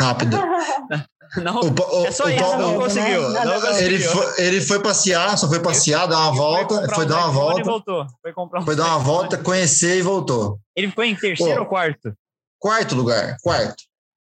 Rápido. 0.00 0.36
Não, 1.42 1.60
O, 1.60 1.66
o- 2.02 2.06
é 2.06 2.10
só 2.12 2.24
o 2.24 2.30
isso, 2.30 2.44
Pa- 2.44 2.56
não 2.58 2.76
o- 2.76 2.78
conseguiu. 2.80 3.22
Não 3.30 3.40
a 3.40 3.44
ver. 3.44 3.60
conseguiu. 3.66 3.86
ele, 3.86 3.98
foi, 4.04 4.44
ele 4.44 4.60
foi 4.60 4.82
passear, 4.82 5.36
só 5.38 5.48
foi 5.48 5.60
passear, 5.60 6.06
dar 6.06 6.18
uma 6.20 6.32
volta, 6.32 6.88
foi 6.94 7.04
um 7.04 7.08
dar 7.08 7.18
uma 7.18 7.30
volta, 7.30 7.62
voltou. 7.64 8.06
Foi 8.22 8.32
comprar 8.32 8.60
um 8.60 8.64
foi 8.64 8.76
dar 8.76 8.86
uma 8.86 8.98
volta, 8.98 9.38
conhecer 9.38 9.98
e 9.98 10.02
voltou. 10.02 10.58
Ele 10.74 10.88
ficou 10.88 11.04
em 11.04 11.14
terceiro 11.16 11.54
Pô. 11.56 11.60
ou 11.62 11.66
quarto? 11.66 12.14
Quarto 12.58 12.94
lugar, 12.94 13.36
quarto, 13.42 13.82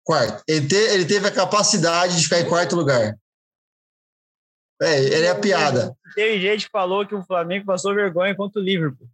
quarto. 0.04 0.44
Ele, 0.48 0.68
te- 0.68 0.76
ele 0.76 1.06
teve 1.06 1.28
a 1.28 1.32
capacidade 1.32 2.16
de 2.18 2.24
ficar 2.24 2.40
em 2.42 2.50
quarto 2.50 2.76
lugar. 2.76 3.16
É, 4.82 5.00
ele 5.04 5.26
é 5.26 5.30
a 5.32 5.36
piada. 5.40 5.96
Teve 6.14 6.40
gente 6.40 6.66
que 6.66 6.72
falou 6.72 7.06
que 7.06 7.16
o 7.16 7.24
Flamengo 7.24 7.66
passou 7.66 7.96
vergonha 7.96 8.36
contra 8.36 8.62
o 8.62 8.64
Liverpool. 8.64 9.08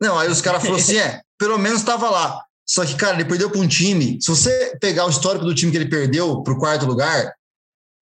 Não, 0.00 0.18
aí 0.18 0.28
os 0.30 0.40
caras 0.40 0.62
falaram 0.62 0.80
assim: 0.82 0.96
é, 0.98 1.20
pelo 1.38 1.58
menos 1.58 1.80
estava 1.80 2.08
lá. 2.08 2.42
Só 2.68 2.84
que, 2.84 2.94
cara, 2.96 3.14
ele 3.14 3.24
perdeu 3.24 3.50
para 3.50 3.60
um 3.60 3.66
time. 3.68 4.18
Se 4.20 4.28
você 4.28 4.76
pegar 4.80 5.06
o 5.06 5.10
histórico 5.10 5.44
do 5.44 5.54
time 5.54 5.70
que 5.72 5.78
ele 5.78 5.88
perdeu 5.88 6.42
para 6.42 6.52
o 6.52 6.58
quarto 6.58 6.84
lugar, 6.84 7.32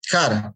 cara, 0.09 0.53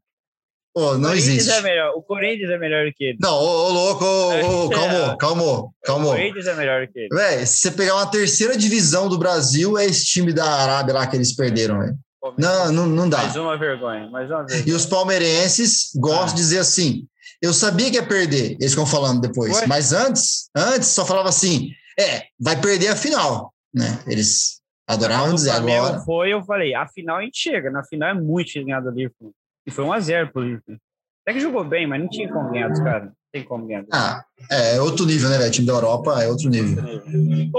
pô, 0.74 0.94
não 0.98 1.10
o 1.10 1.12
Corinthians 1.12 1.28
existe. 1.28 1.52
É 1.52 1.62
melhor. 1.62 1.94
O 1.96 2.02
Corinthians 2.02 2.50
é 2.50 2.58
melhor 2.58 2.92
que 2.96 3.04
ele. 3.04 3.18
Não, 3.22 3.34
ô, 3.34 3.68
ô, 3.68 3.70
louco, 3.70 4.06
ô, 4.06 4.66
ô, 4.68 4.72
É. 4.74 4.76
calmou, 4.76 5.18
calmou, 5.18 5.60
O 5.66 5.74
calmou. 5.86 6.12
Corinthians 6.14 6.48
é 6.48 6.56
melhor 6.56 6.88
que 6.88 7.00
ele. 7.00 7.10
Véi, 7.12 7.46
se 7.46 7.60
você 7.60 7.72
pegar 7.72 7.96
uma 7.96 8.08
terceira 8.10 8.58
divisão 8.58 9.08
do 9.08 9.18
Brasil, 9.18 9.78
é 9.78 9.86
esse 9.86 10.06
time 10.06 10.34
da 10.34 10.46
Arábia 10.46 10.94
lá 10.96 11.08
que 11.08 11.16
eles 11.16 11.36
perderam, 11.36 11.80
velho. 11.80 11.96
Não, 12.38 12.72
não, 12.72 12.86
não 12.88 13.08
dá. 13.10 13.20
Mais 13.20 13.36
uma 13.36 13.58
vergonha, 13.58 14.10
mais 14.10 14.30
uma 14.30 14.46
vez. 14.46 14.66
E 14.68 14.72
os 14.74 14.86
palmeirenses 14.86 15.90
gostam 15.96 16.24
Ah. 16.24 16.28
de 16.30 16.36
dizer 16.36 16.60
assim: 16.60 17.08
eu 17.42 17.54
sabia 17.54 17.90
que 17.90 17.96
ia 17.96 18.06
perder, 18.06 18.54
eles 18.60 18.72
ficam 18.72 18.86
falando 18.86 19.22
depois. 19.22 19.56
Ué? 19.56 19.68
Mas 19.68 19.94
antes, 19.94 20.50
antes 20.56 20.90
só 20.90 21.06
falava 21.06 21.30
assim: 21.30 21.70
é, 21.98 22.24
vai 22.40 22.60
perder 22.60 22.90
a 22.90 22.96
final. 22.96 23.54
Né? 23.74 23.86
Eles 24.08 24.62
adoravam 24.88 25.36
dizer 25.36 25.52
agora. 25.52 26.00
foi, 26.02 26.34
eu 26.34 26.44
falei, 26.44 26.74
a 26.74 26.88
final 26.88 27.18
a 27.18 27.22
gente 27.22 27.38
chega. 27.40 27.70
Na 27.70 27.84
final 27.84 28.10
é 28.10 28.14
muito 28.14 28.48
difícil 28.48 28.66
ganhar 28.66 28.80
do 28.82 28.90
Liverpool. 28.90 29.32
E 29.66 29.72
foi 29.72 29.86
1x0 29.86 30.32
pro 30.32 30.42
Liverpool. 30.42 30.78
Até 31.24 31.34
que 31.34 31.40
jogou 31.40 31.64
bem, 31.64 31.86
mas 31.86 32.02
não 32.02 32.10
tinha 32.10 32.32
como 32.32 32.50
ganhar 32.52 32.70
dos 32.70 32.80
caras. 32.80 33.10
Não 33.10 33.14
tem 33.32 33.44
como 33.44 33.68
ganhar. 33.68 33.86
Ah, 33.94 34.24
é, 34.50 34.78
é 34.78 34.82
outro 34.82 35.06
nível, 35.06 35.30
né, 35.30 35.38
velho? 35.38 35.52
Time 35.52 35.68
da 35.68 35.74
Europa 35.74 36.24
é 36.24 36.28
outro 36.28 36.50
nível. 36.50 36.84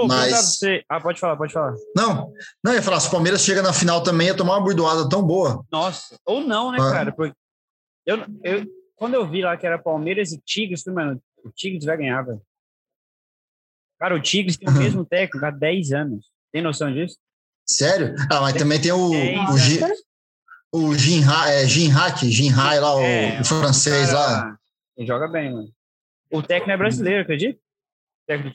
Mas- 0.07 0.57
você- 0.57 0.83
Ah, 0.89 0.99
pode 0.99 1.19
falar, 1.19 1.37
pode 1.37 1.53
falar. 1.53 1.73
Não, 1.95 2.33
não, 2.63 2.73
ia 2.73 2.81
falar, 2.81 2.99
se 2.99 3.07
o 3.07 3.11
Palmeiras 3.11 3.41
chega 3.41 3.61
na 3.61 3.71
final 3.71 4.03
também, 4.03 4.27
ia 4.27 4.35
tomar 4.35 4.57
uma 4.57 4.63
burdoada 4.63 5.07
tão 5.07 5.23
boa. 5.23 5.63
Nossa, 5.71 6.17
ou 6.25 6.41
não, 6.41 6.71
né, 6.71 6.79
Ah. 6.81 6.91
cara? 6.91 7.11
Porque 7.13 7.33
eu, 8.05 8.17
eu, 8.43 8.65
quando 8.97 9.13
eu 9.13 9.25
vi 9.29 9.41
lá 9.41 9.55
que 9.55 9.65
era 9.65 9.79
Palmeiras 9.79 10.33
e 10.33 10.41
Tigres, 10.43 10.83
falei, 10.83 11.05
mano, 11.05 11.21
o 11.45 11.49
Tigres 11.49 11.85
vai 11.85 11.95
ganhar, 11.97 12.21
velho. 12.23 12.41
Cara, 14.01 14.15
o 14.15 14.19
Tigres 14.19 14.57
tem 14.57 14.67
o 14.67 14.71
mesmo 14.71 15.05
técnico 15.05 15.45
há 15.45 15.51
10 15.51 15.91
anos. 15.91 16.25
Tem 16.51 16.59
noção 16.59 16.91
disso? 16.91 17.17
Sério? 17.63 18.15
Ah, 18.31 18.41
mas 18.41 18.55
também 18.55 18.81
tem 18.81 18.91
o, 18.91 19.11
o, 19.11 19.57
Gi- 19.59 19.79
o 20.73 20.95
Jin 20.95 21.21
é, 21.47 21.67
Jin 21.67 21.87
Hack, 21.89 22.17
Jin 22.23 22.49
Hai 22.51 22.79
lá, 22.79 22.95
o, 22.95 22.99
É, 23.01 23.39
o 23.39 23.45
francês 23.45 24.11
lá. 24.11 24.41
Cara, 24.41 24.57
Ele 24.97 25.05
joga 25.07 25.27
bem, 25.27 25.53
mano. 25.53 25.69
O 26.33 26.41
técnico 26.41 26.71
é 26.71 26.77
brasileiro, 26.77 27.21
acredita? 27.21 27.59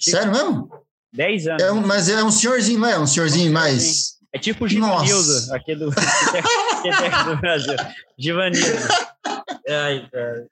Sério 0.00 0.32
mesmo? 0.32 0.68
10 1.14 1.46
anos. 1.46 1.62
É 1.62 1.70
um, 1.72 1.86
mas 1.86 2.08
é 2.08 2.24
um 2.24 2.30
senhorzinho, 2.32 2.80
não 2.80 2.88
é? 2.88 2.98
Um 2.98 3.06
senhorzinho 3.06 3.52
mais. 3.52 4.16
É 4.32 4.38
tipo 4.40 4.64
o 4.64 4.68
Givanildo, 4.68 5.54
aquele 5.54 5.78
do, 5.86 5.92
técnico 6.82 7.24
do 7.24 7.36
Brasil. 7.40 7.76
Givanildo. 8.18 8.66
Ai, 9.68 10.08
cara. 10.10 10.46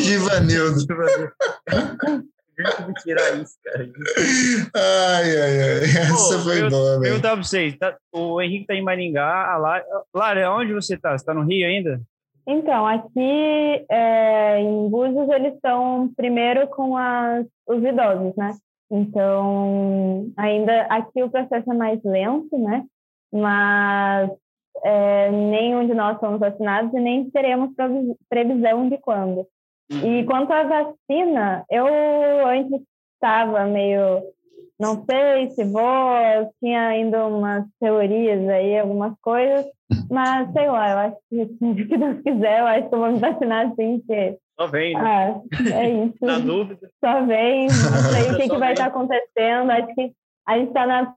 Givanildo. 0.00 0.80
Givanildo. 0.80 1.32
Vou 2.84 2.94
tirar 3.02 3.36
isso, 3.40 3.54
cara. 3.64 3.88
Ai, 4.74 5.36
ai, 5.36 5.62
ai. 5.62 5.84
Essa 5.84 6.36
Pô, 6.38 6.40
foi 6.44 6.62
eu- 6.62 6.70
boa, 6.70 6.90
velho. 6.92 7.02
Perguntar 7.02 7.32
pra 7.34 7.42
vocês, 7.42 7.76
tá- 7.76 7.96
o 8.12 8.40
Henrique 8.40 8.66
tá 8.66 8.74
em 8.74 8.82
Maringá, 8.82 9.52
a 9.52 9.56
Lara, 9.56 9.84
Lara, 10.14 10.52
onde 10.52 10.72
você 10.72 10.96
tá? 10.96 11.16
Você 11.16 11.24
tá 11.24 11.34
no 11.34 11.42
Rio 11.42 11.66
ainda? 11.66 12.00
Então, 12.46 12.86
aqui 12.86 13.84
é, 13.90 14.60
em 14.60 14.88
Búzios 14.88 15.28
eles 15.30 15.54
estão 15.54 16.12
primeiro 16.16 16.66
com 16.68 16.96
as, 16.96 17.46
os 17.66 17.82
idosos, 17.82 18.36
né? 18.36 18.52
Então, 18.90 20.30
ainda 20.36 20.82
aqui 20.90 21.22
o 21.22 21.30
processo 21.30 21.70
é 21.70 21.74
mais 21.74 21.98
lento, 22.04 22.56
né? 22.58 22.84
Mas 23.32 24.30
é, 24.84 25.30
nenhum 25.30 25.86
de 25.86 25.94
nós 25.94 26.20
somos 26.20 26.38
vacinados 26.38 26.92
e 26.92 27.00
nem 27.00 27.30
teremos 27.30 27.74
previ- 27.74 28.14
previsão 28.28 28.88
de 28.88 28.98
quando. 28.98 29.46
E 29.90 30.24
quanto 30.24 30.52
à 30.52 30.62
vacina, 30.62 31.64
eu 31.70 31.86
antes 32.46 32.80
estava 33.14 33.64
meio, 33.66 34.22
não 34.78 35.04
sei 35.04 35.50
se 35.50 35.64
vou, 35.64 36.52
tinha 36.60 36.88
ainda 36.88 37.26
umas 37.26 37.64
teorias 37.80 38.48
aí, 38.48 38.78
algumas 38.78 39.14
coisas, 39.20 39.66
mas 40.10 40.50
sei 40.52 40.70
lá, 40.70 40.90
eu 40.90 40.98
acho 40.98 41.16
que 41.28 41.46
se 41.46 41.96
Deus 41.96 42.22
quiser, 42.22 42.60
eu 42.60 42.66
acho 42.66 42.88
que 42.88 42.94
eu 42.94 42.98
vou 42.98 43.12
me 43.12 43.18
vacinar 43.18 43.66
assim, 43.66 43.98
porque 43.98 44.38
Só 44.58 44.66
vem, 44.66 44.94
né? 44.94 45.00
ah, 45.02 45.40
é 45.74 45.90
isso. 45.90 46.24
Na 46.24 46.38
dúvida. 46.38 46.90
Só 47.04 47.24
vem, 47.24 47.66
não 47.66 48.02
sei 48.12 48.30
o 48.30 48.36
que, 48.36 48.48
que 48.48 48.58
vai 48.58 48.72
estar 48.72 48.86
acontecendo, 48.86 49.70
acho 49.70 49.94
que 49.94 50.12
a 50.46 50.58
gente 50.58 50.68
está 50.68 50.86
na 50.86 51.14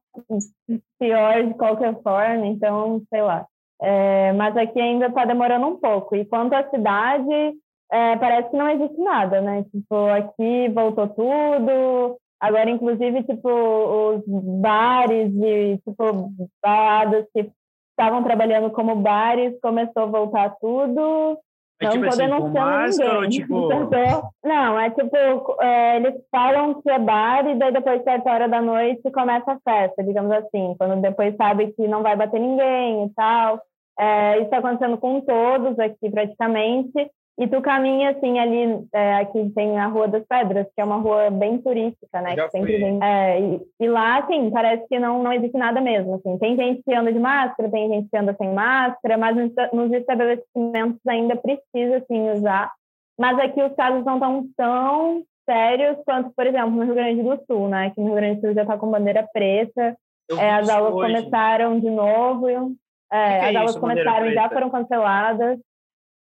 pior 1.00 1.46
de 1.46 1.54
qualquer 1.54 2.02
forma, 2.02 2.46
então, 2.46 3.02
sei 3.10 3.22
lá. 3.22 3.46
É, 3.82 4.34
mas 4.34 4.58
aqui 4.58 4.80
ainda 4.80 5.08
está 5.08 5.26
demorando 5.26 5.68
um 5.68 5.76
pouco. 5.78 6.16
E 6.16 6.26
quanto 6.26 6.54
à 6.54 6.68
cidade, 6.70 7.54
é, 7.92 8.16
parece 8.18 8.50
que 8.50 8.58
não 8.58 8.70
existe 8.70 9.00
nada, 9.00 9.42
né? 9.42 9.64
Tipo, 9.72 10.08
aqui 10.08 10.70
voltou 10.70 11.08
tudo. 11.08 12.18
Agora, 12.40 12.70
inclusive, 12.70 13.24
tipo, 13.24 13.50
os 13.50 14.24
bares 14.62 15.34
e, 15.34 15.78
tipo, 15.78 16.32
baladas 16.62 17.26
que 17.34 17.50
estavam 17.98 18.24
trabalhando 18.24 18.70
como 18.70 18.96
bares, 18.96 19.60
começou 19.62 20.04
a 20.04 20.06
voltar 20.06 20.56
tudo. 20.62 21.40
Mas, 21.82 21.94
Não 21.96 22.02
tipo 22.02 22.18
tô 22.18 22.24
assim, 22.24 22.42
com 22.42 22.48
máscara 22.50 23.22
ninguém. 23.22 23.30
tipo... 23.30 23.70
Não, 24.44 24.80
é 24.80 24.90
tipo, 24.90 25.62
é, 25.62 25.98
eles 25.98 26.16
falam 26.32 26.82
que 26.82 26.90
é 26.90 27.00
bar 27.00 27.48
e 27.48 27.56
daí 27.56 27.72
depois, 27.72 28.04
certa 28.04 28.32
hora 28.32 28.48
da 28.48 28.62
noite, 28.62 29.12
começa 29.12 29.52
a 29.52 29.60
festa, 29.60 30.04
digamos 30.04 30.32
assim. 30.32 30.76
Quando 30.78 31.02
depois 31.02 31.36
sabe 31.36 31.72
que 31.74 31.88
não 31.88 32.02
vai 32.02 32.16
bater 32.16 32.40
ninguém 32.40 33.06
e 33.06 33.10
tal. 33.14 33.62
É, 34.00 34.36
isso 34.36 34.46
está 34.46 34.58
acontecendo 34.60 34.98
com 34.98 35.22
todos 35.22 35.78
aqui, 35.80 36.10
praticamente. 36.10 37.12
E 37.40 37.48
tu 37.48 37.62
caminha, 37.62 38.10
assim, 38.10 38.40
ali, 38.40 38.88
é, 38.92 39.18
aqui 39.18 39.52
tem 39.56 39.78
a 39.78 39.86
Rua 39.86 40.08
das 40.08 40.26
Pedras, 40.28 40.66
que 40.74 40.82
é 40.82 40.84
uma 40.84 40.98
rua 40.98 41.30
bem 41.30 41.60
turística, 41.60 42.20
né? 42.20 42.36
Já 42.36 42.46
que 42.46 42.52
sempre 42.52 42.78
vem. 42.78 43.00
É, 43.04 43.40
e, 43.40 43.62
e 43.80 43.88
lá, 43.88 44.18
assim, 44.18 44.50
parece 44.50 44.88
que 44.88 44.98
não, 44.98 45.22
não 45.22 45.32
existe 45.32 45.56
nada 45.56 45.80
mesmo, 45.80 46.16
assim. 46.16 46.36
Tem 46.40 46.56
gente 46.56 46.82
que 46.82 46.96
anda 46.96 47.14
de 47.14 47.20
máscara, 47.20 47.70
tem 47.70 47.90
gente 47.90 48.10
que 48.10 48.18
anda 48.18 48.36
sem 48.40 48.52
máscara, 48.52 49.20
mas 49.20 49.36
nos, 49.36 49.52
nos 49.72 49.92
estabelecimentos 49.92 51.00
ainda 51.08 51.36
precisa, 51.36 51.98
assim, 51.98 52.32
usar. 52.32 52.72
Mas 53.20 53.38
aqui 53.38 53.62
os 53.62 53.74
casos 53.76 54.04
não 54.04 54.16
estão 54.16 54.46
tão 54.58 55.24
sérios 55.48 55.98
quanto, 56.06 56.32
por 56.36 56.48
exemplo, 56.48 56.72
no 56.72 56.86
Rio 56.86 56.96
Grande 56.96 57.22
do 57.22 57.40
Sul, 57.46 57.70
né? 57.70 57.92
Que 57.92 58.02
no 58.02 58.08
Rio 58.08 58.16
Grande 58.16 58.42
do 58.42 58.48
Sul 58.48 58.54
já 58.56 58.64
está 58.64 58.78
com 58.80 58.90
bandeira 58.90 59.28
preta, 59.32 59.96
é, 60.32 60.52
as 60.52 60.70
aulas 60.70 60.94
hoje. 60.94 61.16
começaram 61.16 61.80
de 61.80 61.90
novo. 61.90 62.50
É, 62.50 63.40
que 63.40 63.46
é 63.46 63.50
as 63.50 63.56
aulas 63.56 63.72
isso, 63.72 63.80
começaram 63.80 64.26
e 64.26 64.34
já 64.34 64.50
foram 64.50 64.70
canceladas. 64.70 65.60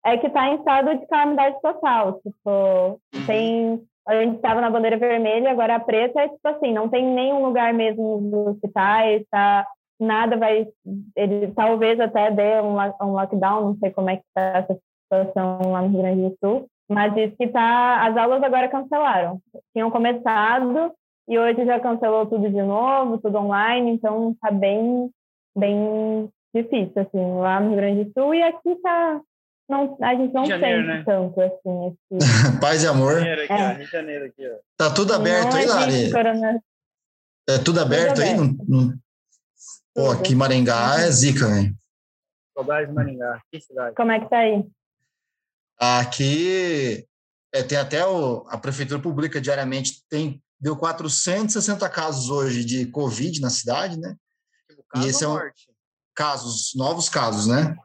É 0.05 0.17
que 0.17 0.27
está 0.27 0.47
em 0.49 0.55
estado 0.55 0.97
de 0.97 1.07
calamidade 1.07 1.59
total. 1.61 2.21
Tipo, 2.21 2.99
tem. 3.25 3.81
A 4.07 4.21
gente 4.21 4.35
estava 4.35 4.61
na 4.61 4.69
bandeira 4.69 4.97
vermelha, 4.97 5.49
agora 5.49 5.75
a 5.75 5.79
preta 5.79 6.21
é 6.21 6.29
tipo 6.29 6.47
assim, 6.47 6.71
não 6.71 6.87
tem 6.87 7.03
nenhum 7.03 7.43
lugar 7.43 7.73
mesmo 7.73 8.21
nos 8.21 8.47
hospitais, 8.49 9.25
tá, 9.31 9.65
nada 9.99 10.37
vai. 10.37 10.67
Ele 11.15 11.51
talvez 11.55 11.99
até 11.99 12.29
dê 12.29 12.61
um, 12.61 12.77
um 12.77 13.13
lockdown, 13.13 13.61
não 13.61 13.77
sei 13.77 13.89
como 13.89 14.11
é 14.11 14.17
que 14.17 14.23
está 14.27 14.59
essa 14.59 14.77
situação 15.03 15.71
lá 15.71 15.81
no 15.81 15.89
Rio 15.89 16.01
Grande 16.01 16.21
do 16.29 16.37
Sul, 16.39 16.67
mas 16.87 17.15
diz 17.15 17.35
que 17.35 17.47
tá, 17.47 18.05
as 18.05 18.15
aulas 18.15 18.43
agora 18.43 18.67
cancelaram. 18.67 19.39
Tinham 19.73 19.89
começado 19.89 20.93
e 21.27 21.39
hoje 21.39 21.65
já 21.65 21.79
cancelou 21.79 22.27
tudo 22.27 22.47
de 22.47 22.61
novo, 22.61 23.17
tudo 23.17 23.39
online, 23.39 23.91
então 23.91 24.35
tá 24.39 24.51
bem, 24.51 25.09
bem 25.57 26.29
difícil, 26.53 27.01
assim, 27.01 27.39
lá 27.39 27.59
no 27.59 27.69
Rio 27.69 27.77
Grande 27.77 28.03
do 28.03 28.11
Sul. 28.13 28.35
E 28.35 28.43
aqui 28.43 28.75
tá, 28.83 29.19
não, 29.69 29.97
a 30.01 30.15
gente 30.15 30.33
não 30.33 30.45
Janeiro, 30.45 30.85
sente 30.85 30.97
né? 30.97 31.03
tanto 31.05 31.41
assim. 31.41 31.97
Esse, 32.19 32.59
Paz 32.61 32.83
e 32.83 32.87
amor. 32.87 33.15
Janeiro 33.19 33.41
aqui, 33.43 33.53
ó. 33.53 33.55
É. 33.55 33.73
Rio 33.73 33.85
de 33.85 33.91
Janeiro 33.91 34.25
aqui, 34.25 34.47
ó. 34.49 34.55
Tá 34.77 34.93
tudo 34.93 35.13
aberto 35.13 35.49
não 35.51 35.55
aí, 35.57 35.65
Lari? 35.65 35.93
existe 35.93 36.11
corona- 36.13 36.63
É 37.49 37.57
tudo 37.59 37.79
aberto 37.81 38.21
aí? 38.21 38.35
Não, 38.35 38.55
não... 38.67 38.93
Pô, 39.93 40.11
aqui 40.11 40.35
Maringá 40.35 40.99
é 40.99 41.09
zica, 41.11 41.47
velho. 41.47 41.73
Saudades 42.53 42.89
de 42.89 42.93
Maringá. 42.95 43.41
Que 43.51 43.59
cidade. 43.61 43.95
Como 43.95 44.11
é 44.11 44.19
que 44.19 44.29
tá 44.29 44.37
aí? 44.39 44.65
Aqui 45.79 47.05
é, 47.53 47.63
tem 47.63 47.77
até 47.77 48.05
o, 48.05 48.45
a 48.49 48.57
prefeitura 48.57 49.01
publica 49.01 49.41
diariamente, 49.41 50.03
tem, 50.09 50.41
deu 50.59 50.75
460 50.75 51.87
casos 51.89 52.29
hoje 52.29 52.63
de 52.63 52.85
Covid 52.87 53.39
na 53.41 53.49
cidade, 53.49 53.99
né? 53.99 54.15
Tipo, 54.69 54.83
caso 54.89 55.07
esse 55.07 55.23
é 55.23 55.27
um- 55.27 55.33
morte? 55.33 55.67
Casos, 56.13 56.71
novos 56.75 57.09
casos, 57.09 57.47
né? 57.47 57.75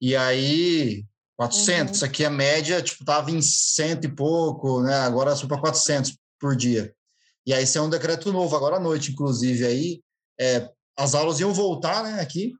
E 0.00 0.14
aí, 0.16 1.04
400. 1.36 2.02
Aqui 2.02 2.24
a 2.24 2.30
média, 2.30 2.82
tipo, 2.82 3.04
tava 3.04 3.30
em 3.30 3.40
cento 3.40 4.04
e 4.06 4.14
pouco, 4.14 4.82
né? 4.82 4.94
Agora 4.96 5.34
subiu 5.34 5.56
para 5.56 5.60
400 5.60 6.16
por 6.38 6.56
dia. 6.56 6.94
E 7.46 7.54
aí, 7.54 7.64
isso 7.64 7.78
é 7.78 7.80
um 7.80 7.90
decreto 7.90 8.32
novo, 8.32 8.54
agora 8.54 8.76
à 8.76 8.80
noite, 8.80 9.12
inclusive, 9.12 9.64
aí, 9.64 10.02
é, 10.38 10.70
as 10.98 11.14
aulas 11.14 11.40
iam 11.40 11.54
voltar, 11.54 12.02
né, 12.02 12.20
aqui, 12.20 12.52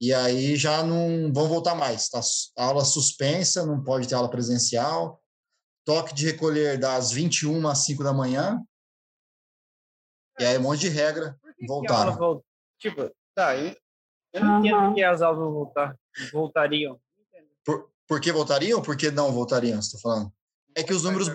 e 0.00 0.14
aí 0.14 0.54
já 0.54 0.82
não 0.84 1.32
vão 1.32 1.48
voltar 1.48 1.74
mais, 1.74 2.08
tá? 2.08 2.20
A 2.56 2.66
aula 2.66 2.84
suspensa, 2.84 3.66
não 3.66 3.82
pode 3.82 4.06
ter 4.06 4.14
aula 4.14 4.30
presencial, 4.30 5.20
toque 5.84 6.14
de 6.14 6.26
recolher 6.26 6.78
das 6.78 7.10
21 7.10 7.66
às 7.66 7.78
5 7.78 8.04
da 8.04 8.12
manhã, 8.12 8.62
e 10.38 10.44
aí 10.44 10.56
um 10.56 10.62
monte 10.62 10.80
de 10.80 10.88
regra. 10.88 11.36
Voltaram. 11.66 12.40
Tipo, 12.78 13.10
tá, 13.34 13.56
eu, 13.56 13.74
não 14.44 14.60
entendo 14.60 14.94
que 14.94 15.02
as 15.02 15.20
aulas 15.20 15.40
vão 15.40 15.52
voltar, 15.52 15.96
voltariam. 16.32 16.98
Por, 17.64 17.90
por 18.06 18.20
que 18.20 18.32
voltariam? 18.32 18.80
Por 18.82 18.96
que 18.96 19.10
não 19.10 19.32
voltariam, 19.32 19.80
você 19.80 19.96
tá 19.96 19.98
falando? 20.02 20.32
É 20.74 20.82
que 20.82 20.94
os 20.94 21.02
números 21.02 21.28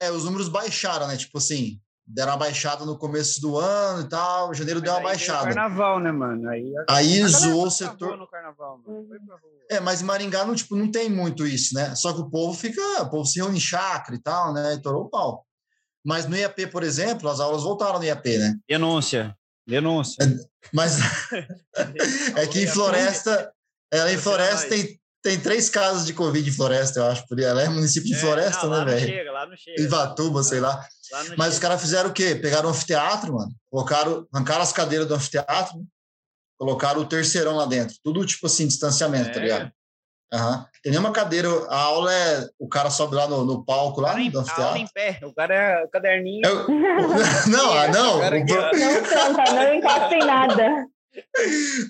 É, 0.00 0.10
os 0.10 0.24
números 0.24 0.48
baixaram, 0.48 1.08
né? 1.08 1.16
Tipo 1.16 1.38
assim, 1.38 1.80
deram 2.06 2.32
uma 2.32 2.38
baixada 2.38 2.84
no 2.84 2.96
começo 2.96 3.40
do 3.40 3.58
ano 3.58 4.02
e 4.06 4.08
tal, 4.08 4.54
janeiro 4.54 4.80
deu 4.80 4.92
uma 4.92 5.00
Mas 5.02 5.12
aí 5.12 5.18
veio 5.18 5.30
o 5.30 5.32
baixada. 5.34 5.54
carnaval, 5.54 6.00
né, 6.00 6.12
mano? 6.12 6.48
Aí, 6.48 6.72
Aí 6.88 7.26
zoou 7.26 7.66
o 7.66 7.70
setor. 7.70 8.16
no 8.16 8.26
carnaval, 8.28 8.78
mano. 8.78 9.06
Foi 9.08 9.18
pra 9.18 9.36
rua. 9.36 9.50
É, 9.70 9.80
mas 9.80 10.00
em 10.00 10.04
Maringá 10.04 10.44
não, 10.46 10.54
tipo, 10.54 10.74
não 10.76 10.90
tem 10.90 11.10
muito 11.10 11.46
isso, 11.46 11.74
né? 11.74 11.94
Só 11.94 12.12
que 12.14 12.20
o 12.20 12.30
povo 12.30 12.56
fica, 12.58 12.80
o 13.02 13.10
povo 13.10 13.26
se 13.26 13.38
reúne 13.38 13.58
em 13.58 13.60
chácara 13.60 14.16
e 14.16 14.22
tal, 14.22 14.54
né? 14.54 14.74
E 14.74 14.80
torou 14.82 15.04
o 15.04 15.10
pau. 15.10 15.44
Mas 16.04 16.26
no 16.26 16.36
IAP, 16.36 16.68
por 16.68 16.82
exemplo, 16.82 17.28
as 17.28 17.40
aulas 17.40 17.62
voltaram 17.64 17.98
no 17.98 18.04
IAP, 18.04 18.38
né? 18.38 18.54
Denúncia. 18.66 19.36
Denúncia. 19.66 20.16
Mas 20.72 20.96
é 22.36 22.46
que 22.46 22.62
em 22.62 22.66
Floresta, 22.66 23.52
ela 23.92 24.10
em 24.12 24.16
Você 24.16 24.22
Floresta 24.22 24.68
vai. 24.68 24.78
tem, 24.78 25.00
tem 25.22 25.40
três 25.40 25.68
casos 25.70 26.06
de 26.06 26.12
Covid 26.14 26.48
em 26.48 26.52
Floresta, 26.52 27.00
eu 27.00 27.06
acho. 27.06 27.26
por. 27.26 27.38
Ela 27.40 27.62
é 27.62 27.68
município 27.68 28.08
de 28.08 28.14
É, 28.14 28.18
Floresta, 28.18 28.62
não, 28.64 28.70
lá 28.70 28.78
né, 28.78 28.84
não 28.84 28.98
velho? 28.98 29.06
chega, 29.06 29.32
lá 29.32 29.46
não 29.46 29.56
chega. 29.56 29.82
Ivatuba, 29.82 30.42
sei 30.42 30.60
lá. 30.60 30.86
Lá 31.10 31.24
não 31.24 31.34
Mas 31.36 31.48
os 31.48 31.54
chega. 31.54 31.66
caras 31.68 31.80
fizeram 31.80 32.10
o 32.10 32.12
quê? 32.12 32.34
Pegaram 32.34 32.68
um 32.68 32.72
anfiteatro, 32.72 33.34
mano. 33.34 33.50
Colocaram, 33.70 34.26
arrancaram 34.32 34.62
as 34.62 34.72
cadeiras 34.72 35.06
do 35.08 35.14
anfiteatro, 35.14 35.74
colocaram 36.58 37.00
o 37.00 37.06
terceirão 37.06 37.56
lá 37.56 37.66
dentro. 37.66 37.96
Tudo 38.02 38.24
tipo 38.26 38.46
assim, 38.46 38.66
distanciamento, 38.66 39.32
tá 39.32 39.38
É. 39.40 39.42
ligado? 39.42 39.70
Aham. 40.30 40.66
Tem 40.82 40.90
nenhuma 40.92 41.10
cadeira. 41.10 41.48
A 41.70 41.78
aula 41.80 42.12
é. 42.12 42.46
O 42.58 42.68
cara 42.68 42.90
sobe 42.90 43.14
lá 43.16 43.26
no, 43.26 43.46
no 43.46 43.64
palco 43.64 44.00
lá 44.02 44.10
Aula 44.10 44.20
em- 44.20 44.30
do 44.30 44.38
a 44.38 44.42
aula 44.42 44.50
anfiteatro. 44.52 44.76
em 44.78 44.86
pé. 44.92 45.18
O 45.26 45.34
cara 45.34 45.54
é 45.54 45.84
o 45.84 45.88
caderninho. 45.88 46.42
É 46.46 46.50
o- 46.52 46.68
não, 47.48 47.72
ah, 47.72 47.88
não. 47.88 48.18
O 48.18 48.20
cara 48.20 48.36
o 48.36 48.42
aqui, 48.42 48.52
pro- 48.52 48.62
ó. 48.62 48.70
Não 48.72 49.02
canta, 49.02 49.52
não 49.54 49.74
encosta 49.74 50.14
em 50.14 50.18
nada. 50.26 50.86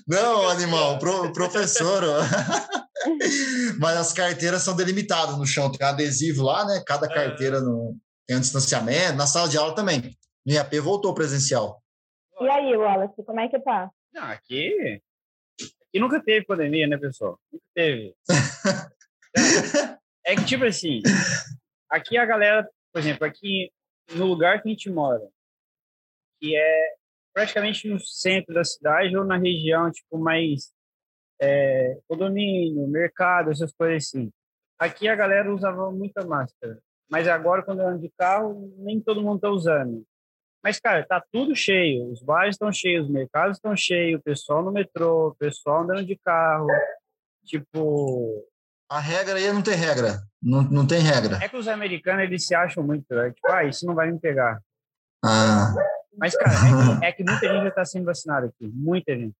Não, 0.07 0.47
animal, 0.49 0.99
pro- 0.99 1.25
o 1.27 1.33
professor. 1.33 2.03
ó. 2.03 2.19
Mas 3.79 3.97
as 3.97 4.13
carteiras 4.13 4.61
são 4.61 4.75
delimitadas 4.75 5.37
no 5.37 5.45
chão, 5.45 5.71
tem 5.71 5.85
um 5.85 5.89
adesivo 5.89 6.43
lá, 6.43 6.65
né? 6.65 6.83
Cada 6.85 7.07
É. 7.07 7.13
carteira 7.13 7.61
no, 7.61 7.95
tem 8.27 8.37
um 8.37 8.41
distanciamento. 8.41 9.13
Na 9.17 9.25
sala 9.27 9.47
de 9.47 9.57
aula 9.57 9.73
também. 9.73 10.15
No 10.45 10.53
IAP 10.53 10.79
voltou 10.79 11.13
presencial. 11.13 11.81
E 12.41 12.47
aí, 12.49 12.75
Wallace, 12.75 13.23
como 13.25 13.39
é 13.39 13.47
que 13.49 13.59
tá? 13.59 13.89
Não, 14.13 14.23
aqui. 14.23 15.01
Aqui 15.61 15.99
nunca 15.99 16.21
teve 16.21 16.45
pandemia, 16.45 16.87
né, 16.87 16.97
pessoal? 16.97 17.39
Nunca 17.51 17.65
teve. 17.75 18.13
É 20.25 20.35
que, 20.35 20.45
tipo 20.45 20.63
assim, 20.63 21.01
aqui 21.89 22.17
a 22.17 22.25
galera, 22.25 22.67
por 22.93 22.99
exemplo, 22.99 23.25
aqui 23.25 23.71
no 24.13 24.25
lugar 24.27 24.61
que 24.61 24.67
a 24.67 24.71
gente 24.71 24.89
mora, 24.89 25.21
que 26.39 26.55
é 26.55 26.93
praticamente 27.39 27.87
no 27.87 27.97
centro 27.99 28.53
da 28.53 28.65
cidade 28.65 29.15
ou 29.15 29.23
na 29.23 29.37
região, 29.37 29.89
tipo, 29.89 30.17
mais 30.17 30.73
é, 31.41 31.97
condomínio, 32.05 32.85
mercado, 32.89 33.49
essas 33.49 33.71
coisas 33.71 34.07
assim. 34.07 34.29
Aqui 34.77 35.07
a 35.07 35.15
galera 35.15 35.53
usava 35.53 35.89
muita 35.89 36.25
máscara. 36.25 36.79
Mas 37.09 37.29
agora, 37.29 37.63
quando 37.63 37.81
eu 37.81 37.87
ando 37.87 38.01
de 38.01 38.11
carro, 38.17 38.73
nem 38.79 38.99
todo 38.99 39.21
mundo 39.21 39.37
está 39.37 39.49
usando. 39.49 40.03
Mas, 40.61 40.79
cara, 40.81 41.05
tá 41.07 41.23
tudo 41.31 41.55
cheio. 41.55 42.11
Os 42.11 42.21
bares 42.21 42.55
estão 42.55 42.71
cheios, 42.73 43.05
os 43.05 43.11
mercados 43.11 43.55
estão 43.55 43.75
cheios, 43.75 44.19
o 44.19 44.23
pessoal 44.23 44.61
no 44.61 44.71
metrô, 44.71 45.29
o 45.29 45.35
pessoal 45.35 45.83
andando 45.83 46.05
de 46.05 46.17
carro. 46.17 46.67
Tipo, 47.45 48.45
A 48.89 48.99
regra 48.99 49.35
aí 49.35 49.51
não 49.53 49.61
tem 49.61 49.75
regra. 49.75 50.19
Não, 50.43 50.61
não 50.63 50.85
tem 50.85 50.99
regra. 50.99 51.39
é 51.41 51.47
que 51.47 51.55
os 51.55 51.69
americanos, 51.69 52.23
eles 52.23 52.45
se 52.45 52.53
acham 52.53 52.83
muito, 52.83 53.05
né? 53.15 53.31
Tipo, 53.31 53.49
ah, 53.49 53.63
isso 53.63 53.85
não 53.85 53.95
vai 53.95 54.11
me 54.11 54.19
pegar. 54.19 54.59
Ah, 55.23 55.73
Mas, 56.19 56.35
cara, 56.35 56.51
é 56.51 56.99
que, 56.99 57.05
é 57.05 57.11
que 57.13 57.23
muita 57.23 57.47
gente 57.47 57.63
já 57.63 57.71
tá 57.71 57.85
sendo 57.85 58.05
vacinada 58.05 58.47
aqui. 58.47 58.67
Muita 58.67 59.15
gente. 59.17 59.35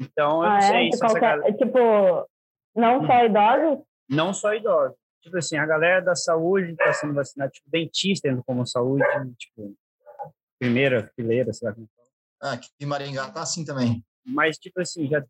Então, 0.00 0.42
eu 0.42 0.48
Ah, 0.50 0.54
não 0.54 0.60
sei 0.62 0.88
é? 0.88 0.92
se 0.92 0.98
qualquer- 1.00 1.20
galera... 1.20 1.52
Tipo, 1.56 2.28
não 2.74 3.06
só 3.06 3.24
idosos? 3.24 3.84
Não 4.08 4.34
só 4.34 4.54
idosos. 4.54 4.96
Tipo 5.22 5.38
assim, 5.38 5.56
a 5.56 5.66
galera 5.66 6.00
da 6.00 6.14
saúde 6.14 6.74
tá 6.76 6.92
sendo 6.92 7.14
vacinada. 7.14 7.50
Tipo, 7.50 7.68
dentista 7.70 8.28
indo 8.28 8.42
como 8.44 8.66
saúde, 8.66 9.04
tipo, 9.38 9.74
primeira 10.58 11.10
fileira, 11.16 11.52
sei 11.52 11.68
lá 11.68 11.74
como 11.74 11.88
fala. 11.96 12.08
ah, 12.42 12.52
aqui 12.54 12.68
em 12.80 12.86
Maringá 12.86 13.30
tá 13.30 13.42
assim 13.42 13.64
também. 13.64 14.04
mas 14.24 14.56
tipo 14.58 14.80
assim, 14.80 15.06
já, 15.08 15.24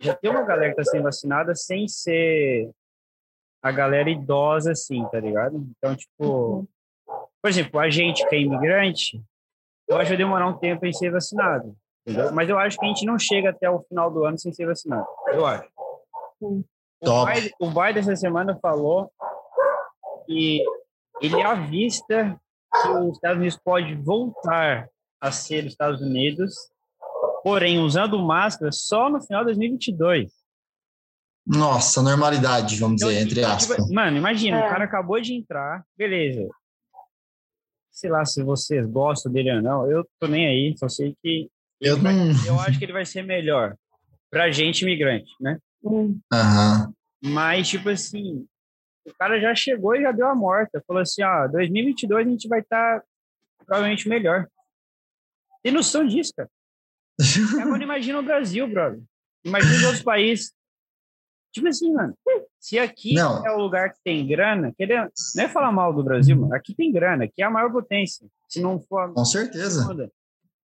já 0.00 0.14
tem 0.14 0.30
uma 0.30 0.42
galera 0.42 0.70
que 0.70 0.76
tá 0.76 0.84
sendo 0.84 1.04
vacinada 1.04 1.54
sem 1.54 1.86
ser 1.88 2.70
a 3.62 3.70
galera 3.72 4.08
idosa, 4.10 4.72
assim, 4.72 5.04
tá 5.10 5.20
ligado? 5.20 5.56
Então, 5.76 5.94
tipo, 5.96 6.68
por 7.06 7.48
exemplo, 7.48 7.78
a 7.80 7.88
gente 7.90 8.26
que 8.28 8.34
é 8.34 8.40
imigrante, 8.40 9.22
eu 9.88 9.96
acho 9.96 10.04
que 10.04 10.10
vai 10.10 10.16
demorar 10.16 10.48
um 10.48 10.58
tempo 10.58 10.84
em 10.86 10.92
ser 10.92 11.10
vacinado, 11.10 11.74
entendeu? 12.06 12.32
Mas 12.32 12.48
eu 12.48 12.58
acho 12.58 12.78
que 12.78 12.84
a 12.84 12.88
gente 12.88 13.04
não 13.06 13.18
chega 13.18 13.50
até 13.50 13.68
o 13.70 13.80
final 13.82 14.10
do 14.10 14.24
ano 14.24 14.38
sem 14.38 14.52
ser 14.52 14.66
vacinado, 14.66 15.06
eu 15.28 15.44
acho. 15.46 15.68
O 16.40 16.62
Top. 17.02 17.32
Biden, 17.32 17.50
o 17.60 17.66
Biden 17.70 17.98
essa 17.98 18.16
semana 18.16 18.58
falou 18.60 19.10
que 20.26 20.62
ele 21.20 21.42
avista 21.42 22.38
que 22.82 22.88
os 22.90 23.14
Estados 23.14 23.38
Unidos 23.38 23.58
pode 23.64 23.94
voltar 23.96 24.88
a 25.20 25.32
ser 25.32 25.64
os 25.64 25.72
Estados 25.72 26.00
Unidos, 26.00 26.54
porém 27.42 27.78
usando 27.80 28.18
máscara 28.20 28.70
só 28.72 29.08
no 29.08 29.20
final 29.20 29.40
de 29.42 29.46
2022. 29.46 30.30
Nossa, 31.46 32.02
normalidade, 32.02 32.78
vamos 32.78 33.00
Então, 33.00 33.08
dizer, 33.08 33.22
entre 33.22 33.40
tipo, 33.40 33.46
aspas. 33.46 33.90
Mano, 33.90 34.16
imagina, 34.18 34.58
É. 34.60 34.66
o 34.66 34.70
cara 34.70 34.84
acabou 34.84 35.18
de 35.20 35.34
entrar, 35.34 35.82
beleza. 35.96 36.46
Sei 37.98 38.08
lá 38.08 38.24
se 38.24 38.44
vocês 38.44 38.86
gostam 38.86 39.32
dele 39.32 39.50
ou 39.56 39.60
não, 39.60 39.90
eu 39.90 40.08
tô 40.20 40.28
nem 40.28 40.46
aí, 40.46 40.72
só 40.78 40.88
sei 40.88 41.16
que 41.20 41.50
Eu 41.80 41.94
ele 41.96 42.02
vai- 42.04 42.14
não. 42.14 42.46
eu 42.46 42.60
acho 42.60 42.78
que 42.78 42.84
ele 42.84 42.92
vai 42.92 43.04
ser 43.04 43.22
melhor 43.22 43.74
pra 44.30 44.52
gente 44.52 44.82
imigrante, 44.82 45.28
né? 45.40 45.58
Hum. 45.82 46.16
Aham. 46.32 46.92
Mas, 47.24 47.66
tipo 47.68 47.88
assim, 47.88 48.46
o 49.04 49.12
cara 49.18 49.40
já 49.40 49.52
chegou 49.52 49.96
e 49.96 50.02
já 50.02 50.12
deu 50.12 50.28
a 50.28 50.34
morta. 50.36 50.80
Falou 50.86 51.02
assim, 51.02 51.24
ó, 51.24 51.48
2022 51.48 52.24
a 52.24 52.30
gente 52.30 52.46
vai 52.46 52.60
estar 52.60 53.02
provavelmente 53.66 54.08
melhor. 54.08 54.46
Tem 55.60 55.72
noção 55.72 56.06
disso, 56.06 56.32
cara? 56.36 56.48
Agora 57.66 57.82
imagina 57.82 58.20
o 58.20 58.22
Brasil, 58.22 58.68
brother. 58.68 59.00
Imagina 59.44 59.74
os 59.74 59.82
outros 59.82 60.02
países. 60.04 60.52
Tipo 61.52 61.68
assim, 61.68 61.92
mano. 61.92 62.14
Se 62.60 62.78
aqui 62.78 63.14
Não. 63.14 63.46
é 63.46 63.50
o 63.52 63.58
lugar 63.58 63.92
que 63.92 63.98
tem 64.04 64.26
grana, 64.26 64.72
querendo, 64.76 65.08
não 65.34 65.44
é 65.44 65.48
falar 65.48 65.72
mal 65.72 65.92
do 65.94 66.02
Brasil, 66.02 66.36
mano. 66.36 66.54
Aqui 66.54 66.74
tem 66.74 66.90
grana, 66.92 67.24
aqui 67.24 67.40
é 67.42 67.44
a 67.44 67.50
maior 67.50 67.70
potência. 67.72 68.26
Se 68.48 68.60
não 68.60 68.80
for 68.80 69.12
Com 69.14 69.24
certeza. 69.24 69.86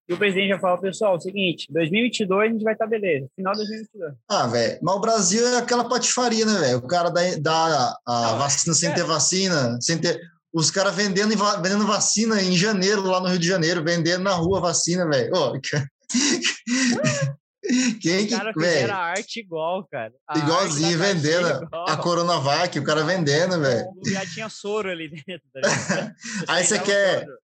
E 0.07 0.13
o 0.13 0.19
presidente 0.19 0.49
já 0.51 0.59
falou, 0.59 0.79
pessoal, 0.79 1.15
é 1.15 1.17
o 1.17 1.21
seguinte, 1.21 1.67
2022 1.73 2.51
a 2.51 2.53
gente 2.53 2.63
vai 2.63 2.75
estar 2.75 2.87
beleza, 2.87 3.27
final 3.35 3.53
de 3.55 3.61
2022. 3.61 4.15
Ah, 4.29 4.47
velho, 4.47 4.79
mas 4.83 4.95
o 4.97 5.01
Brasil 5.01 5.47
é 5.49 5.57
aquela 5.57 5.89
patifaria, 5.89 6.45
né, 6.45 6.59
velho? 6.61 6.79
O 6.79 6.87
cara 6.87 7.09
dá, 7.09 7.21
dá 7.41 7.97
a 8.07 8.31
Não, 8.33 8.39
vacina 8.39 8.75
sem 8.75 8.91
é. 8.91 8.93
ter 8.95 9.05
vacina, 9.05 9.79
sem 9.81 9.97
ter. 9.99 10.21
Os 10.53 10.71
caras 10.71 10.95
vendendo, 10.95 11.31
vendendo 11.63 11.87
vacina 11.87 12.43
em 12.43 12.53
janeiro, 12.53 13.03
lá 13.03 13.19
no 13.21 13.29
Rio 13.29 13.39
de 13.39 13.49
Janeiro, 13.49 13.83
vendendo 13.83 14.23
na 14.25 14.33
rua 14.35 14.61
vacina, 14.61 15.09
velho. 15.09 15.35
Ô, 15.35 15.59
que- 15.59 15.71
Quem 18.01 18.27
que. 18.27 18.37
caras 18.37 18.55
Velho, 18.55 18.73
fizeram 18.73 18.95
a 18.95 18.99
arte 18.99 19.41
igual, 19.41 19.87
cara. 19.91 20.13
A 20.29 20.39
igualzinho, 20.39 20.99
vendendo 20.99 21.65
igual. 21.65 21.89
a 21.89 21.97
Coronavac, 21.97 22.79
o 22.79 22.85
cara 22.85 23.03
vendendo, 23.05 23.59
velho. 23.61 23.87
Já 24.07 24.27
tinha 24.27 24.49
soro 24.49 24.91
ali 24.91 25.09
dentro. 25.27 25.49
tá? 25.53 26.15
Aí 26.49 26.65
você 26.65 26.79
quer- 26.79 27.25
soro. 27.25 27.39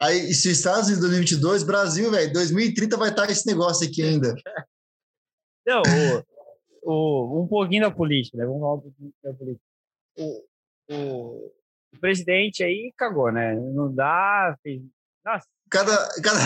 Aí, 0.00 0.34
se 0.34 0.48
os 0.50 0.58
Estados 0.58 0.88
Unidos 0.88 1.00
2022, 1.00 1.62
Brasil, 1.62 2.10
velho, 2.10 2.32
2030 2.32 2.96
vai 2.98 3.08
estar 3.08 3.30
esse 3.30 3.46
negócio 3.46 3.88
aqui 3.88 4.02
ainda. 4.02 4.34
Não, 5.66 5.82
o, 6.82 6.92
o, 6.92 7.42
um 7.44 7.48
pouquinho 7.48 7.82
da 7.82 7.90
política, 7.90 8.36
né? 8.36 8.44
Vamos 8.44 8.60
falar 8.60 8.74
um 8.74 8.80
pouquinho 8.80 9.12
da 9.24 9.32
política. 9.32 9.64
O, 10.18 10.44
o, 10.90 11.52
o 11.94 11.98
presidente 11.98 12.62
aí 12.62 12.92
cagou, 12.96 13.32
né? 13.32 13.54
Não 13.54 13.92
dá. 13.92 14.54
Fez... 14.62 14.82
Nossa. 15.24 15.46
Cada. 15.70 16.08
cada 16.22 16.38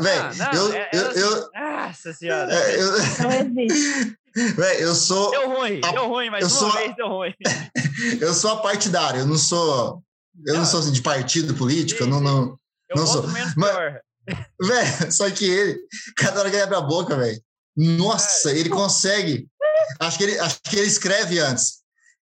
véi, 0.00 0.18
Ah, 0.18 0.32
não, 0.36 0.52
eu, 0.52 0.72
é- 0.72 0.90
eu, 0.92 1.00
era 1.10 1.18
eu, 1.18 1.50
Nossa 1.86 2.12
senhora. 2.12 2.52
é, 2.52 2.80
eu, 2.80 2.90
Não 2.92 3.62
existe. 3.62 4.18
véi, 4.56 4.82
eu 4.84 4.94
sou. 4.94 5.30
Deu 5.30 5.48
ruim, 5.56 5.80
a- 5.84 5.92
deu 5.92 6.08
ruim, 6.08 6.30
mas 6.30 6.42
eu 6.42 6.48
uma 6.48 6.58
sou- 6.58 6.72
vez 6.72 6.96
deu 6.96 7.08
ruim. 7.08 7.34
Eu 8.20 8.34
sou 8.34 8.50
apartidário, 8.50 9.20
eu 9.20 9.26
não 9.26 9.38
sou. 9.38 10.02
Eu 10.44 10.54
não 10.54 10.62
Não. 10.62 10.66
sou 10.68 10.80
assim, 10.80 10.90
de 10.90 11.00
partido 11.00 11.54
político, 11.54 12.02
eu 12.02 12.06
Sim, 12.06 12.10
não, 12.10 12.18
sim. 12.18 12.24
não. 12.24 12.58
Eu 12.90 12.96
Não 12.96 13.06
sou. 13.06 13.28
menos 13.28 13.54
Mas- 13.54 13.70
pior. 13.70 14.00
Velho, 14.60 15.12
só 15.12 15.30
que 15.30 15.44
ele, 15.48 15.78
cada 16.16 16.40
hora 16.40 16.50
que 16.50 16.56
ele 16.56 16.62
abre 16.64 16.74
a 16.76 16.80
boca, 16.80 17.14
velho. 17.16 17.40
Nossa, 17.76 18.50
ele 18.50 18.68
consegue. 18.68 19.46
Acho 20.00 20.18
que 20.18 20.24
ele, 20.24 20.38
acho 20.40 20.58
que 20.64 20.76
ele 20.76 20.86
escreve 20.88 21.38
antes. 21.38 21.74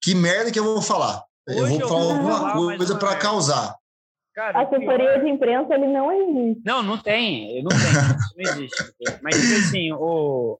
Que 0.01 0.13
merda 0.13 0.51
que 0.51 0.59
eu 0.59 0.63
vou 0.63 0.81
falar? 0.81 1.23
eu 1.47 1.63
Hoje 1.63 1.71
vou 1.73 1.81
eu 1.81 1.87
falar 1.87 2.01
vou 2.03 2.11
alguma 2.11 2.37
falar 2.39 2.55
mais 2.65 2.77
coisa 2.77 2.95
para 2.97 3.09
merda. 3.09 3.23
causar. 3.23 3.75
Cara, 4.37 4.59
A 4.59 4.61
o 4.61 4.67
pior- 4.69 4.77
assessoria 4.83 5.19
de 5.19 5.29
imprensa, 5.31 5.73
ele 5.73 5.87
não 5.87 6.11
existe. 6.11 6.61
Não, 6.63 6.83
não 6.83 6.95
tem, 6.95 7.63
não 7.63 7.69
tem, 7.69 8.45
não 8.45 8.53
existe. 8.53 8.93
Mas 9.23 9.35
tipo 9.35 9.53
assim, 9.55 9.91
o, 9.93 10.59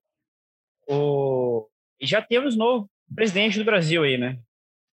o 0.90 1.68
já 2.02 2.20
temos 2.20 2.58
novo 2.58 2.90
presidente 3.16 3.60
do 3.60 3.66
Brasil 3.66 4.02
aí, 4.02 4.18
né? 4.18 4.40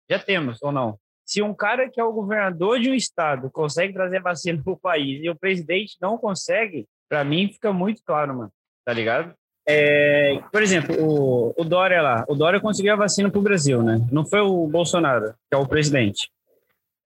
Já 0.10 0.18
temos 0.18 0.64
ou 0.64 0.72
não? 0.72 0.98
Se 1.26 1.42
um 1.42 1.54
cara 1.54 1.90
que 1.90 2.00
é 2.00 2.04
o 2.06 2.14
governador 2.14 2.80
de 2.80 2.90
um 2.90 2.94
estado 2.94 3.52
consegue 3.52 3.92
trazer 3.92 4.22
vacina 4.22 4.64
para 4.64 4.72
o 4.72 4.80
país 4.80 5.22
e 5.22 5.30
o 5.30 5.36
presidente 5.36 5.98
não 6.02 6.18
consegue, 6.18 6.88
para 7.10 7.26
mim 7.26 7.52
fica 7.52 7.74
muito 7.74 8.02
claro, 8.02 8.34
mano. 8.34 8.52
Tá 8.86 8.94
ligado? 8.94 9.34
É, 9.68 10.40
por 10.54 10.64
exemplo, 10.64 10.96
o, 10.98 11.54
o 11.56 11.66
Dória 11.66 12.02
lá, 12.02 12.24
o 12.30 12.34
Dória 12.34 12.62
conseguiu 12.62 12.94
a 12.94 12.96
vacina 12.96 13.30
para 13.30 13.40
o 13.40 13.44
Brasil, 13.44 13.84
né? 13.84 14.00
Não 14.10 14.26
foi 14.26 14.40
o 14.40 14.66
Bolsonaro, 14.68 15.34
que 15.50 15.54
é 15.54 15.58
o 15.58 15.68
presidente. 15.68 16.32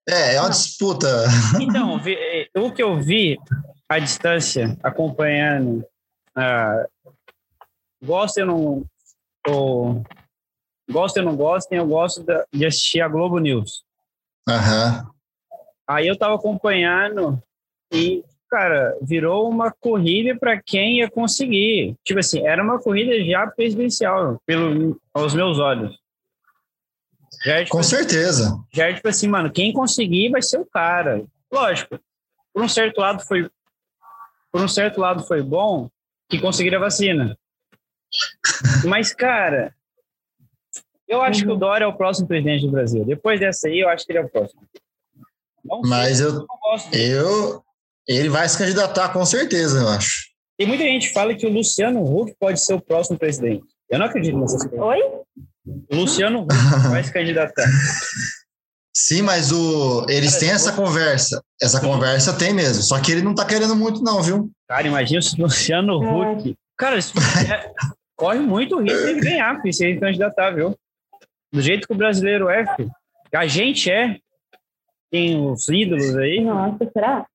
É, 0.09 0.35
é 0.35 0.41
uma 0.41 0.49
Não. 0.49 0.51
disputa. 0.51 1.07
Então, 1.61 2.01
eh, 2.07 2.49
o 2.57 2.73
que 2.73 2.83
eu 2.83 3.01
vi 3.01 3.39
à 3.89 3.99
distância, 3.99 4.77
acompanhando, 4.83 5.85
ah, 6.35 6.87
gosto 8.03 8.39
eu 8.39 8.47
não, 8.47 8.85
ou, 9.47 10.03
gosto 10.91 11.19
eu 11.19 11.23
não 11.23 11.37
gosto, 11.37 11.73
eu 11.73 11.87
gosto 11.87 12.25
de 12.53 12.67
assistir 12.67 13.01
a 13.01 13.09
Globo 13.09 13.39
News. 13.39 13.85
Aham. 14.49 15.09
Aí 15.89 16.07
eu 16.07 16.17
tava 16.19 16.35
acompanhando 16.35 17.41
e, 17.93 18.25
cara, 18.49 18.97
virou 19.03 19.49
uma 19.49 19.71
corrida 19.71 20.37
para 20.39 20.61
quem 20.61 20.99
ia 20.99 21.11
conseguir. 21.11 21.95
Tipo 22.05 22.21
assim, 22.21 22.47
era 22.47 22.63
uma 22.63 22.81
corrida 22.81 23.25
já 23.25 23.47
presidencial, 23.47 24.41
pelo, 24.47 25.01
aos 25.15 25.35
meus 25.35 25.59
olhos. 25.59 26.02
Já 27.45 27.55
é, 27.55 27.65
tipo, 27.65 27.77
Com 27.77 27.83
certeza. 27.83 28.59
já 28.73 28.89
é 28.89 28.95
tipo 28.95 29.09
assim, 29.09 29.29
mano, 29.29 29.51
quem 29.51 29.73
conseguir 29.73 30.31
vai 30.31 30.43
ser 30.43 30.59
o 30.59 30.67
cara. 30.67 31.25
Lógico, 31.53 31.99
por 32.53 32.63
um 32.63 32.69
certo 32.69 32.99
lado 32.99 33.23
foi 33.25 33.51
por 34.53 34.61
um 34.61 34.69
certo 34.69 35.01
lado 35.01 35.27
foi 35.27 35.43
bom 35.43 35.89
que 36.29 36.39
conseguiram 36.39 36.79
a 36.79 36.83
vacina. 36.83 37.37
Mas, 38.87 39.15
cara, 39.15 39.75
eu 41.09 41.23
acho 41.23 41.43
que 41.45 41.51
o 41.51 41.57
Dória 41.57 41.85
é 41.85 41.89
o 41.89 41.97
próximo 41.97 42.29
presidente 42.29 42.67
do 42.67 42.73
Brasil. 42.73 43.05
Depois 43.05 43.41
dessa 43.41 43.69
aí, 43.69 43.81
eu 43.81 43.89
acho 43.89 44.05
que 44.05 44.13
ele 44.13 44.19
é 44.19 44.23
o 44.23 44.29
próximo. 44.29 44.63
Não 45.65 45.81
sei, 45.83 45.91
Mas 45.91 46.21
eu, 46.21 46.31
eu 46.31 46.47
gosto 46.63 46.91
dele. 46.91 47.13
eu. 47.15 47.65
Ele 48.07 48.29
vai 48.29 48.49
se 48.49 48.59
candidatar, 48.59 49.11
com 49.11 49.25
certeza, 49.25 49.79
eu 49.79 49.89
acho. 49.89 50.33
Tem 50.59 50.67
muita 50.67 50.85
gente 50.85 51.09
que 51.09 51.15
fala 51.15 51.35
que 51.35 51.47
o 51.47 51.51
Luciano 51.53 52.03
Huck 52.03 52.35
pode 52.39 52.61
ser 52.61 52.75
o 52.75 52.81
próximo 52.81 53.19
presidente. 53.19 53.65
Eu 53.89 53.99
não 53.99 54.07
acredito 54.07 54.37
nessas 54.39 54.63
coisas. 54.65 54.81
Oi? 54.81 55.01
O 55.67 55.97
Luciano 55.97 56.43
Huck 56.43 56.49
vai 56.91 57.05
se 57.05 57.13
candidatar. 57.13 57.67
Sim, 58.95 59.23
mas 59.23 59.51
o, 59.53 60.05
eles 60.09 60.37
têm 60.37 60.51
essa 60.51 60.73
conversa. 60.73 61.43
Essa 61.61 61.81
conversa 61.81 62.37
tem 62.37 62.53
mesmo. 62.53 62.83
Só 62.83 63.01
que 63.01 63.13
ele 63.13 63.23
não 63.23 63.35
tá 63.35 63.45
querendo 63.45 63.75
muito, 63.75 64.03
não, 64.03 64.23
viu? 64.23 64.51
Cara, 64.69 64.87
imagina 64.87 65.23
se 65.23 65.39
o 65.39 65.45
Luciano 65.45 65.99
Huck. 65.99 66.55
Cara, 66.77 66.99
isso 66.99 67.15
é- 67.19 67.73
corre 68.17 68.39
muito 68.41 68.79
risco 68.81 69.07
de 69.07 69.21
ganhar, 69.21 69.61
filho, 69.63 69.73
se 69.73 69.85
ele 69.87 70.01
candidatar, 70.01 70.51
viu? 70.51 70.77
Do 71.53 71.63
jeito 71.63 71.87
que 71.87 71.95
o 71.95 71.97
brasileiro 71.97 72.49
é, 72.49 72.65
filho. 72.77 72.91
A 73.35 73.47
gente 73.47 73.91
é. 73.91 74.19
Tem 75.11 75.39
os 75.39 75.69
ídolos 75.69 76.17
aí. 76.17 76.41
Nossa, 76.43 76.91
será? 76.93 77.27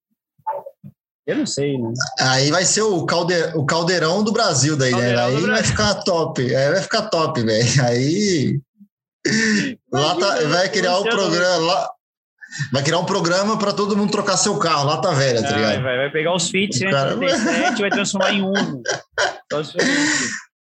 Eu 1.28 1.36
não 1.36 1.46
sei, 1.46 1.78
né? 1.78 1.92
Aí 2.22 2.50
vai 2.52 2.63
ser 2.63 2.84
o, 2.84 3.06
calde, 3.06 3.34
o 3.54 3.66
caldeirão 3.66 4.24
do 4.24 4.32
Brasil 4.32 4.78
daí, 4.78 4.96
né? 4.96 5.20
Aí 5.22 5.36
vai 5.42 5.62
ficar 5.63 5.96
top. 5.96 6.42
Aí 6.56 6.72
vai 6.72 6.82
ficar 6.82 7.02
top, 7.10 7.44
velho. 7.44 7.84
Aí. 7.86 8.60
Lá 9.92 10.16
tá, 10.16 10.28
Imagina, 10.42 10.50
vai 10.50 10.70
criar 10.70 10.94
o 10.96 10.98
Luciano 11.04 11.18
programa. 11.18 11.58
Lá, 11.66 11.90
vai 12.72 12.82
criar 12.84 13.00
um 13.00 13.06
programa 13.06 13.60
para 13.60 13.74
todo 13.74 13.98
mundo 13.98 14.10
trocar 14.10 14.38
seu 14.38 14.58
carro. 14.58 14.86
Lá 14.86 15.02
tá 15.02 15.12
velha, 15.12 15.42
tá 15.44 15.52
ligado? 15.52 15.84
vai, 15.84 15.98
vai 15.98 16.10
pegar 16.12 16.34
os 16.34 16.50
Fit 16.50 16.86
O 16.86 16.92
cara- 16.92 17.10
137 17.18 17.78
e 17.78 17.82
vai 17.82 17.90
transformar 17.90 18.32
em 18.34 18.42
Uno. 18.42 18.82
Isso. 19.60 19.74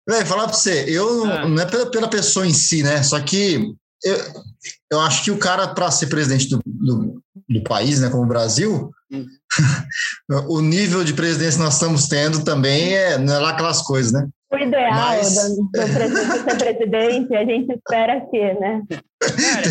Velho, 0.07 0.25
falar 0.25 0.43
pra 0.47 0.53
você, 0.53 0.85
eu 0.87 1.25
Ah. 1.25 1.45
não 1.45 1.61
é 1.61 1.65
pela, 1.65 1.85
pela 1.91 2.07
pessoa 2.07 2.47
em 2.47 2.53
si, 2.53 2.83
né? 2.83 3.03
Só 3.03 3.19
que 3.19 3.73
eu, 4.03 4.43
eu 4.91 4.99
acho 5.01 5.23
que 5.23 5.31
o 5.31 5.37
cara, 5.37 5.67
para 5.67 5.91
ser 5.91 6.07
presidente 6.07 6.49
do, 6.49 6.61
do, 6.65 7.21
do 7.49 7.63
país, 7.63 7.99
né, 7.99 8.09
como 8.09 8.23
o 8.23 8.27
Brasil, 8.27 8.91
Hum. 9.13 9.27
o 10.49 10.59
nível 10.59 11.03
de 11.03 11.13
presidência 11.13 11.59
que 11.59 11.63
nós 11.63 11.75
estamos 11.75 12.07
tendo 12.07 12.43
também 12.43 12.95
é, 12.95 13.17
não 13.19 13.35
é 13.35 13.39
lá 13.39 13.49
aquelas 13.51 13.81
coisas, 13.83 14.11
né? 14.11 14.27
O 14.51 14.57
ideal 14.57 14.91
Mas- 14.91 15.35
do, 15.35 15.55
do 15.55 15.69
presidente 15.71 16.43
ser 16.43 16.57
presidente, 16.57 17.35
a 17.35 17.45
gente 17.45 17.73
espera 17.73 18.21
que, 18.29 18.53
né? 18.59 18.81
Cara, 19.19 19.63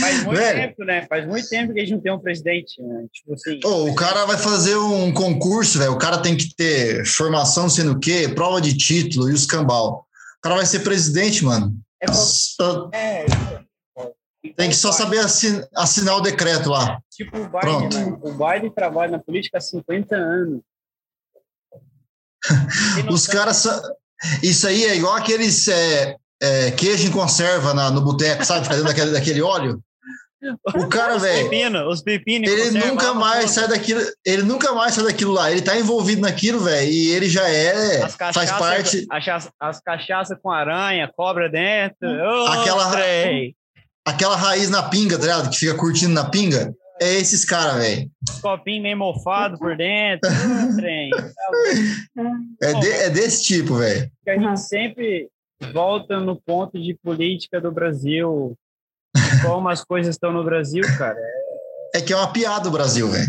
faz 0.00 0.24
muito 0.24 0.38
Velho, 0.38 0.60
tempo, 0.60 0.84
né? 0.84 1.06
Faz 1.08 1.26
muito 1.26 1.48
tempo 1.48 1.72
que 1.72 1.80
a 1.80 1.82
gente 1.82 1.94
não 1.94 2.00
tem 2.00 2.12
um 2.12 2.18
presidente, 2.18 2.82
né? 2.82 3.04
Tipo 3.12 3.34
assim. 3.34 3.60
Ô, 3.64 3.90
o 3.90 3.94
cara 3.94 4.26
vai 4.26 4.36
fazer 4.36 4.76
um 4.76 5.12
concurso, 5.12 5.78
velho. 5.78 5.92
O 5.92 5.98
cara 5.98 6.18
tem 6.18 6.36
que 6.36 6.54
ter 6.54 7.04
formação, 7.04 7.68
sendo 7.68 7.92
o 7.92 7.98
quê? 7.98 8.28
Prova 8.28 8.60
de 8.60 8.76
título 8.76 9.28
e 9.28 9.32
os 9.32 9.46
cambal. 9.46 10.06
O 10.38 10.40
cara 10.40 10.56
vai 10.56 10.66
ser 10.66 10.80
presidente, 10.80 11.44
mano. 11.44 11.74
É, 12.00 12.06
é, 12.96 13.26
Tem 14.56 14.68
que 14.70 14.76
só 14.76 14.90
saber 14.92 15.18
assin- 15.18 15.62
assinar 15.74 16.16
o 16.16 16.20
decreto 16.20 16.70
lá. 16.70 16.98
Tipo 17.10 17.36
o 17.38 17.44
Biden, 17.44 17.60
Pronto. 17.60 17.96
mano. 17.98 18.20
O 18.22 18.32
Biden 18.32 18.70
trabalha 18.70 19.12
na 19.12 19.18
política 19.18 19.58
há 19.58 19.60
50 19.60 20.14
anos. 20.16 20.60
Os 23.10 23.26
caras. 23.26 23.66
Isso 24.42 24.66
aí 24.66 24.84
é 24.84 24.96
igual 24.96 25.14
aqueles 25.14 25.68
é, 25.68 26.16
é, 26.42 26.70
queijo 26.72 27.06
em 27.06 27.10
conserva 27.10 27.72
na, 27.74 27.90
no 27.90 28.00
boteco, 28.00 28.44
sabe? 28.44 28.64
Fica 28.64 28.76
dentro 28.76 28.88
daquele, 28.88 29.12
daquele 29.12 29.42
óleo. 29.42 29.80
O 30.74 30.86
cara, 30.88 31.16
Os 31.16 31.22
velho, 31.22 31.88
os 31.88 32.00
pepinos. 32.02 32.48
ele 32.48 32.70
nunca 32.78 33.08
no 33.08 33.16
mais 33.16 33.50
sai 33.50 33.66
daquilo. 33.68 34.00
Ele 34.24 34.42
nunca 34.42 34.72
mais 34.72 34.94
sai 34.94 35.04
daquilo 35.04 35.32
lá. 35.32 35.50
Ele 35.50 35.62
tá 35.62 35.76
envolvido 35.76 36.22
naquilo, 36.22 36.60
velho, 36.60 36.88
e 36.90 37.10
ele 37.10 37.28
já 37.28 37.48
é. 37.48 38.02
As 38.02 38.14
Faz 38.14 38.34
cachaça, 38.36 38.58
parte. 38.58 39.06
As, 39.10 39.50
as 39.60 39.80
cachaças 39.80 40.38
com 40.40 40.50
aranha, 40.50 41.10
cobra 41.16 41.48
dentro. 41.48 42.08
Ô, 42.08 42.46
Aquela- 42.46 42.90
trem. 42.92 43.54
Aquela 44.08 44.36
raiz 44.36 44.70
na 44.70 44.82
pinga, 44.88 45.16
tá 45.16 45.22
ligado? 45.22 45.50
Que 45.50 45.56
fica 45.58 45.74
curtindo 45.74 46.14
na 46.14 46.28
pinga. 46.30 46.72
É 47.00 47.14
esses 47.14 47.44
caras, 47.44 47.76
velho. 47.76 48.10
Copinho 48.42 48.82
meio 48.82 48.96
mofado 48.96 49.56
por 49.58 49.76
dentro. 49.76 50.28
Trem. 50.76 51.10
É, 52.62 52.72
de- 52.74 52.90
é 52.90 53.10
desse 53.10 53.44
tipo, 53.44 53.76
velho. 53.76 54.10
a 54.26 54.32
gente 54.32 54.60
sempre 54.60 55.28
volta 55.72 56.18
no 56.18 56.40
ponto 56.40 56.80
de 56.80 56.94
política 57.02 57.60
do 57.60 57.70
Brasil, 57.70 58.56
como 59.42 59.68
as 59.68 59.84
coisas 59.84 60.14
estão 60.14 60.32
no 60.32 60.42
Brasil, 60.44 60.82
cara. 60.96 61.18
É 61.94 62.00
que 62.00 62.12
é 62.12 62.16
uma 62.16 62.32
piada 62.32 62.68
o 62.68 62.72
Brasil, 62.72 63.08
velho. 63.08 63.28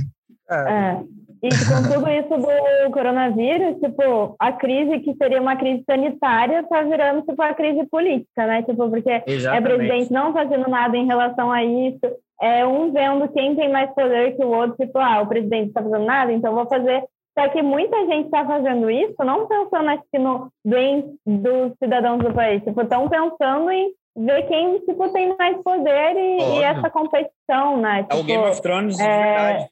É. 0.49 0.97
E 1.41 1.49
com 1.49 1.93
tudo 1.93 2.09
isso 2.09 2.29
do 2.29 2.91
coronavírus, 2.91 3.79
tipo, 3.79 4.35
a 4.37 4.51
crise 4.51 4.99
que 4.99 5.15
seria 5.15 5.41
uma 5.41 5.55
crise 5.55 5.83
sanitária 5.89 6.63
tá 6.63 6.81
virando, 6.81 7.21
tipo, 7.21 7.41
a 7.41 7.53
crise 7.53 7.85
política, 7.89 8.45
né? 8.45 8.61
Tipo, 8.63 8.89
porque 8.89 9.09
é 9.09 9.23
Exatamente. 9.25 9.63
presidente 9.63 10.13
não 10.13 10.33
fazendo 10.33 10.69
nada 10.69 10.97
em 10.97 11.05
relação 11.05 11.51
a 11.51 11.63
isso, 11.63 11.99
é 12.41 12.65
um 12.65 12.91
vendo 12.91 13.27
quem 13.29 13.55
tem 13.55 13.69
mais 13.69 13.93
poder 13.93 14.35
que 14.35 14.43
o 14.43 14.49
outro, 14.49 14.75
tipo, 14.77 14.97
ah, 14.99 15.21
o 15.21 15.27
presidente 15.27 15.69
está 15.69 15.81
fazendo 15.81 16.05
nada, 16.05 16.31
então 16.31 16.53
vou 16.53 16.67
fazer. 16.67 17.03
Só 17.37 17.47
que 17.47 17.61
muita 17.61 17.97
gente 18.05 18.25
está 18.25 18.45
fazendo 18.45 18.91
isso, 18.91 19.15
não 19.19 19.47
pensando, 19.47 19.89
acho 19.89 20.03
que, 20.11 20.19
no 20.19 20.49
bem 20.65 21.15
dos 21.25 21.73
cidadãos 21.81 22.19
do 22.19 22.33
país, 22.33 22.61
tipo, 22.63 22.81
estão 22.81 23.07
pensando 23.07 23.71
em 23.71 23.93
ver 24.17 24.43
quem, 24.47 24.79
tipo, 24.79 25.07
tem 25.13 25.35
mais 25.37 25.57
poder 25.63 26.15
e, 26.17 26.59
e 26.59 26.63
essa 26.63 26.89
competição, 26.89 27.77
né? 27.77 28.05
É 28.09 28.13
o 28.13 28.17
Tipo, 28.17 28.23
Game 28.27 28.43
of 28.43 28.61
Thrones 28.61 28.97
de 28.97 29.03
é, 29.03 29.23
verdade. 29.23 29.69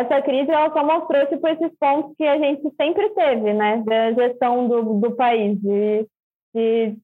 Essa 0.00 0.22
crise 0.22 0.50
ela 0.50 0.72
só 0.72 0.84
mostrou 0.84 1.26
tipo 1.26 1.46
esses 1.48 1.70
pontos 1.78 2.14
que 2.16 2.24
a 2.24 2.38
gente 2.38 2.62
sempre 2.80 3.08
teve, 3.10 3.52
né, 3.52 3.82
da 3.84 4.12
gestão 4.12 4.68
do, 4.68 5.00
do 5.00 5.12
país, 5.14 5.58
de, 5.60 6.06
de 6.54 6.96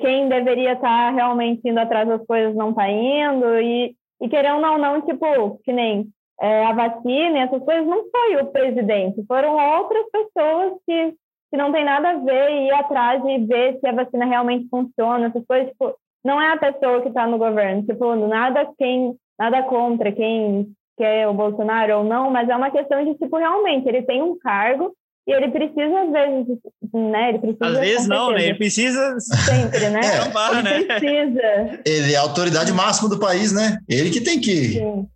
quem 0.00 0.28
deveria 0.28 0.72
estar 0.72 1.10
realmente 1.12 1.60
indo 1.64 1.78
atrás 1.78 2.08
das 2.08 2.24
coisas 2.26 2.54
não 2.54 2.70
está 2.70 2.88
indo 2.88 3.60
e, 3.60 3.94
e 4.20 4.28
querendo 4.28 4.66
ou 4.66 4.78
não, 4.78 5.00
tipo, 5.02 5.58
que 5.64 5.72
nem 5.72 6.06
é, 6.40 6.64
a 6.66 6.72
vacina, 6.72 7.40
essas 7.40 7.62
coisas 7.62 7.86
não 7.86 8.04
foi 8.10 8.36
o 8.36 8.46
presidente, 8.46 9.24
foram 9.26 9.56
outras 9.56 10.04
pessoas 10.10 10.74
que 10.86 11.14
que 11.54 11.56
não 11.56 11.70
tem 11.70 11.84
nada 11.84 12.10
a 12.10 12.18
ver 12.18 12.50
e 12.50 12.66
ir 12.66 12.72
atrás 12.72 13.22
e 13.24 13.38
ver 13.46 13.78
se 13.78 13.86
a 13.86 13.92
vacina 13.92 14.24
realmente 14.24 14.68
funciona, 14.68 15.28
essas 15.28 15.46
coisas, 15.46 15.68
tipo, 15.68 15.94
não 16.24 16.40
é 16.40 16.52
a 16.52 16.56
pessoa 16.56 17.00
que 17.00 17.08
está 17.08 17.28
no 17.28 17.38
governo, 17.38 17.86
tipo, 17.86 18.16
nada 18.16 18.68
quem, 18.76 19.14
nada 19.38 19.62
contra 19.62 20.10
quem 20.10 20.74
quer 20.96 21.28
o 21.28 21.34
Bolsonaro 21.34 21.98
ou 21.98 22.04
não, 22.04 22.30
mas 22.30 22.48
é 22.48 22.56
uma 22.56 22.70
questão 22.70 23.04
de, 23.04 23.14
tipo, 23.18 23.36
realmente, 23.36 23.88
ele 23.88 24.02
tem 24.02 24.22
um 24.22 24.38
cargo 24.38 24.94
e 25.26 25.32
ele 25.32 25.50
precisa, 25.50 26.02
às 26.02 26.12
vezes, 26.12 26.58
né? 26.92 27.30
Ele 27.30 27.38
precisa. 27.38 27.66
Às 27.66 27.78
vezes 27.78 28.06
não, 28.06 28.30
né? 28.30 28.44
Ele 28.44 28.54
precisa. 28.54 29.16
Sempre, 29.20 29.88
né? 29.88 30.00
É. 30.04 30.18
Não 30.24 30.30
para, 30.30 30.62
né? 30.62 30.76
Ele 30.76 30.84
precisa. 30.84 31.80
Ele 31.86 32.12
é 32.12 32.16
a 32.16 32.20
autoridade 32.20 32.72
máxima 32.72 33.08
do 33.08 33.18
país, 33.18 33.50
né? 33.50 33.78
Ele 33.88 34.10
que 34.10 34.20
tem 34.20 34.38
que 34.38 34.74
Sim, 34.74 35.08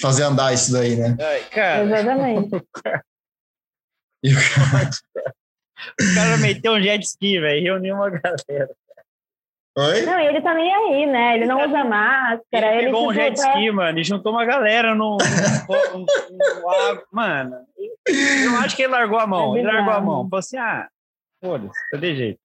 fazer 0.00 0.24
andar 0.24 0.52
isso 0.52 0.72
daí, 0.72 0.96
né? 0.96 1.16
Ai, 1.20 1.40
cara, 1.50 1.84
exatamente. 1.84 2.50
O 6.00 6.14
cara 6.14 6.36
meteu 6.38 6.72
um 6.72 6.80
jet 6.80 7.04
ski, 7.04 7.40
velho. 7.40 7.64
Reuniu 7.64 7.96
uma 7.96 8.08
galera. 8.08 8.70
Oi? 9.78 10.02
Não, 10.02 10.20
ele 10.20 10.40
tá 10.42 10.52
nem 10.52 10.72
aí, 10.74 11.06
né? 11.06 11.36
Ele 11.36 11.46
não 11.46 11.56
usa 11.64 11.82
máscara. 11.84 12.66
Ele 12.74 12.76
Ele, 12.76 12.86
pegou 12.86 13.04
um 13.04 13.08
tipo, 13.08 13.14
jet 13.14 13.36
tá- 13.40 13.48
ski, 13.48 13.70
mano, 13.70 13.98
e 13.98 14.04
juntou 14.04 14.32
uma 14.32 14.44
galera 14.44 14.94
no. 14.94 15.16
no, 15.16 15.98
no- 15.98 16.06
no. 16.06 17.02
Mano, 17.10 17.56
eu 18.06 18.56
acho 18.58 18.76
que 18.76 18.82
ele 18.82 18.92
largou 18.92 19.18
a 19.18 19.26
mão. 19.26 19.56
É 19.56 19.60
Ele 19.60 19.68
largou 19.72 19.94
a 19.94 20.00
mão. 20.00 20.28
Falou 20.28 20.38
assim: 20.40 20.58
ah, 20.58 20.88
foda-se, 21.42 21.72
tá 21.90 21.96
de 21.96 22.14
jeito. 22.16 22.38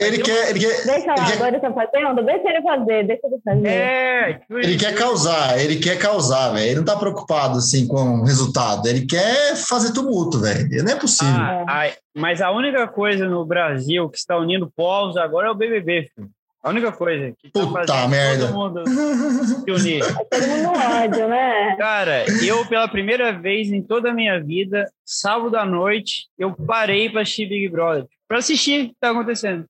Ele 0.00 0.16
quer, 0.22 0.48
ele 0.48 0.60
quer, 0.60 0.86
Deixa 0.86 1.08
lá, 1.08 1.14
ele 1.14 1.26
quer, 1.26 1.34
agora 1.34 1.48
ele 1.50 1.60
tá 1.60 1.72
fazendo, 1.74 2.22
deixa 2.24 2.48
ele 2.48 2.62
fazer, 2.62 3.06
deixa 3.06 3.26
ele 3.26 3.40
fazer. 3.44 3.68
É, 3.68 4.40
ele 4.48 4.78
quer 4.78 4.94
causar, 4.94 5.60
ele 5.60 5.76
quer 5.78 5.98
causar, 5.98 6.54
velho. 6.54 6.64
Ele 6.70 6.76
não 6.76 6.84
tá 6.86 6.96
preocupado 6.96 7.58
assim 7.58 7.86
com 7.86 8.20
o 8.20 8.24
resultado. 8.24 8.86
Ele 8.88 9.04
quer 9.04 9.54
fazer 9.56 9.92
tumulto, 9.92 10.40
velho. 10.40 10.66
Não 10.82 10.92
é 10.92 10.96
possível. 10.96 11.34
Ah, 11.36 11.64
ai, 11.68 11.94
mas 12.16 12.40
a 12.40 12.50
única 12.50 12.88
coisa 12.88 13.28
no 13.28 13.44
Brasil 13.44 14.08
que 14.08 14.16
está 14.16 14.38
unindo 14.38 14.72
povos 14.74 15.18
agora 15.18 15.48
é 15.48 15.50
o 15.50 15.54
BBB, 15.54 16.08
filho. 16.16 16.30
A 16.62 16.68
única 16.68 16.92
coisa 16.92 17.32
que 17.38 17.50
tá 17.50 17.60
Puta 17.60 17.86
fazendo 17.86 18.08
merda. 18.10 18.46
todo 18.48 18.54
mundo 18.54 18.82
se 18.86 19.70
unir. 19.70 20.02
Todo 20.30 20.46
mundo 20.46 20.68
ódio, 20.78 21.28
né? 21.28 21.74
Cara, 21.76 22.24
eu 22.44 22.66
pela 22.66 22.86
primeira 22.86 23.32
vez 23.32 23.72
em 23.72 23.82
toda 23.82 24.10
a 24.10 24.14
minha 24.14 24.38
vida, 24.42 24.86
sábado 25.04 25.56
à 25.56 25.64
noite, 25.64 26.26
eu 26.38 26.52
parei 26.52 27.08
para 27.08 27.22
assistir 27.22 27.46
Big 27.48 27.68
Brother. 27.68 28.04
Para 28.28 28.38
assistir 28.38 28.84
o 28.84 28.88
que 28.90 28.94
tá 29.00 29.10
acontecendo. 29.10 29.64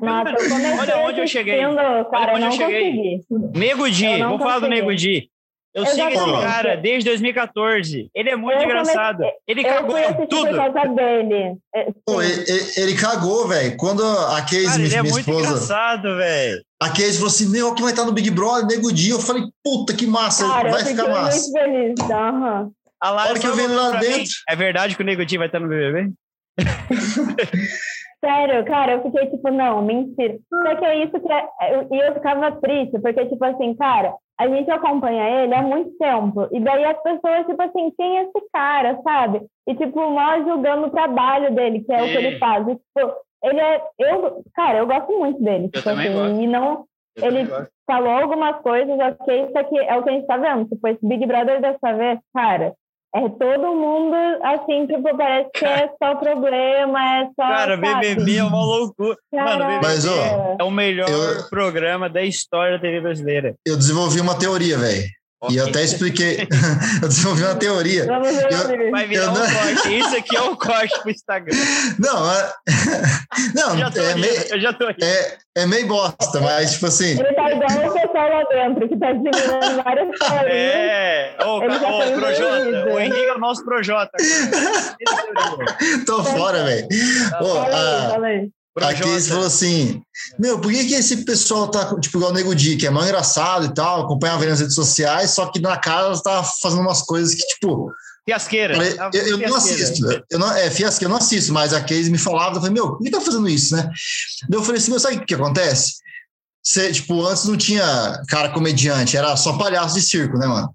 Nossa, 0.00 0.30
eu 0.30 0.78
Olha 0.78 0.98
onde 1.08 1.20
eu 1.20 1.26
cheguei. 1.26 1.58
Cara, 2.10 2.34
onde 2.34 2.42
eu 2.44 2.50
eu 2.50 2.52
cheguei. 2.52 2.92
consegui. 2.92 3.58
Nego 3.58 3.90
Di, 3.90 4.22
vou 4.22 4.38
falar 4.38 4.58
do 4.58 4.66
consegui. 4.66 4.80
Nego 4.80 4.94
Di. 4.94 5.30
Eu 5.74 5.86
sigo 5.86 6.06
esse 6.08 6.32
cara 6.42 6.76
desde 6.76 7.08
2014. 7.08 8.10
Ele 8.14 8.30
é 8.30 8.36
muito 8.36 8.58
Eu 8.58 8.64
engraçado. 8.64 9.16
comecei- 9.18 9.38
Ele 9.48 9.60
Eu 9.60 9.64
cagou 9.74 9.96
assistir 9.96 10.16
por 10.16 10.26
tudo. 10.28 10.54
causa 10.56 10.88
dele. 10.94 11.56
É, 11.74 11.86
Pô, 12.04 12.22
ele, 12.22 12.44
ele- 12.46 12.72
ele 12.76 12.94
cagou, 12.96 13.48
velho. 13.48 13.76
Quando 13.78 14.02
a 14.06 14.40
Casey, 14.42 14.64
Cara, 14.66 14.78
ele 14.80 14.88
minha, 14.88 14.98
é 14.98 15.02
minha 15.02 15.12
muito 15.14 15.30
esposa, 15.30 15.46
engraçado, 15.48 16.16
velho. 16.16 16.62
a 16.82 16.88
Casey 16.90 17.12
falou 17.14 17.26
assim: 17.28 17.48
Meu, 17.50 17.74
quem 17.74 17.84
vai 17.84 17.92
estar 17.92 18.04
no 18.04 18.12
Big 18.12 18.30
Brother? 18.30 18.66
Nego 18.66 18.92
Dia. 18.92 19.12
Eu 19.14 19.20
falei: 19.20 19.44
Puta, 19.64 19.94
que 19.94 20.06
massa. 20.06 20.46
Cara, 20.46 20.68
eu 20.68 20.72
vai 20.72 20.84
ficar 20.84 21.08
massa. 21.08 21.38
muito 21.38 21.52
feliz. 21.52 22.10
Aham. 22.10 22.70
A 23.00 23.10
Lara 23.10 23.38
que 23.38 23.46
eu 23.46 23.56
vi 23.56 23.62
ele 23.62 23.74
lá 23.74 23.90
pra 23.92 24.00
mim, 24.00 24.06
dentro. 24.08 24.32
É 24.48 24.54
verdade 24.54 24.94
que 24.94 25.02
o 25.02 25.04
Nego 25.06 25.24
Di 25.24 25.36
vai 25.38 25.46
estar 25.48 25.58
no 25.58 25.68
BBB? 25.68 26.12
Sério, 28.24 28.64
cara, 28.64 28.92
eu 28.92 29.02
fiquei 29.02 29.26
tipo, 29.30 29.50
não, 29.50 29.82
mentira. 29.82 30.36
Só 30.48 30.76
que 30.76 30.84
é 30.84 31.04
isso 31.04 31.12
que 31.18 31.32
é. 31.32 31.44
eu- 31.74 31.88
E 31.90 31.98
eu, 32.08 32.14
ficava 32.14 32.52
triste, 32.60 32.98
porque, 33.00 33.26
tipo 33.26 33.44
assim, 33.44 33.74
cara, 33.74 34.14
a 34.42 34.48
gente 34.48 34.70
acompanha 34.70 35.42
ele 35.44 35.54
há 35.54 35.62
muito 35.62 35.90
tempo. 35.98 36.48
E 36.52 36.60
daí 36.60 36.84
as 36.84 37.00
pessoas, 37.02 37.46
tipo 37.46 37.62
assim, 37.62 37.90
quem 37.96 38.18
é 38.18 38.22
esse 38.24 38.48
cara, 38.52 39.00
sabe? 39.02 39.42
E, 39.66 39.74
tipo, 39.74 40.00
nós 40.10 40.44
julgando 40.44 40.86
o 40.86 40.90
trabalho 40.90 41.54
dele, 41.54 41.80
que 41.84 41.92
é 41.92 42.02
o 42.02 42.06
que 42.06 42.12
Sim. 42.18 42.18
ele 42.26 42.38
faz. 42.38 42.66
E, 42.68 42.74
tipo, 42.74 43.14
ele 43.44 43.60
é. 43.60 43.82
Eu, 43.98 44.42
cara, 44.54 44.78
eu 44.78 44.86
gosto 44.86 45.18
muito 45.18 45.42
dele. 45.42 45.64
Eu 45.66 45.70
tipo 45.70 45.88
assim, 45.90 46.12
gosto. 46.12 46.40
e 46.40 46.46
não. 46.46 46.84
Eu 47.16 47.26
Ele- 47.26 47.48
falou 47.86 48.10
algumas 48.10 48.56
coisas, 48.62 48.98
ok, 48.98 49.44
isso 49.44 49.58
aqui 49.58 49.78
é 49.78 49.96
o 49.98 50.02
que 50.02 50.08
a 50.10 50.12
gente 50.12 50.26
tá 50.26 50.36
vendo. 50.36 50.66
Tipo, 50.68 50.88
esse 50.88 51.06
Big 51.06 51.26
Brother 51.26 51.60
dessa 51.60 51.92
vez, 51.92 52.18
cara, 52.34 52.72
é 53.14 53.28
todo 53.28 53.74
mundo 53.74 54.14
assim, 54.42 54.86
tipo, 54.86 55.16
parece 55.16 55.50
que 55.54 55.64
é 55.64 55.88
só 56.02 56.14
problema, 56.16 57.18
é 57.18 57.24
só. 57.26 57.42
Cara, 57.48 57.76
sabe? 57.78 58.14
BBB 58.14 58.36
é 58.38 58.44
uma 58.44 58.64
loucura. 58.64 59.16
Mano. 59.32 59.64
BBB 59.66 59.80
Mas, 59.86 60.06
ó, 60.06 60.56
é 60.60 60.64
o 60.64 60.70
melhor 60.70 61.08
eu- 61.08 61.48
programa 61.50 62.08
da 62.08 62.22
história 62.22 62.76
da 62.76 62.80
TV 62.82 63.00
brasileira. 63.00 63.54
Eu 63.66 63.76
desenvolvi 63.76 64.20
uma 64.20 64.38
teoria, 64.38 64.78
velho. 64.78 65.04
E 65.50 65.56
eu 65.56 65.66
até 65.66 65.82
expliquei. 65.82 66.46
eu 67.02 67.08
desenvolvi 67.08 67.42
uma 67.42 67.54
teoria. 67.56 68.04
Eu-. 68.04 68.90
Vai 68.90 69.06
virar 69.06 69.24
Eu 69.24 69.30
um 69.30 69.34
corte. 69.34 69.98
Isso 69.98 70.16
aqui 70.16 70.36
é 70.36 70.42
um 70.42 70.54
corte 70.56 71.00
pro 71.00 71.10
Instagram. 71.10 71.56
Não, 71.98 72.30
é... 72.32 72.52
não, 73.54 73.70
Eu 73.72 73.78
já 73.78 73.90
tô 73.90 74.00
é 74.00 74.08
rindo, 74.08 74.20
meio, 74.20 74.42
eu 74.50 74.60
já 74.60 74.72
tô 74.72 74.86
rindo. 74.86 75.04
é, 75.04 75.38
é 75.56 75.66
meio 75.66 75.86
bosta, 75.88 76.40
mas 76.40 76.72
tipo 76.74 76.86
assim. 76.86 77.10
Ele 77.18 77.32
tá 77.34 77.50
igual 77.50 77.88
o 77.88 77.92
pessoal 77.92 78.28
lá 78.28 78.44
dentro, 78.50 78.88
que 78.88 78.96
tá 78.98 79.12
desenvolvendo 79.12 79.82
várias 79.82 80.18
coisas. 80.18 80.46
É, 80.46 81.36
ô, 81.44 81.58
foi 81.58 82.12
Projota, 82.12 82.92
o 82.92 82.98
Henrique 83.00 83.26
é 83.26 83.34
o 83.34 83.38
nosso 83.38 83.64
Projota. 83.64 84.12
cara. 84.16 85.76
Tô 86.06 86.22
fora, 86.24 86.64
velho. 86.64 86.86
Ô, 87.40 87.44
Fala 87.54 88.26
aí, 88.26 88.38
a- 88.38 88.61
fala 88.74 88.90
aí. 88.90 88.94
A 88.94 88.98
Projota. 88.98 89.14
Casey 89.14 89.30
falou 89.30 89.46
assim: 89.46 90.02
Meu, 90.38 90.58
por 90.60 90.72
que, 90.72 90.84
que 90.86 90.94
esse 90.94 91.24
pessoal 91.24 91.68
tá, 91.68 91.98
tipo, 92.00 92.18
igual 92.18 92.30
o 92.30 92.34
Nego 92.34 92.54
Di, 92.54 92.76
que 92.76 92.86
é 92.86 92.90
mais 92.90 93.06
engraçado 93.08 93.66
e 93.66 93.74
tal, 93.74 94.02
acompanhava 94.04 94.42
ele 94.42 94.50
nas 94.50 94.60
redes 94.60 94.74
sociais, 94.74 95.30
só 95.30 95.46
que 95.46 95.60
na 95.60 95.76
casa 95.76 96.22
tá 96.22 96.42
fazendo 96.62 96.82
umas 96.82 97.02
coisas 97.02 97.34
que, 97.34 97.46
tipo, 97.46 97.90
Fiasqueira. 98.24 98.76
eu, 98.76 98.96
Tá 98.96 99.10
eu 99.12 99.36
não 99.38 99.60
fiasqueira. 99.60 99.82
assisto. 99.82 100.24
Eu 100.30 100.38
não, 100.38 100.52
é, 100.54 100.70
fiasco, 100.70 101.04
eu 101.04 101.08
não 101.08 101.16
assisto, 101.16 101.52
mas 101.52 101.74
a 101.74 101.80
Casey 101.80 102.08
me 102.10 102.18
falava, 102.18 102.56
eu 102.56 102.60
falei, 102.60 102.72
meu, 102.74 102.90
por 102.96 103.02
que 103.02 103.10
tá 103.10 103.20
fazendo 103.20 103.48
isso, 103.48 103.74
né? 103.74 103.90
Eu 104.50 104.62
falei 104.62 104.80
assim, 104.80 104.90
meu, 104.92 105.00
sabe 105.00 105.16
o 105.16 105.20
que, 105.20 105.26
que 105.26 105.34
acontece? 105.34 105.94
Você, 106.64 106.92
tipo, 106.92 107.26
antes 107.26 107.44
não 107.46 107.56
tinha 107.56 108.22
cara 108.28 108.50
comediante, 108.50 109.16
era 109.16 109.36
só 109.36 109.58
palhaço 109.58 109.96
de 109.96 110.02
circo, 110.02 110.38
né, 110.38 110.46
mano? 110.46 110.72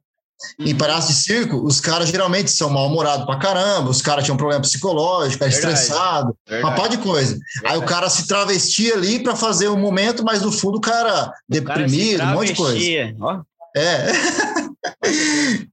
Em 0.59 0.75
palhaço 0.75 1.07
de 1.07 1.13
circo, 1.15 1.57
os 1.65 1.79
caras 1.81 2.09
geralmente 2.09 2.51
são 2.51 2.69
mal-humorados 2.69 3.25
pra 3.25 3.37
caramba, 3.39 3.89
os 3.89 4.01
caras 4.01 4.23
tinham 4.23 4.35
um 4.35 4.37
problema 4.37 4.61
psicológico, 4.61 5.43
Verdade. 5.43 5.55
estressado, 5.55 6.27
uma 6.47 6.55
Verdade. 6.71 6.75
pá 6.81 6.87
de 6.87 6.97
coisa. 6.97 7.37
Aí 7.65 7.77
o 7.77 7.81
cara 7.85 8.09
se 8.09 8.27
travestia 8.27 8.93
ali 8.93 9.19
para 9.23 9.35
fazer 9.35 9.67
o 9.67 9.77
momento, 9.77 10.23
mas 10.23 10.41
no 10.41 10.51
fundo 10.51 10.77
o 10.77 10.81
cara 10.81 11.09
O 11.09 11.11
cara 11.11 11.33
deprimido, 11.49 12.23
um 12.23 12.27
monte 12.33 12.47
de 12.49 12.55
coisa. 12.55 12.79
Ó, 13.19 13.41
É. 13.75 14.07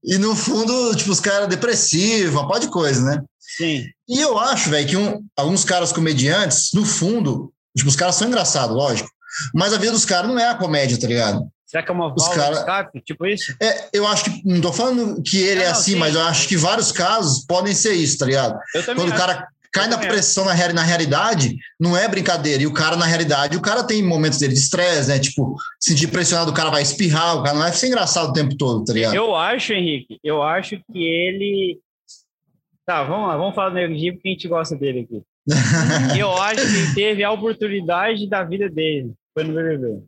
e 0.03 0.19
no 0.19 0.35
fundo, 0.35 0.95
tipo, 0.97 1.11
os 1.11 1.21
caras 1.21 1.49
depressivos, 1.49 2.33
uma 2.35 2.49
pá 2.49 2.59
de 2.59 2.69
coisa, 2.69 3.03
né? 3.03 3.23
sim. 3.39 3.85
E 4.09 4.21
eu 4.21 4.39
acho, 4.39 4.69
velho, 4.69 4.87
que 4.89 4.97
um- 4.97 5.21
alguns 5.37 5.65
caras 5.65 5.93
comediantes, 5.93 6.71
no 6.75 6.85
fundo, 6.85 7.53
tipo, 7.77 7.89
os 7.89 7.97
caras 7.97 8.15
são 8.17 8.29
engraçados, 8.29 8.75
lógico. 8.77 9.09
Mas 9.55 9.73
a 9.73 9.79
vida 9.79 9.93
dos 9.93 10.05
caras 10.05 10.29
não 10.29 10.39
é 10.39 10.49
a 10.49 10.55
comédia, 10.55 10.99
tá 10.99 11.07
ligado? 11.07 11.43
Será 11.75 11.83
que 11.85 11.91
é 11.91 11.95
uma 11.95 12.09
válvula 12.09 12.35
cara- 12.37 12.53
escape? 12.55 13.01
Tipo 13.01 13.27
isso? 13.27 13.53
É, 13.61 13.89
eu 13.93 14.07
acho 14.07 14.25
que. 14.27 14.43
Não 14.45 14.61
tô 14.61 14.73
falando 14.73 15.21
que 15.25 15.43
ele 15.43 15.61
é 15.61 15.65
Não, 15.65 15.73
assim, 15.73 15.93
sim. 15.95 15.99
mas 15.99 16.15
eu 16.15 16.21
acho 16.21 16.47
que 16.47 16.57
vários 16.57 16.93
casos 16.93 17.45
podem 17.45 17.75
ser 17.75 17.95
isso, 17.95 18.17
tá 18.19 18.27
ligado? 18.27 18.57
Quando 18.85 19.01
o 19.01 19.13
acho. 19.13 19.17
cara 19.17 19.49
cai 19.73 19.89
na 19.89 19.99
pressão 19.99 20.45
na, 20.45 20.53
real- 20.53 20.73
na 20.73 20.85
realidade, 20.85 21.57
não 21.81 21.97
é 21.97 22.07
brincadeira. 22.07 22.63
E 22.63 22.67
o 22.69 22.73
cara, 22.73 22.95
na 22.95 23.07
realidade, 23.07 23.57
o 23.57 23.61
cara 23.61 23.83
tem 23.83 24.05
momentos 24.05 24.39
dele 24.39 24.53
de 24.53 24.61
estresse, 24.61 25.09
né? 25.09 25.19
Tipo, 25.19 25.57
se 25.81 25.91
sentir 25.91 26.07
pressionado, 26.07 26.53
o 26.53 26.55
cara 26.55 26.71
vai 26.71 26.81
espirrar, 26.83 27.37
o 27.37 27.43
cara 27.43 27.55
não 27.55 27.63
vai 27.63 27.73
ser 27.73 27.89
engraçado 27.89 28.29
o 28.31 28.33
tempo 28.33 28.57
todo, 28.57 28.85
tá 28.85 28.93
ligado? 28.93 29.15
Eu 29.17 29.35
acho, 29.35 29.73
Henrique, 29.73 30.17
eu 30.23 30.45
acho 30.45 30.77
que 30.93 31.03
ele. 31.03 31.81
Tá, 32.87 33.03
vamos 33.03 33.27
lá, 33.27 33.37
vamos 33.37 33.55
falar 33.55 33.71
do 33.71 33.75
Nego 33.75 33.95
porque 34.15 34.29
a 34.29 34.31
gente 34.31 34.47
gosta 34.47 34.77
dele 34.77 35.01
aqui. 35.01 35.23
Eu 36.19 36.33
acho 36.41 36.61
que 36.61 36.67
ele 36.77 36.95
teve 36.95 37.25
a 37.25 37.31
oportunidade 37.33 38.29
da 38.29 38.45
vida 38.45 38.69
dele, 38.69 39.13
foi 39.35 39.43
no 39.45 39.55
BBB. 39.55 40.03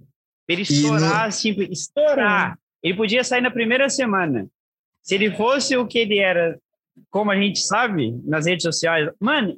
Ele 0.48 0.62
E 0.62 0.64
no- 0.82 0.96
estourar, 0.96 1.24
assim, 1.24 1.50
estourar. 1.70 2.58
Ele 2.82 2.94
podia 2.94 3.24
sair 3.24 3.40
na 3.40 3.50
primeira 3.50 3.88
semana. 3.88 4.46
Se 5.02 5.14
ele 5.14 5.30
fosse 5.36 5.76
o 5.76 5.86
que 5.86 5.98
ele 5.98 6.18
era, 6.18 6.58
como 7.10 7.30
a 7.30 7.36
gente 7.36 7.58
sabe, 7.60 8.12
nas 8.24 8.46
redes 8.46 8.62
sociais, 8.62 9.08
mano, 9.20 9.56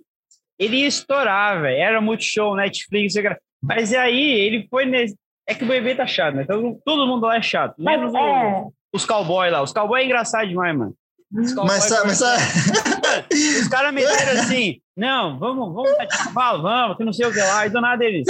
ele 0.58 0.78
ia 0.78 0.86
estourar, 0.86 1.60
velho. 1.62 1.76
Era 1.78 2.00
Multishow, 2.00 2.54
Netflix, 2.56 3.14
mas 3.62 3.92
aí 3.92 4.30
ele 4.30 4.66
foi 4.70 4.86
nesse. 4.86 5.16
É 5.46 5.54
que 5.54 5.64
o 5.64 5.68
bebê 5.68 5.94
tá 5.94 6.06
chato, 6.06 6.34
né? 6.34 6.44
Todo, 6.44 6.78
todo 6.84 7.06
mundo 7.06 7.24
lá 7.26 7.36
é 7.36 7.42
chato. 7.42 7.74
Mas 7.78 7.98
Menos 7.98 8.14
é, 8.14 8.64
os 8.92 9.06
cowboys 9.06 9.50
lá. 9.50 9.62
Os 9.62 9.72
cowboys 9.72 10.02
é 10.02 10.06
engraçado 10.06 10.46
demais, 10.48 10.76
mano. 10.76 10.94
Mas, 11.30 11.84
sabe- 11.84 12.06
mas 12.08 12.18
sabe- 12.18 12.42
Os 13.60 13.68
caras 13.68 13.92
meteram 13.94 14.40
assim, 14.40 14.80
não, 14.96 15.38
vamos, 15.38 15.72
vamos 15.74 15.90
cavalo, 16.24 16.62
vamos, 16.62 16.96
que 16.96 17.04
não 17.04 17.12
sei 17.12 17.26
o 17.26 17.32
que 17.32 17.38
lá, 17.38 17.66
e 17.66 17.70
do 17.70 17.80
nada 17.80 18.04
eles. 18.04 18.26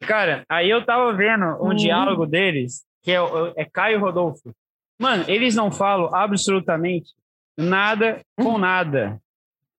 Cara, 0.00 0.44
aí 0.48 0.68
eu 0.70 0.84
tava 0.84 1.12
vendo 1.14 1.44
um 1.62 1.70
Hum. 1.70 1.74
diálogo 1.74 2.26
deles, 2.26 2.84
que 3.02 3.10
é, 3.12 3.20
o- 3.20 3.52
é 3.56 3.64
Caio 3.64 4.00
Rodolfo. 4.00 4.54
Mano, 5.00 5.24
eles 5.28 5.54
não 5.54 5.70
falam 5.70 6.14
absolutamente 6.14 7.10
nada 7.56 8.20
com 8.36 8.56
nada. 8.58 9.20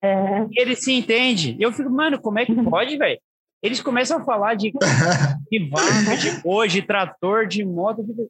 é. 0.01 0.41
E 0.51 0.61
eles 0.61 0.83
se 0.83 0.93
entendem. 0.93 1.57
Eu 1.59 1.71
fico, 1.71 1.89
mano, 1.89 2.19
como 2.21 2.39
é 2.39 2.45
que 2.45 2.53
pode, 2.63 2.97
velho? 2.97 3.19
Eles 3.63 3.81
começam 3.81 4.19
a 4.19 4.23
falar 4.23 4.53
de, 4.55 4.71
de 5.51 5.69
vaca, 5.69 6.15
de 6.17 6.41
boi, 6.41 6.67
de 6.67 6.81
trator, 6.81 7.47
de 7.47 7.65
moto. 7.65 8.03
de- 8.03 8.27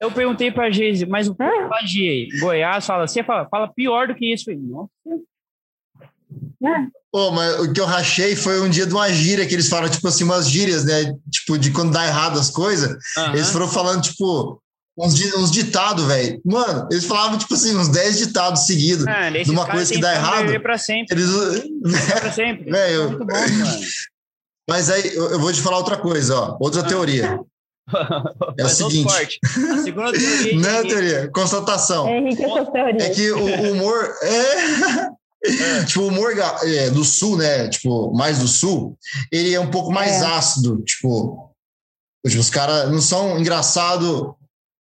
Eu 0.00 0.10
perguntei 0.12 0.50
pra 0.50 0.70
Geise, 0.70 1.06
mas 1.06 1.28
o 1.28 1.34
povo 1.34 1.68
lá 1.68 1.80
de 1.82 2.28
Goiás 2.40 2.86
fala, 2.86 3.06
você 3.06 3.22
fala, 3.22 3.46
fala 3.48 3.72
pior 3.72 4.08
do 4.08 4.14
que 4.14 4.32
isso. 4.32 4.50
Eu 4.50 5.22
Pô, 7.12 7.30
mas 7.30 7.60
o 7.60 7.72
que 7.72 7.80
eu 7.80 7.86
rachei 7.86 8.36
foi 8.36 8.60
um 8.60 8.68
dia 8.68 8.86
de 8.86 8.92
uma 8.92 9.08
gíria 9.10 9.46
que 9.46 9.54
eles 9.54 9.68
falam, 9.68 9.88
tipo 9.88 10.06
assim, 10.08 10.24
umas 10.24 10.48
gírias, 10.48 10.84
né? 10.84 11.12
Tipo, 11.30 11.56
de 11.58 11.70
quando 11.70 11.92
dá 11.92 12.06
errado 12.06 12.38
as 12.38 12.50
coisas. 12.50 12.96
Aham. 13.16 13.34
Eles 13.34 13.48
foram 13.50 13.66
falando, 13.68 14.02
tipo, 14.02 14.60
uns, 14.98 15.14
uns 15.34 15.50
ditados, 15.50 16.04
velho. 16.04 16.40
Mano, 16.44 16.86
eles 16.90 17.04
falavam, 17.04 17.38
tipo 17.38 17.54
assim, 17.54 17.74
uns 17.76 17.88
10 17.88 18.18
ditados 18.18 18.66
seguidos. 18.66 19.06
Ah, 19.06 19.30
de 19.30 19.50
uma 19.50 19.66
coisa 19.66 19.92
que 19.92 20.00
dá 20.00 20.14
errado. 20.14 20.60
Pra 20.60 20.76
sempre. 20.76 21.14
Eles. 21.16 21.30
Pra 22.20 22.32
sempre. 22.34 22.70
Velho. 22.70 23.08
Muito 23.10 23.24
bom, 23.26 23.34
mano. 23.34 23.80
Mas 24.68 24.90
aí 24.90 25.14
eu, 25.14 25.38
vou 25.38 25.52
te 25.52 25.60
falar 25.62 25.78
outra 25.78 25.96
coisa, 25.96 26.34
ó. 26.34 26.56
Outra 26.60 26.80
Ah. 26.82 26.84
teoria. 26.84 27.38
É 28.58 28.64
o 28.64 28.68
seguinte. 28.68 29.38
A 29.72 29.78
segunda 29.78 30.10
teoria. 30.12 30.58
Não 30.58 30.68
é 30.70 30.82
que- 30.82 30.88
teoria, 30.88 31.30
constatação. 31.32 32.08
Henrique, 32.08 32.42
essas 32.42 32.68
teorias. 32.72 33.02
É 33.04 33.10
que 33.10 33.30
o 33.30 33.38
o 33.38 33.72
humor 33.74 34.12
é. 34.22 35.06
Tipo, 35.86 36.00
o 36.00 36.08
humor 36.08 36.32
é, 36.64 36.90
do 36.90 37.04
sul, 37.04 37.36
né? 37.36 37.68
Tipo, 37.68 38.12
mais 38.14 38.38
do 38.38 38.48
sul, 38.48 38.98
ele 39.30 39.54
é 39.54 39.60
um 39.60 39.70
pouco 39.70 39.92
mais 39.92 40.22
É. 40.22 40.26
ácido. 40.26 40.82
Tipo, 40.82 41.52
tipo, 42.26 42.40
os 42.40 42.50
caras 42.50 42.90
não 42.90 43.00
são 43.00 43.38
engraçados 43.38 44.34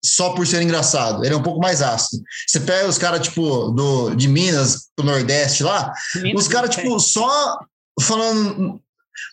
só 0.05 0.31
por 0.31 0.45
ser 0.45 0.61
engraçado. 0.61 1.23
Ele 1.23 1.33
é 1.33 1.37
um 1.37 1.43
pouco 1.43 1.59
mais 1.59 1.81
ácido. 1.81 2.23
Você 2.47 2.59
pega 2.59 2.87
os 2.87 2.97
caras, 2.97 3.21
tipo, 3.21 3.69
do, 3.71 4.13
de 4.15 4.27
Minas, 4.27 4.89
do 4.97 5.03
Nordeste 5.03 5.63
lá, 5.63 5.93
os 6.35 6.47
caras, 6.47 6.75
tipo, 6.75 6.99
só 6.99 7.57
falando. 8.01 8.81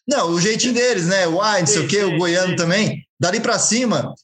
Não, 0.07 0.31
o 0.31 0.41
jeitinho 0.41 0.75
deles, 0.75 1.07
né? 1.07 1.27
O 1.27 1.41
ai, 1.41 1.61
não 1.61 1.67
sei 1.67 1.85
o 1.85 1.89
quê, 1.89 2.05
o 2.05 2.19
goiano 2.19 2.55
também. 2.57 3.05
Dali 3.19 3.41
pra 3.41 3.59
cima, 3.59 4.15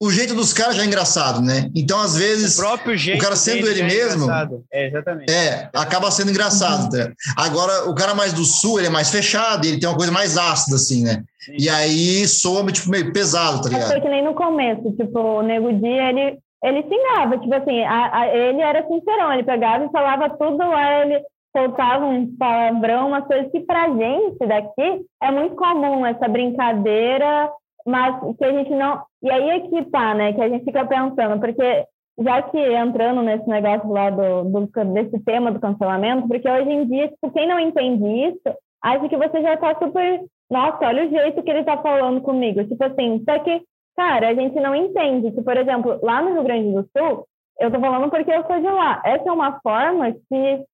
o 0.00 0.10
jeito 0.10 0.34
dos 0.34 0.52
caras 0.52 0.76
já 0.76 0.82
é 0.82 0.86
engraçado, 0.86 1.40
né? 1.40 1.70
Então, 1.74 1.98
às 1.98 2.14
O 2.14 2.18
vezes. 2.18 2.56
próprio 2.56 2.96
jeito. 2.96 3.22
cara 3.22 3.34
sendo 3.36 3.66
ele 3.66 3.80
é 3.80 3.84
mesmo. 3.84 4.26
É, 4.72 4.86
exatamente. 4.88 5.32
É, 5.32 5.70
acaba 5.74 6.10
sendo 6.10 6.30
engraçado. 6.30 6.90
tá? 6.90 7.10
Agora, 7.36 7.88
o 7.88 7.94
cara 7.94 8.14
mais 8.14 8.32
do 8.32 8.44
sul, 8.44 8.78
ele 8.78 8.88
é 8.88 8.90
mais 8.90 9.10
fechado, 9.10 9.64
ele 9.66 9.80
tem 9.80 9.88
uma 9.88 9.96
coisa 9.96 10.12
mais 10.12 10.36
ácida, 10.36 10.76
assim, 10.76 11.02
né? 11.02 11.22
Sim. 11.40 11.56
E 11.58 11.68
aí 11.68 12.26
soa 12.28 12.64
tipo, 12.72 12.90
meio 12.90 13.12
pesado, 13.12 13.56
tá 13.62 13.64
Mas 13.64 13.72
ligado? 13.72 13.90
foi 13.92 14.00
que 14.00 14.08
nem 14.08 14.22
no 14.24 14.34
começo, 14.34 14.92
tipo, 14.96 15.18
o 15.18 15.42
Nego 15.42 15.72
Di, 15.72 15.86
ele, 15.88 16.38
ele 16.62 16.82
xingava, 16.82 17.38
tipo 17.38 17.54
assim, 17.54 17.82
a, 17.84 18.18
a- 18.20 18.28
ele 18.28 18.60
era 18.60 18.86
sincerão, 18.86 19.32
ele 19.32 19.44
pegava 19.44 19.84
e 19.84 19.90
falava 19.90 20.28
tudo 20.36 20.58
lá, 20.58 21.04
ele 21.06 21.22
soltava 21.56 22.04
um 22.04 22.36
palavrão, 22.36 23.08
umas 23.08 23.24
coisas 23.26 23.50
que 23.50 23.60
pra 23.60 23.86
gente 23.88 24.38
daqui 24.46 25.00
é 25.22 25.30
muito 25.30 25.54
comum, 25.56 26.04
essa 26.04 26.28
brincadeira, 26.28 27.48
mas 27.86 28.36
que 28.36 28.44
a 28.44 28.52
gente 28.52 28.70
não... 28.70 29.02
E 29.22 29.30
aí 29.30 29.50
é 29.50 29.60
que 29.60 29.90
tá, 29.90 30.14
né, 30.14 30.32
que 30.32 30.40
a 30.40 30.48
gente 30.48 30.64
fica 30.64 30.84
pensando, 30.86 31.40
porque 31.40 31.86
já 32.18 32.42
que 32.42 32.58
entrando 32.58 33.22
nesse 33.22 33.48
negócio 33.48 33.90
lá 33.90 34.10
do, 34.10 34.44
do, 34.44 34.84
desse 34.92 35.22
tema 35.24 35.52
do 35.52 35.60
cancelamento, 35.60 36.26
porque 36.26 36.48
hoje 36.48 36.70
em 36.70 36.86
dia, 36.86 37.08
tipo, 37.08 37.30
quem 37.30 37.46
não 37.46 37.60
entende 37.60 38.04
isso, 38.28 38.56
acha 38.82 39.08
que 39.08 39.16
você 39.16 39.42
já 39.42 39.56
tá 39.56 39.74
super 39.78 40.24
nossa, 40.50 40.86
olha 40.86 41.06
o 41.06 41.10
jeito 41.10 41.42
que 41.42 41.50
ele 41.50 41.64
tá 41.64 41.76
falando 41.78 42.20
comigo. 42.20 42.64
Tipo 42.64 42.84
assim, 42.84 43.22
só 43.24 43.38
que, 43.40 43.62
cara, 43.96 44.28
a 44.28 44.34
gente 44.34 44.54
não 44.60 44.74
entende 44.74 45.32
que, 45.32 45.42
por 45.42 45.56
exemplo, 45.56 45.98
lá 46.02 46.22
no 46.22 46.34
Rio 46.34 46.44
Grande 46.44 46.72
do 46.72 46.88
Sul, 46.96 47.26
eu 47.58 47.70
tô 47.70 47.80
falando 47.80 48.10
porque 48.10 48.30
eu 48.30 48.46
sou 48.46 48.60
de 48.60 48.68
lá. 48.68 49.02
Essa 49.04 49.28
é 49.28 49.32
uma 49.32 49.60
forma 49.60 50.12
que. 50.12 50.64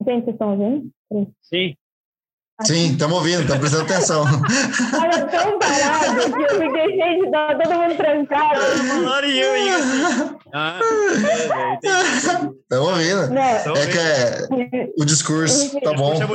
Gente, 0.00 0.24
vocês 0.24 0.28
estão 0.28 0.52
ouvindo? 0.52 0.90
Sim. 1.42 1.74
Sim, 2.64 2.92
estamos 2.92 3.16
ouvindo, 3.16 3.42
estamos 3.42 3.60
prestando 3.60 3.84
atenção. 3.84 4.24
Tava 4.90 5.26
tão 5.26 5.58
parado 5.60 6.32
que 6.32 6.42
eu 6.42 6.60
fiquei 6.60 7.00
cheio 7.00 7.24
de 7.24 7.30
dó, 7.30 7.46
todo 7.56 7.74
mundo 7.78 7.96
trancado. 7.96 8.60
Ah, 10.52 10.80
entendi. 11.74 12.58
Estamos 12.58 12.88
ouvindo. 12.88 13.30
Não, 13.32 13.76
É 13.76 13.86
que 13.86 13.98
é, 13.98 14.90
o 14.98 15.04
discurso 15.04 15.80
tá 15.80 15.92
bom. 15.92 16.14
É 16.14 16.26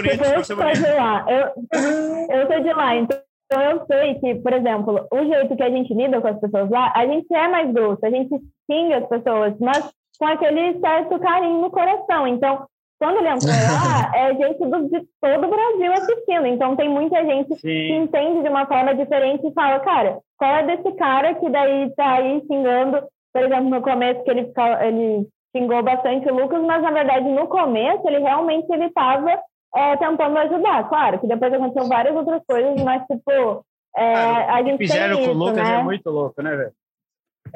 é. 0.77 1.41
Eu, 1.41 2.39
eu 2.39 2.47
sou 2.47 2.61
de 2.61 2.73
lá, 2.73 2.95
então 2.95 3.19
eu 3.51 3.85
sei 3.85 4.15
que, 4.15 4.35
por 4.35 4.53
exemplo, 4.53 5.07
o 5.11 5.25
jeito 5.25 5.55
que 5.57 5.63
a 5.63 5.69
gente 5.69 5.93
lida 5.93 6.21
com 6.21 6.27
as 6.27 6.39
pessoas 6.39 6.69
lá, 6.69 6.93
a 6.95 7.05
gente 7.05 7.33
é 7.33 7.47
mais 7.49 7.71
grosso, 7.73 7.99
a 8.05 8.09
gente 8.09 8.33
xinga 8.71 8.97
as 8.99 9.09
pessoas, 9.09 9.53
mas 9.59 9.91
com 10.17 10.25
aquele 10.25 10.79
certo 10.79 11.19
carinho 11.19 11.61
no 11.61 11.69
coração. 11.69 12.27
Então, 12.27 12.65
quando 12.99 13.17
ele 13.17 13.29
entrou 13.29 13.51
lá, 13.51 14.11
é 14.15 14.35
gente 14.35 14.59
do, 14.59 14.89
de 14.89 15.07
todo 15.21 15.45
o 15.45 15.49
Brasil 15.49 15.93
assistindo. 15.93 16.45
Então, 16.47 16.75
tem 16.75 16.89
muita 16.89 17.23
gente 17.25 17.49
que 17.55 17.59
Sim. 17.59 17.95
entende 18.03 18.43
de 18.43 18.49
uma 18.49 18.65
forma 18.65 18.95
diferente 18.95 19.45
e 19.47 19.53
fala, 19.53 19.79
cara, 19.79 20.19
qual 20.37 20.55
é 20.55 20.63
desse 20.63 20.91
cara 20.95 21.35
que 21.35 21.49
daí 21.49 21.93
tá 21.95 22.13
aí 22.13 22.41
xingando, 22.47 23.03
por 23.33 23.43
exemplo, 23.43 23.69
no 23.69 23.81
começo 23.81 24.23
que 24.23 24.31
ele, 24.31 24.51
ele 24.81 25.27
xingou 25.55 25.83
bastante 25.83 26.29
o 26.29 26.35
Lucas, 26.35 26.61
mas 26.63 26.81
na 26.81 26.91
verdade 26.91 27.29
no 27.29 27.47
começo 27.47 28.01
ele 28.07 28.19
realmente 28.19 28.67
ele 28.71 28.89
tava 28.89 29.39
é, 29.75 29.97
tentando 29.97 30.37
ajudar. 30.37 30.89
Claro 30.89 31.19
que 31.19 31.27
depois 31.27 31.53
aconteceu 31.53 31.87
várias 31.87 32.15
outras 32.15 32.41
coisas, 32.47 32.81
mas 32.83 33.03
tipo, 33.05 33.63
é, 33.95 34.13
Cara, 34.13 34.57
a 34.57 34.61
o 34.61 34.63
que 34.63 34.69
gente 34.71 34.77
fizeram 34.79 35.15
tem 35.17 35.25
com 35.25 35.31
o 35.31 35.33
isso, 35.33 35.43
Lucas 35.43 35.69
né? 35.69 35.79
é 35.79 35.83
muito 35.83 36.09
louco, 36.09 36.41
né, 36.41 36.55
velho? 36.55 36.73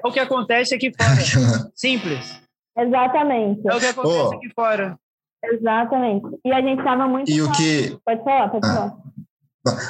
É 0.03 0.07
o 0.07 0.11
que 0.11 0.19
acontece 0.19 0.75
aqui 0.75 0.91
fora. 0.93 1.71
Simples. 1.73 2.41
Exatamente, 2.77 3.67
É 3.67 3.75
o 3.75 3.79
que 3.79 3.87
acontece 3.87 4.35
Ô. 4.35 4.37
aqui 4.37 4.49
fora. 4.53 4.99
Exatamente. 5.43 6.27
E 6.45 6.51
a 6.51 6.61
gente 6.61 6.83
tava 6.83 7.07
muito... 7.07 7.29
E 7.29 7.41
o 7.41 7.51
que, 7.51 7.97
Pode 8.05 8.23
falar, 8.23 8.49
pode 8.49 8.67
falar. 8.67 8.95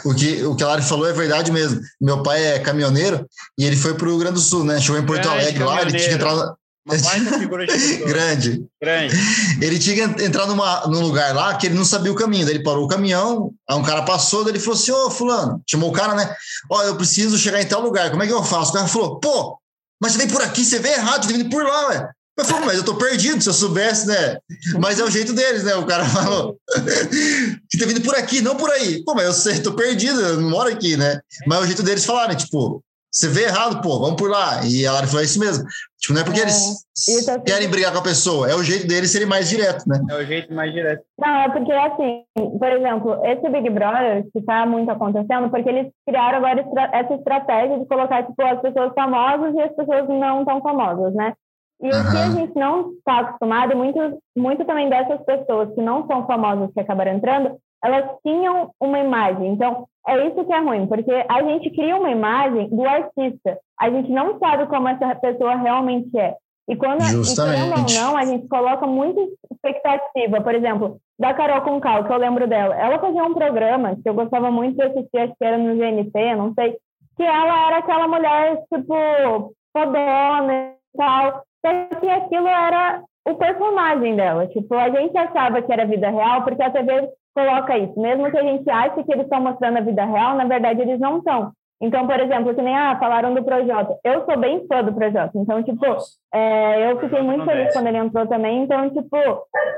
o 0.06 0.14
que 0.14 0.43
o 0.43 0.56
que 0.56 0.64
a 0.64 0.68
Lari 0.68 0.82
falou 0.82 1.08
é 1.08 1.14
verdade 1.14 1.52
mesmo. 1.52 1.80
Meu 2.02 2.24
pai 2.24 2.43
é 2.43 2.60
caminhoneiro 2.60 3.26
e 3.58 3.66
ele 3.66 3.76
foi 3.76 3.93
pro 3.93 4.10
Rio 4.10 4.20
Grande 4.20 4.36
do 4.36 4.39
Sul, 4.39 4.64
né? 4.64 4.80
Chegou 4.80 5.00
em 5.00 5.06
Porto 5.06 5.24
Grande 5.24 5.43
Alegre 5.43 5.64
lá, 5.64 5.82
ele 5.82 5.91
tinha 5.91 6.10
que 6.10 6.16
entrar. 6.16 6.56
Grande. 8.08 8.66
Grande. 8.82 9.16
Ele 9.62 9.78
tinha 9.78 9.95
que 9.95 10.24
entrar 10.24 10.48
numa, 10.48 10.88
num 10.88 11.02
lugar 11.02 11.36
lá 11.36 11.54
que 11.56 11.68
ele 11.68 11.76
não 11.76 11.84
sabia 11.84 12.12
o 12.12 12.16
caminho. 12.16 12.45
Daí 12.45 12.56
ele 12.56 12.64
parou 12.64 12.86
o 12.86 12.88
caminhão, 12.88 13.52
aí 13.70 13.76
um 13.76 13.84
cara 13.84 14.04
passou, 14.04 14.43
daí 14.43 14.54
ele 14.54 14.60
falou 14.60 14.76
assim: 14.76 14.91
Ô, 14.91 15.12
Fulano, 15.12 15.62
chamou 15.70 15.89
o 15.89 15.93
cara, 15.93 16.16
né? 16.16 16.34
Ó, 16.72 16.84
eu 16.84 16.95
preciso 16.95 17.38
chegar 17.38 17.62
em 17.62 17.68
tal 17.68 17.82
lugar, 17.82 18.10
como 18.10 18.24
é 18.24 18.28
que 18.28 18.34
eu 18.34 18.43
faço? 18.43 18.72
O 18.72 18.74
cara 18.76 18.88
falou: 18.88 19.20
Pô, 19.20 19.60
mas 20.02 20.14
você 20.14 20.20
vem 20.20 20.30
por 20.30 20.41
aqui, 20.41 20.64
você 20.64 20.80
vem 20.80 20.93
errado, 20.93 21.26
você 21.26 21.34
vem 21.34 21.50
por 21.50 21.64
lá, 21.64 21.88
ué. 21.89 22.10
Eu 22.38 22.46
falei, 22.46 22.66
mas 22.68 22.78
eu 22.78 22.86
tô 22.86 22.96
perdido, 22.96 23.42
se 23.42 23.50
eu 23.50 23.54
soubesse, 23.54 24.08
né? 24.08 24.38
Mas 24.80 25.00
é 25.00 25.04
o 25.04 25.10
jeito 25.10 25.34
deles, 25.34 25.64
né? 25.64 25.74
O 25.76 25.86
cara 25.86 26.06
falou: 26.06 26.58
Você 26.70 27.78
tá 27.80 27.86
vindo 27.88 28.02
por 28.02 28.16
aqui, 28.16 28.42
não 28.42 28.56
por 28.56 28.70
aí. 28.70 29.04
Pô, 29.04 29.16
mas 29.16 29.26
eu 29.26 29.34
sei, 29.34 29.60
tô 29.60 29.74
perdido, 29.74 30.22
eu 30.22 30.40
não 30.40 30.50
moro 30.50 30.70
aqui, 30.70 30.96
né? 30.96 31.20
Mas 31.48 31.60
é 31.60 31.62
o 31.64 31.66
jeito 31.66 31.82
deles 31.82 32.06
falarem, 32.06 32.38
tipo, 32.38 32.84
você 33.12 33.28
vê 33.28 33.46
errado, 33.46 33.82
pô, 33.82 34.00
vamos 34.00 34.16
por 34.16 34.30
lá. 34.30 34.64
E 34.64 34.86
a 34.86 34.92
Lari 34.92 35.08
falou 35.08 35.24
isso 35.24 35.40
mesmo. 35.40 35.66
Tipo, 36.00 36.14
não 36.14 36.22
é 36.22 36.24
porque 36.24 36.40
É, 36.40 36.44
eles 36.44 37.28
é 37.28 37.40
querem 37.40 37.68
brigar 37.68 37.92
com 37.92 37.98
a 37.98 38.04
pessoa, 38.04 38.48
é 38.48 38.54
o 38.54 38.62
jeito 38.62 38.86
deles 38.88 39.10
serem 39.10 39.28
mais 39.28 39.50
direto, 39.50 39.84
né? 39.88 40.00
É 40.08 40.16
o 40.16 40.24
jeito 40.24 40.54
mais 40.54 40.72
direto. 40.72 41.04
Não, 41.18 41.42
é 41.42 41.50
porque 41.50 41.72
assim, 41.72 42.24
por 42.36 42.72
exemplo, 42.72 43.20
esse 43.26 43.50
Big 43.50 43.72
Brother 43.72 44.24
que 44.32 44.38
está 44.38 44.68
muito 44.68 44.92
acontecendo, 44.92 45.50
porque 45.50 45.68
eles 45.68 45.92
criaram 46.06 46.38
agora 46.38 46.64
essa 46.94 47.16
estratégia 47.16 47.80
de 47.80 47.88
colocar 47.88 48.24
tipo 48.24 48.40
as 48.44 48.62
pessoas 48.62 48.94
famosas 48.94 49.56
e 49.56 49.62
as 49.62 49.76
pessoas 49.76 50.08
não 50.08 50.46
tão 50.46 50.62
famosas, 50.62 51.16
né? 51.16 51.34
E 51.82 51.88
o 51.88 52.12
que 52.12 52.18
a 52.18 52.30
gente 52.32 52.56
não 52.56 52.92
está 52.92 53.20
acostumado, 53.20 53.72
e 53.72 53.76
muito, 53.76 54.00
muito 54.36 54.66
também 54.66 54.90
dessas 54.90 55.24
pessoas 55.24 55.74
que 55.76 55.82
não 55.82 56.08
são 56.08 56.26
famosas 56.26 56.74
que 56.74 56.80
acabaram 56.80 57.14
entrando, 57.14 57.58
elas 57.84 58.10
tinham 58.26 58.72
uma 58.82 59.00
imagem. 59.00 59.50
Então, 59.50 59.88
é 60.08 60.28
isso 60.28 60.44
que 60.44 60.54
é 60.54 60.60
ruim, 60.60 60.88
porque 60.88 61.12
a 61.30 61.44
gente 61.44 61.70
cria 61.72 61.96
uma 61.96 62.10
imagem 62.10 62.70
do 62.70 62.84
artista. 62.84 63.60
A 63.80 63.90
gente 63.90 64.10
não 64.12 64.40
sabe 64.40 64.66
como 64.68 64.88
essa 64.88 65.14
pessoa 65.16 65.56
realmente 65.56 66.18
é. 66.18 66.36
E 66.68 66.76
quando, 66.76 67.02
e 67.02 67.06
Justamente. 67.06 67.56
querendo 67.56 67.80
ou 67.80 68.02
não, 68.02 68.18
a 68.18 68.26
gente 68.26 68.48
coloca 68.48 68.86
muita 68.86 69.22
expectativa. 69.52 70.42
Por 70.42 70.54
exemplo, 70.54 70.98
da 71.18 71.34
Carol 71.34 71.62
Concal, 71.62 72.04
que 72.04 72.12
eu 72.12 72.18
lembro 72.18 72.48
dela. 72.48 72.76
Ela 72.76 73.00
fazia 73.00 73.24
um 73.24 73.34
programa 73.34 73.96
que 73.96 74.10
eu 74.10 74.14
gostava 74.14 74.52
muito 74.52 74.76
de 74.76 74.84
assistir, 74.84 75.18
acho 75.20 75.34
que 75.38 75.46
era 75.46 75.58
no 75.58 75.76
GNT, 75.76 76.36
não 76.36 76.54
sei, 76.54 76.78
que 77.16 77.24
ela 77.24 77.68
era 77.68 77.78
aquela 77.78 78.08
mulher, 78.08 78.64
tipo, 78.74 79.54
fodona 79.72 80.54
e 80.54 80.98
tal. 80.98 81.44
Só 81.66 81.99
que 81.99 82.10
aquilo 82.10 82.47
era 82.47 83.03
o 83.28 83.36
personagem 83.36 84.16
dela. 84.16 84.47
Tipo, 84.47 84.76
a 84.76 84.89
gente 84.89 85.18
achava 85.18 85.62
que 85.62 85.72
era 85.72 85.86
vida 85.86 86.10
real, 86.10 86.43
porque 86.43 86.64
a 86.64 86.72
TV 86.72 87.10
coloca 87.36 87.78
isso. 87.78 87.99
Mesmo 87.99 88.32
que 88.32 88.38
a 88.38 88.43
gente 88.43 88.70
ache 88.70 89.03
que 89.03 89.12
eles 89.12 89.26
estão 89.26 89.41
mostrando 89.41 89.78
a 89.78 89.82
vida 89.82 90.05
real, 90.05 90.36
na 90.36 90.45
verdade 90.45 90.82
eles 90.82 90.99
não 90.99 91.20
estão. 91.20 91.51
Então, 91.80 92.08
por 92.08 92.20
exemplo, 92.20 92.55
que 92.55 92.62
nem 92.62 92.76
ah, 92.76 92.97
falaram 92.97 93.36
do 93.36 93.43
Projota. 93.43 93.95
Eu 94.03 94.26
sou 94.26 94.36
bem 94.38 94.66
fã 94.68 94.84
do 94.84 94.93
Projota. 94.93 95.32
Então, 95.36 95.62
tipo, 95.62 95.86
é, 96.34 96.91
eu 96.91 96.99
fiquei 96.99 97.22
muito 97.22 97.45
feliz 97.45 97.72
quando 97.72 97.88
ele 97.88 97.97
entrou 97.97 98.26
também. 98.26 98.64
Então, 98.64 98.89
tipo, 98.89 99.16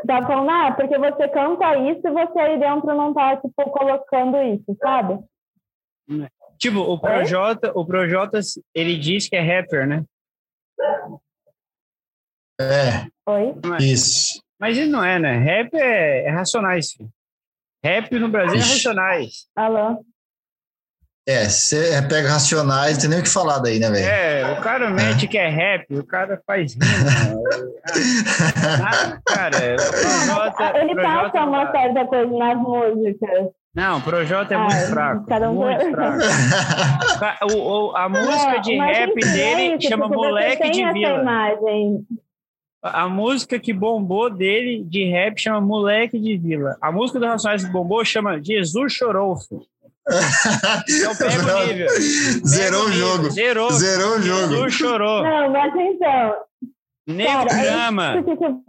tava 0.08 0.26
falando, 0.26 0.50
ah, 0.50 0.72
porque 0.72 0.98
você 0.98 1.28
canta 1.28 1.78
isso 1.78 2.08
e 2.08 2.12
você 2.12 2.40
aí 2.40 2.58
dentro 2.58 2.96
não 2.96 3.14
tá, 3.14 3.36
tipo, 3.36 3.70
colocando 3.72 4.38
isso, 4.38 4.78
sabe? 4.82 5.20
Tipo, 6.58 6.80
o 6.80 6.98
Projota, 7.00 7.72
o 7.76 7.86
Projota, 7.86 8.40
ele 8.74 8.98
diz 8.98 9.28
que 9.28 9.36
é 9.36 9.42
rapper, 9.42 9.86
né? 9.86 10.04
É, 12.60 13.06
Oi? 13.28 13.56
isso. 13.80 14.42
Mas 14.60 14.78
ele 14.78 14.90
não 14.90 15.04
é, 15.04 15.18
né? 15.18 15.38
Rap 15.38 15.74
é, 15.76 16.26
é 16.26 16.30
racionais, 16.30 16.92
filho. 16.92 17.10
Rap 17.84 18.12
no 18.20 18.28
Brasil 18.28 18.56
é 18.58 18.60
Ixi. 18.60 18.74
racionais. 18.74 19.32
Alô? 19.56 20.04
É, 21.28 21.48
você 21.48 22.02
pega 22.10 22.28
racionais, 22.30 22.94
não 22.96 23.02
tem 23.02 23.10
nem 23.12 23.20
o 23.20 23.24
que 23.24 23.30
falar 23.30 23.60
daí, 23.60 23.80
né, 23.80 23.90
velho? 23.90 24.06
É, 24.06 24.52
o 24.60 24.62
cara 24.62 24.90
mete 24.90 25.28
que 25.28 25.38
é 25.38 25.48
rap, 25.48 25.86
o 25.96 26.04
cara 26.06 26.42
faz 26.46 26.74
rima. 26.74 26.86
Ah, 28.86 29.18
cara, 29.26 29.58
o 29.76 29.78
Projota, 29.78 30.78
Ele 30.80 30.94
Projota 30.94 31.32
passa 31.32 31.46
uma 31.46 31.72
certa 31.72 32.06
coisa 32.06 32.38
nas 32.38 32.58
músicas. 32.58 33.48
Não, 33.74 33.98
o 33.98 34.02
Projota 34.02 34.54
é 34.54 34.58
Ah, 34.58 34.60
muito 34.64 34.90
fraco. 34.90 35.26
cada 35.28 35.50
um- 35.52 35.56
Muito 35.56 35.92
fraco. 35.92 36.18
O, 37.52 37.58
o- 37.92 37.96
a 37.96 38.10
música 38.10 38.58
de 38.60 38.76
rap 38.78 39.12
é 39.12 39.32
dele 39.32 39.76
isso, 39.78 39.88
chama 39.90 40.06
tipo, 40.08 40.20
você 40.20 40.28
Moleque 40.28 40.70
de 40.72 40.92
Vila. 40.94 41.22
imagem. 41.22 42.06
A 42.82 43.10
música 43.10 43.60
que 43.60 43.74
bombou 43.74 44.30
dele 44.30 44.84
de 44.86 45.04
rap 45.10 45.38
chama 45.40 45.60
Moleque 45.60 46.18
de 46.18 46.38
Vila. 46.38 46.78
A 46.82 46.92
música 46.92 47.20
do 47.20 47.26
Racionais 47.26 47.66
que 47.66 47.72
bombou 47.72 48.04
chama 48.06 48.42
Jesus 48.42 48.94
Chorou. 48.94 49.36
filho. 49.38 49.62
Então 50.90 51.16
pega 51.18 51.58
o 51.58 51.68
nível. 51.68 51.88
Pega 51.88 52.48
Zerou 52.48 52.86
o 52.86 52.92
jogo. 52.92 53.30
Zerou. 53.32 53.72
Zerou 53.72 54.18
o 54.18 54.22
jogo. 54.22 54.54
Jesus 54.54 54.74
chorou. 54.74 55.24
Não, 55.24 55.50
mas 55.52 55.74
então, 55.76 56.36
Nego 57.08 57.32
é 57.32 57.46
drama. 57.46 58.14
Porque, 58.24 58.38
tipo, 58.38 58.64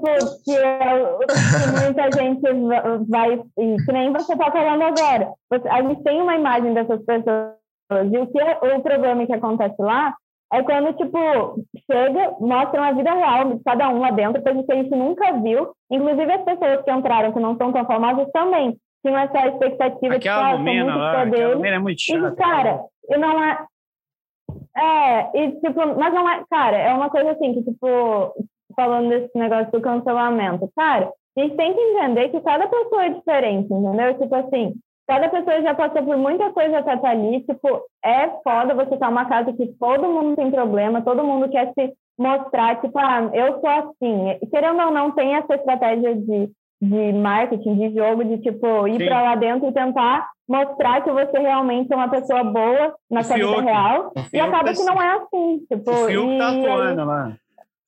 que, 0.45 1.83
muita 1.85 2.11
gente 2.13 2.43
va- 2.67 3.01
vai, 3.09 3.35
e 3.59 3.77
que 3.85 3.93
nem 3.93 4.13
você 4.13 4.37
tá 4.37 4.51
falando 4.51 4.83
agora. 4.83 5.31
Você- 5.51 5.69
a 5.69 5.83
gente 5.83 6.03
tem 6.03 6.21
uma 6.21 6.35
imagem 6.37 6.75
dessas 6.75 7.01
pessoas, 7.05 7.53
e 8.13 8.19
o, 8.19 8.27
que, 8.27 8.41
é, 8.41 8.59
o 8.77 8.81
problema 8.83 9.27
que 9.27 9.33
acontece 9.35 9.77
lá 9.81 10.15
é 10.53 10.63
quando, 10.63 10.93
tipo, 10.95 11.65
chega, 11.91 12.37
mostra 12.41 12.87
a 12.87 12.93
vida 12.93 13.13
real 13.13 13.53
de 13.53 13.65
cada 13.65 13.89
um 13.89 13.99
lá 13.99 14.11
dentro, 14.11 14.43
coisa 14.43 14.63
que 14.63 14.73
a 14.73 14.77
gente 14.77 14.91
nunca 14.91 15.33
viu. 15.41 15.73
Inclusive 15.91 16.33
as 16.33 16.45
pessoas 16.45 16.83
que 16.83 16.91
entraram, 16.91 17.33
que 17.33 17.41
não 17.41 17.57
são 17.57 17.73
tão 17.73 17.85
famosas, 17.85 18.31
também 18.33 18.77
tinham 19.05 19.19
essa 19.19 19.47
expectativa 19.49 20.15
de 20.15 20.21
que 20.21 20.29
Aquela 20.29 20.53
ah, 20.53 20.59
muito 20.59 20.87
lá, 20.87 21.23
aquela 21.23 21.67
é 21.69 21.79
muito 21.79 21.99
E, 21.99 22.03
chata. 22.03 22.37
cara, 22.37 22.81
e 23.09 23.17
não 23.17 23.45
é. 23.45 23.65
É, 24.77 25.39
e 25.39 25.53
tipo, 25.61 25.99
mas 25.99 26.15
não 26.15 26.29
é. 26.29 26.45
Cara, 26.49 26.77
é 26.77 26.93
uma 26.93 27.11
coisa 27.11 27.33
assim 27.33 27.55
que, 27.55 27.63
tipo, 27.65 28.35
falando 28.77 29.09
desse 29.09 29.37
negócio 29.37 29.71
do 29.73 29.81
cancelamento, 29.81 30.71
cara, 30.77 31.11
a 31.37 31.41
gente 31.41 31.57
tem 31.57 31.75
que 31.75 31.81
entender 31.81 32.29
que 32.29 32.41
cada 32.41 32.69
pessoa 32.69 33.05
é 33.05 33.11
diferente, 33.11 33.73
entendeu? 33.73 34.19
Tipo 34.19 34.35
assim, 34.35 34.75
cada 35.11 35.29
pessoa 35.29 35.61
já 35.61 35.75
passou 35.75 36.05
por 36.05 36.17
muita 36.17 36.53
coisa 36.53 36.79
até 36.79 36.95
estar 36.95 37.11
ali, 37.11 37.41
tipo, 37.41 37.83
é 38.05 38.29
foda 38.45 38.77
você 38.77 38.95
estar 38.95 39.11
numa 39.11 39.25
casa 39.25 39.53
que 39.53 39.67
todo 39.67 40.09
mundo 40.09 40.37
tem 40.37 40.53
problema, 40.53 41.03
todo 41.03 41.25
mundo 41.25 41.49
quer 41.49 41.73
se 41.73 41.93
mostrar, 42.17 42.81
tipo, 42.81 42.97
ah, 42.97 43.29
eu 43.33 43.59
sou 43.61 43.69
assim. 43.69 44.39
Querendo 44.53 44.81
ou 44.81 44.93
não, 44.93 45.11
tem 45.11 45.35
essa 45.35 45.57
estratégia 45.57 46.15
de, 46.15 46.49
de 46.81 47.13
marketing, 47.13 47.75
de 47.75 47.99
jogo, 47.99 48.25
de, 48.25 48.39
tipo, 48.39 48.87
ir 48.87 49.05
pra 49.05 49.21
lá 49.21 49.35
dentro 49.35 49.69
e 49.69 49.73
tentar 49.73 50.29
mostrar 50.49 51.03
que 51.03 51.11
você 51.11 51.41
realmente 51.41 51.93
é 51.93 51.97
uma 51.97 52.09
pessoa 52.09 52.45
boa 52.45 52.95
na 53.11 53.25
sua 53.25 53.35
vida 53.35 53.63
real. 53.63 54.13
O 54.15 54.37
E 54.37 54.39
acaba 54.39 54.65
tá 54.65 54.75
que 54.75 54.85
não 54.85 55.03
é 55.03 55.17
assim. 55.17 55.59
Tipo, 55.69 55.91
O 55.91 56.07
Fiuk 56.07 56.35
e 56.35 56.39
tá 56.39 56.49
atuando 56.51 57.05
lá. 57.05 57.33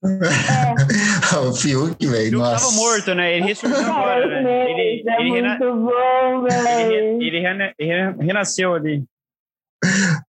o 1.49 1.53
Fiuk, 1.55 2.07
velho. 2.07 2.27
O 2.27 2.31
Fiuk 2.31 2.37
Nossa. 2.39 2.65
tava 2.65 2.73
morto, 2.77 3.15
né? 3.15 3.37
Ele 3.37 3.47
ressurgiu 3.47 3.79
agora, 3.79 4.25
esse 4.35 4.43
né? 4.45 4.71
Ele, 4.71 5.05
é 5.09 5.21
ele, 5.21 5.31
rena- 5.31 5.59
muito 5.59 5.77
bom, 5.77 6.47
ele, 6.47 6.63
velho. 6.63 7.23
ele 7.23 7.41
rena- 7.41 7.75
ele 7.79 7.93
renasceu 8.25 8.75
ali. 8.75 9.05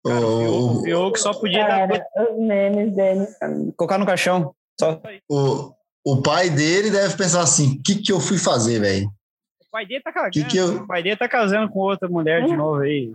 O- 0.05 0.09
Cara, 0.09 0.25
o 0.25 0.39
Fiuk- 0.39 0.79
o 0.79 0.83
Fiuk 0.83 1.19
só 1.19 1.33
podia 1.33 1.67
dar 1.67 1.87
Cara, 1.87 2.05
os 2.31 2.39
memes 2.39 2.95
dele. 2.95 3.27
Colocar 3.75 3.97
no 3.97 4.05
caixão. 4.05 4.53
Só. 4.79 4.99
o, 5.29 5.71
o 6.05 6.21
pai 6.21 6.49
dele 6.49 6.89
deve 6.89 7.15
pensar 7.15 7.41
assim: 7.41 7.73
o 7.77 7.81
que, 7.83 7.95
que 7.95 8.11
eu 8.11 8.19
fui 8.19 8.37
fazer, 8.37 8.79
velho? 8.79 9.07
O 9.61 9.71
pai 9.71 9.85
dele 9.87 10.01
tá 10.03 10.11
cagando. 10.11 10.31
Que 10.31 10.43
que 10.43 10.57
eu- 10.57 10.83
O 10.83 10.87
pai 10.87 11.01
dele 11.03 11.15
tá 11.17 11.27
casando 11.27 11.67
com 11.71 11.79
outra 11.79 12.07
mulher 12.07 12.45
de 12.45 12.53
novo 12.57 12.81
aí. 12.81 13.11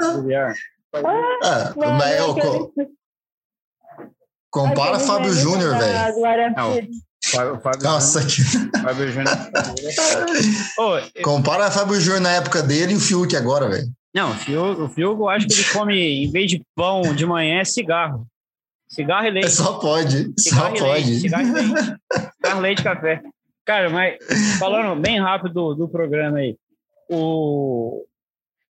Ah, 0.93 1.73
Não, 1.77 1.93
mas 1.93 2.11
é 2.13 2.21
eu, 2.21 2.35
compara 4.51 4.97
aquele 4.97 5.07
Fábio 5.07 5.33
Júnior, 5.35 5.71
da 5.73 5.79
velho. 5.79 6.95
Fábio, 7.31 7.61
Fábio 7.61 7.83
Nossa, 7.83 8.25
que... 8.25 8.43
Fábio 8.81 9.13
Júnior. 9.13 9.37
Eu- 10.79 11.03
compara 11.23 11.71
Fábio 11.71 12.01
Júnior 12.01 12.21
na 12.21 12.33
época 12.33 12.63
dele 12.63 12.93
e 12.95 12.97
o 12.97 13.01
Fiuk 13.01 13.35
agora, 13.37 13.69
velho. 13.69 13.87
não, 14.15 14.31
o 14.31 14.35
Fiuk, 14.35 14.81
o 14.81 14.89
Fiuk, 14.89 15.21
eu 15.21 15.29
acho 15.29 15.47
que 15.47 15.55
ele 15.55 15.65
come, 15.73 16.25
em 16.25 16.31
vez 16.31 16.51
de 16.51 16.63
pão 16.75 17.15
de 17.15 17.27
manhã, 17.27 17.61
é 17.61 17.65
cigarro. 17.65 18.27
Cigarro 18.89 19.27
e 19.27 19.31
leite. 19.31 19.51
Só 19.51 19.75
pode, 19.79 20.33
só 20.39 20.51
Cigarro 20.71 20.71
leite, 20.71 20.81
pode. 20.81 21.21
cigarro 21.21 21.47
e 21.47 21.53
leite. 21.53 21.95
Cigarro, 22.39 22.61
leite 22.61 22.81
e 22.81 22.85
café. 22.85 23.23
Cara, 23.67 23.91
mas 23.91 24.17
falando 24.59 24.99
bem 24.99 25.21
rápido 25.21 25.53
do, 25.53 25.75
do 25.75 25.89
programa 25.89 26.39
aí, 26.39 26.57
o... 27.11 28.03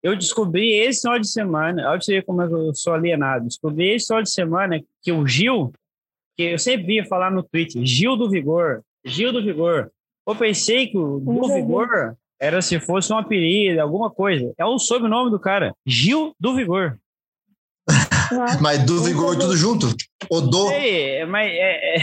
eu 0.03 0.15
descobri 0.17 0.73
esse 0.73 1.01
final 1.01 1.17
de 1.17 1.29
semana, 1.29 1.89
olha 1.89 2.01
você 2.01 2.21
como 2.21 2.41
é 2.41 2.47
que 2.47 2.53
eu 2.53 2.75
sou 2.75 2.93
alienado, 2.93 3.47
descobri 3.47 3.91
esse 3.91 4.07
final 4.07 4.21
de 4.21 4.29
semana 4.29 4.81
que 5.01 5.11
o 5.13 5.25
Gil, 5.25 5.71
que 6.35 6.43
eu 6.43 6.59
sempre 6.59 6.85
via 6.85 7.05
falar 7.05 7.31
no 7.31 7.41
Twitter, 7.41 7.81
Gil 7.85 8.17
do 8.17 8.29
Vigor, 8.29 8.81
Gil 9.05 9.31
do 9.31 9.41
Vigor. 9.41 9.89
Eu 10.27 10.35
pensei 10.35 10.87
que 10.87 10.97
o 10.97 11.19
do. 11.19 11.47
Vigor 11.47 12.15
era 12.39 12.61
se 12.61 12.79
fosse 12.79 13.13
um 13.13 13.17
apelido, 13.17 13.79
alguma 13.81 14.11
coisa. 14.11 14.53
É 14.57 14.65
o 14.65 14.77
sobrenome 14.77 15.31
do 15.31 15.39
cara, 15.39 15.73
Gil 15.85 16.35
do 16.37 16.53
Vigor. 16.53 16.97
Mas 18.61 18.83
do 18.85 19.03
vigor 19.03 19.37
tudo 19.37 19.55
junto? 19.55 19.93
O 20.29 20.41
do. 20.41 20.67
Sei, 20.69 21.25
mas 21.25 21.51
é, 21.51 21.95
é- 21.95 21.99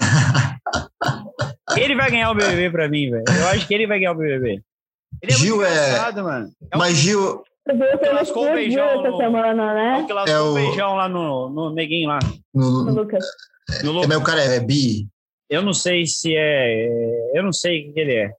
ele 1.78 1.94
vai 1.94 2.10
ganhar 2.10 2.30
o 2.30 2.34
BBB 2.34 2.70
pra 2.70 2.88
mim, 2.88 3.10
velho. 3.10 3.24
Eu 3.28 3.48
acho 3.48 3.66
que 3.66 3.74
ele 3.74 3.86
vai 3.86 3.98
ganhar 3.98 4.12
o 4.12 4.16
BBB. 4.16 4.62
Ele 5.22 5.32
é 5.32 5.36
Gil 5.36 5.56
muito 5.56 5.68
é- 5.68 5.88
engraçado, 5.88 6.22
mano. 6.24 6.50
É 6.70 6.76
o, 6.76 6.78
Mas 6.78 6.96
Gil, 6.96 7.42
Tu 7.68 7.76
viu 7.76 7.98
que 7.98 8.04
ele 8.06 8.14
lascou 8.14 8.48
o 8.48 8.52
beijão 8.52 8.86
essa 8.88 9.10
no- 9.10 9.16
semana, 9.18 9.70
é 9.70 9.74
né? 9.74 9.98
o 10.02 10.06
que 10.06 10.12
lascou 10.12 10.34
É 10.34 10.40
o 10.40 10.50
o- 10.50 10.54
beijão 10.54 10.94
lá 10.96 11.08
no, 11.08 11.48
no 11.50 11.70
neguinho 11.74 12.08
lá. 12.08 12.18
O 12.54 12.58
no, 12.60 12.92
Lucas. 12.92 13.24
No 13.84 13.90
é, 13.90 13.92
louco. 13.92 14.08
mas 14.08 14.18
o 14.18 14.22
cara 14.24 14.42
é 14.42 14.60
bi, 14.60 15.06
Eu 15.48 15.62
não 15.62 15.72
sei 15.74 16.06
se 16.06 16.34
é. 16.34 17.30
Eu 17.34 17.42
não 17.42 17.52
sei 17.52 17.80
o 17.82 17.84
que 17.86 17.92
que 17.92 18.00
ele 18.00 18.14
é. 18.14 18.32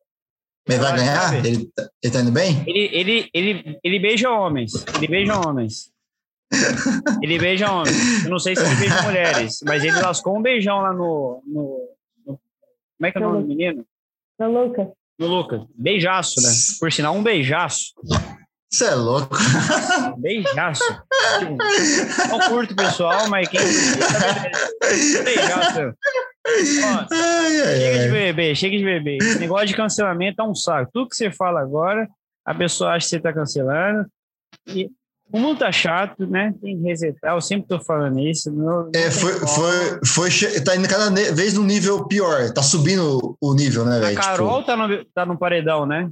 mas 0.67 0.77
vai 0.79 0.95
ganhar? 0.95 1.45
Ele, 1.45 1.65
tá- 1.75 1.89
ele 2.03 2.13
tá 2.13 2.19
indo 2.21 2.31
bem? 2.31 2.63
Ele, 2.67 2.89
ele, 2.93 3.29
ele, 3.33 3.79
ele 3.83 3.99
beija 3.99 4.29
homens. 4.31 4.71
Ele 4.97 5.07
beija 5.07 5.37
homens. 5.37 5.91
Ele 7.21 7.39
beija 7.39 7.71
homens. 7.71 8.25
Eu 8.25 8.29
não 8.31 8.39
sei 8.39 8.55
se 8.55 8.61
ele 8.65 8.75
beija 8.75 9.01
mulheres, 9.03 9.59
mas 9.65 9.83
ele 9.83 9.99
lascou 10.01 10.37
um 10.37 10.41
beijão 10.41 10.81
lá 10.81 10.91
no. 10.91 11.41
no- 11.45 11.89
no- 12.25 12.39
como 12.97 13.05
é 13.07 13.11
que 13.11 13.17
é 13.17 13.21
o 13.21 13.23
nome 13.31 13.41
do 13.43 13.47
menino? 13.47 13.85
No 14.39 14.63
Lucas. 14.65 14.87
No 15.21 15.27
Lucas. 15.27 15.61
Beijaço, 15.75 16.41
né? 16.41 16.49
Por 16.79 16.91
sinal, 16.91 17.13
um 17.15 17.21
beijaço. 17.21 17.93
Você 18.73 18.85
é 18.85 18.95
louco. 18.95 19.35
Beijaço. 20.17 20.83
Não 22.29 22.39
curto 22.49 22.75
pessoal, 22.75 23.29
mas 23.29 23.47
quem. 23.47 23.59
Beijaço. 25.23 25.79
Ó, 25.79 27.05
Ai, 27.11 27.61
ai, 27.61 27.77
chega 27.77 27.99
de 27.99 28.03
ai. 28.05 28.09
beber, 28.09 28.55
chega 28.55 28.77
de 28.77 28.83
beber. 28.83 29.17
Esse 29.17 29.37
negócio 29.37 29.67
de 29.67 29.75
cancelamento 29.75 30.41
é 30.41 30.43
um 30.43 30.55
saco. 30.55 30.89
Tudo 30.91 31.09
que 31.09 31.15
você 31.15 31.29
fala 31.31 31.61
agora, 31.61 32.09
a 32.43 32.55
pessoa 32.55 32.93
acha 32.93 33.05
que 33.05 33.09
você 33.11 33.19
tá 33.19 33.31
cancelando. 33.31 34.07
E 34.67 34.89
o 35.33 35.39
mundo 35.39 35.59
tá 35.59 35.71
chato, 35.71 36.25
né? 36.27 36.53
Tem 36.61 36.77
que 36.77 36.83
resetar. 36.83 37.33
Eu 37.35 37.41
sempre 37.41 37.67
tô 37.67 37.79
falando 37.79 38.19
isso. 38.19 38.51
não- 38.51 38.83
não 38.85 38.91
É, 38.95 39.09
foi, 39.11 39.33
foi, 39.47 40.29
foi, 40.29 40.29
tá 40.63 40.75
indo 40.75 40.87
cada 40.89 41.09
vez 41.33 41.53
num 41.53 41.63
nível 41.63 42.07
pior. 42.07 42.51
Tá 42.53 42.61
subindo 42.61 43.37
o 43.39 43.53
nível, 43.53 43.85
né, 43.85 43.97
A 43.97 43.99
velho? 43.99 44.17
Carol 44.17 44.63
tá, 44.63 44.75
no, 44.75 45.05
tá 45.05 45.25
no 45.25 45.37
paredão, 45.37 45.85
né? 45.85 46.09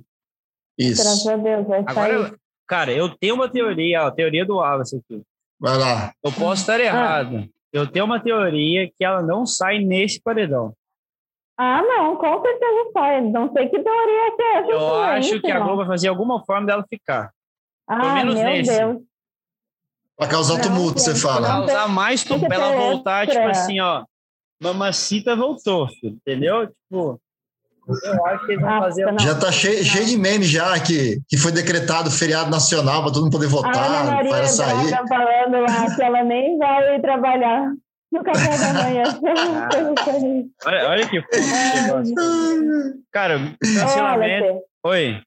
Tipo, 0.79 0.95
Graças 0.95 1.17
isso. 1.19 1.29
a 1.29 1.35
Deus, 1.37 1.67
vai 1.67 1.83
Agora, 1.85 2.35
cara, 2.67 2.91
eu 2.93 3.09
tenho 3.09 3.35
uma 3.35 3.49
teoria, 3.49 4.03
ó, 4.03 4.07
a 4.07 4.11
teoria 4.11 4.45
do 4.45 4.55
Wallace 4.55 4.95
aqui. 4.97 5.21
Vai 5.59 5.77
lá. 5.77 6.13
Eu 6.23 6.31
posso 6.31 6.61
estar 6.61 6.79
errado. 6.79 7.45
Eu 7.73 7.85
tenho 7.85 8.05
uma 8.05 8.19
teoria 8.19 8.87
que 8.87 9.03
ela 9.03 9.21
não 9.21 9.45
sai 9.45 9.79
nesse 9.79 10.21
paredão. 10.21 10.73
Ah, 11.57 11.81
não, 11.81 12.15
com 12.15 12.41
certeza 12.41 12.89
sai. 12.93 13.21
Não 13.29 13.51
sei 13.51 13.67
que 13.67 13.77
teoria 13.83 14.35
que 14.37 14.41
é 14.41 14.53
essa. 14.59 14.71
Eu 14.71 14.95
acho 15.01 15.41
que 15.41 15.51
a? 15.51 15.59
Globo 15.59 15.77
vai 15.77 15.87
fazer 15.87 16.07
alguma 16.07 16.43
forma 16.45 16.65
dela 16.65 16.85
ficar. 16.89 17.31
Ah, 17.85 18.13
menos 18.15 18.35
meu 18.35 18.43
nesse. 18.45 18.77
Deus. 18.77 18.97
Pra 20.19 20.27
causar 20.27 20.55
Não, 20.55 20.61
tumulto, 20.61 20.99
você 20.99 21.15
fala. 21.15 21.47
não. 21.47 21.65
Causar 21.65 21.87
mais 21.87 22.25
tumulto. 22.25 22.47
Pra 22.47 22.55
ela 22.57 22.75
voltar, 22.75 23.25
tipo 23.25 23.47
assim, 23.47 23.79
ó. 23.79 24.03
Mamacita 24.61 25.33
voltou, 25.33 25.87
filho. 25.87 26.17
Entendeu? 26.17 26.67
Tipo, 26.67 27.21
eu 28.03 28.25
acho 28.25 28.45
que 28.45 28.51
eles 28.51 28.61
vão 28.61 28.79
fazer. 28.81 29.05
Já 29.21 29.39
tá 29.39 29.49
cheio, 29.49 29.81
cheio 29.81 30.05
de 30.05 30.17
meme 30.17 30.43
já 30.43 30.77
que, 30.77 31.21
que 31.25 31.37
foi 31.37 31.53
decretado 31.53 32.11
feriado 32.11 32.51
nacional 32.51 33.01
para 33.01 33.13
todo 33.13 33.23
mundo 33.23 33.31
poder 33.31 33.45
A 33.45 33.49
Ana 33.49 33.55
votar, 33.55 34.05
Maria 34.05 34.29
para 34.29 34.47
sair. 34.47 34.89
Braga 34.89 35.07
falando 35.07 35.61
lá 35.61 35.95
que 35.95 36.03
ela 36.03 36.23
nem 36.25 36.57
vai 36.57 36.99
trabalhar 36.99 37.71
no 38.11 38.21
café 38.21 38.57
da 38.57 38.73
manhã. 38.73 39.03
Olha, 40.65 40.89
olha 40.89 41.07
que 41.07 41.23
negócio. 41.81 42.15
Cara, 43.09 43.39
cancelamento. 43.63 44.59
Oi. 44.83 45.21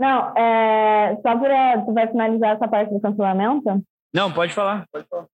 Não, 0.00 0.34
é, 0.34 1.14
só 1.16 1.36
para 1.36 1.82
tu 1.82 1.92
vai 1.92 2.06
finalizar 2.06 2.56
essa 2.56 2.66
parte 2.66 2.90
do 2.90 3.00
cancelamento? 3.02 3.82
Não, 4.14 4.32
pode 4.32 4.54
falar. 4.54 4.86
Pode 4.90 5.06
falar. 5.06 5.26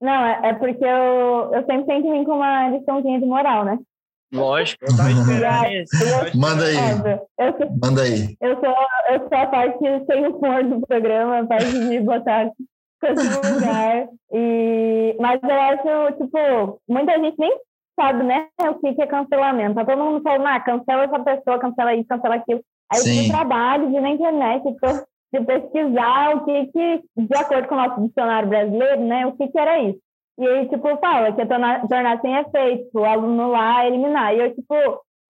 Não, 0.00 0.24
é, 0.24 0.50
é 0.50 0.54
porque 0.54 0.84
eu, 0.84 1.52
eu 1.52 1.66
sempre 1.66 1.86
tenho 1.86 2.02
que 2.04 2.12
vir 2.12 2.24
com 2.24 2.36
uma 2.36 2.68
liçãozinha 2.68 3.18
de 3.18 3.26
moral, 3.26 3.64
né? 3.64 3.76
Lógico, 4.32 4.84
eu 4.84 4.96
tava 4.96 5.10
esperando 5.10 5.72
isso. 5.72 6.38
Manda 6.38 6.64
aí. 6.64 6.76
Eu 7.38 7.56
sou, 7.58 7.78
Manda 7.82 8.02
aí. 8.02 8.36
eu 8.40 8.60
sou, 8.60 8.76
eu 9.08 9.28
sou 9.28 9.38
a 9.38 9.46
parte 9.46 10.06
sem 10.06 10.26
humor 10.28 10.62
do 10.62 10.86
programa, 10.86 11.40
a 11.40 11.46
parte 11.46 11.72
de 11.72 11.98
botar 11.98 12.52
coisas 13.00 13.24
no 13.24 13.54
lugar. 13.54 14.06
E, 14.32 15.16
mas 15.18 15.40
eu 15.42 15.60
acho, 15.60 16.18
tipo, 16.18 16.80
muita 16.88 17.18
gente 17.18 17.36
nem 17.36 17.58
sabe, 17.98 18.22
né, 18.22 18.46
o 18.60 18.74
que 18.74 18.94
que 18.94 19.02
é 19.02 19.06
cancelamento. 19.08 19.74
Tá 19.74 19.84
todo 19.84 20.04
mundo 20.04 20.22
falando, 20.22 20.46
ah, 20.46 20.60
cancela 20.60 21.02
essa 21.02 21.18
pessoa, 21.18 21.58
cancela 21.58 21.94
isso, 21.94 22.06
cancela 22.06 22.36
aquilo. 22.36 22.62
Aí 22.92 23.00
Sim. 23.00 23.12
tive 23.22 23.32
trabalho 23.32 23.88
de 23.90 24.00
na 24.00 24.10
internet, 24.10 24.62
de- 25.32 25.44
pesquisar 25.44 26.36
o 26.36 26.44
que 26.44 26.66
que, 26.66 27.02
de 27.16 27.36
acordo 27.36 27.68
com 27.68 27.74
o 27.74 27.78
nosso 27.78 28.00
dicionário 28.06 28.48
brasileiro, 28.48 29.00
né, 29.02 29.26
o 29.26 29.32
que 29.32 29.48
que 29.48 29.58
era 29.58 29.78
isso. 29.80 29.98
E 30.38 30.46
aí, 30.46 30.68
tipo, 30.68 30.96
fala 30.98 31.32
que 31.32 31.42
é 31.42 31.46
tornar, 31.46 31.86
tornar 31.88 32.20
sem 32.20 32.34
efeito, 32.36 32.88
o 32.94 33.04
aluno 33.04 33.48
lá 33.50 33.84
eliminar. 33.86 34.34
E 34.34 34.38
eu, 34.38 34.54
tipo, 34.54 34.72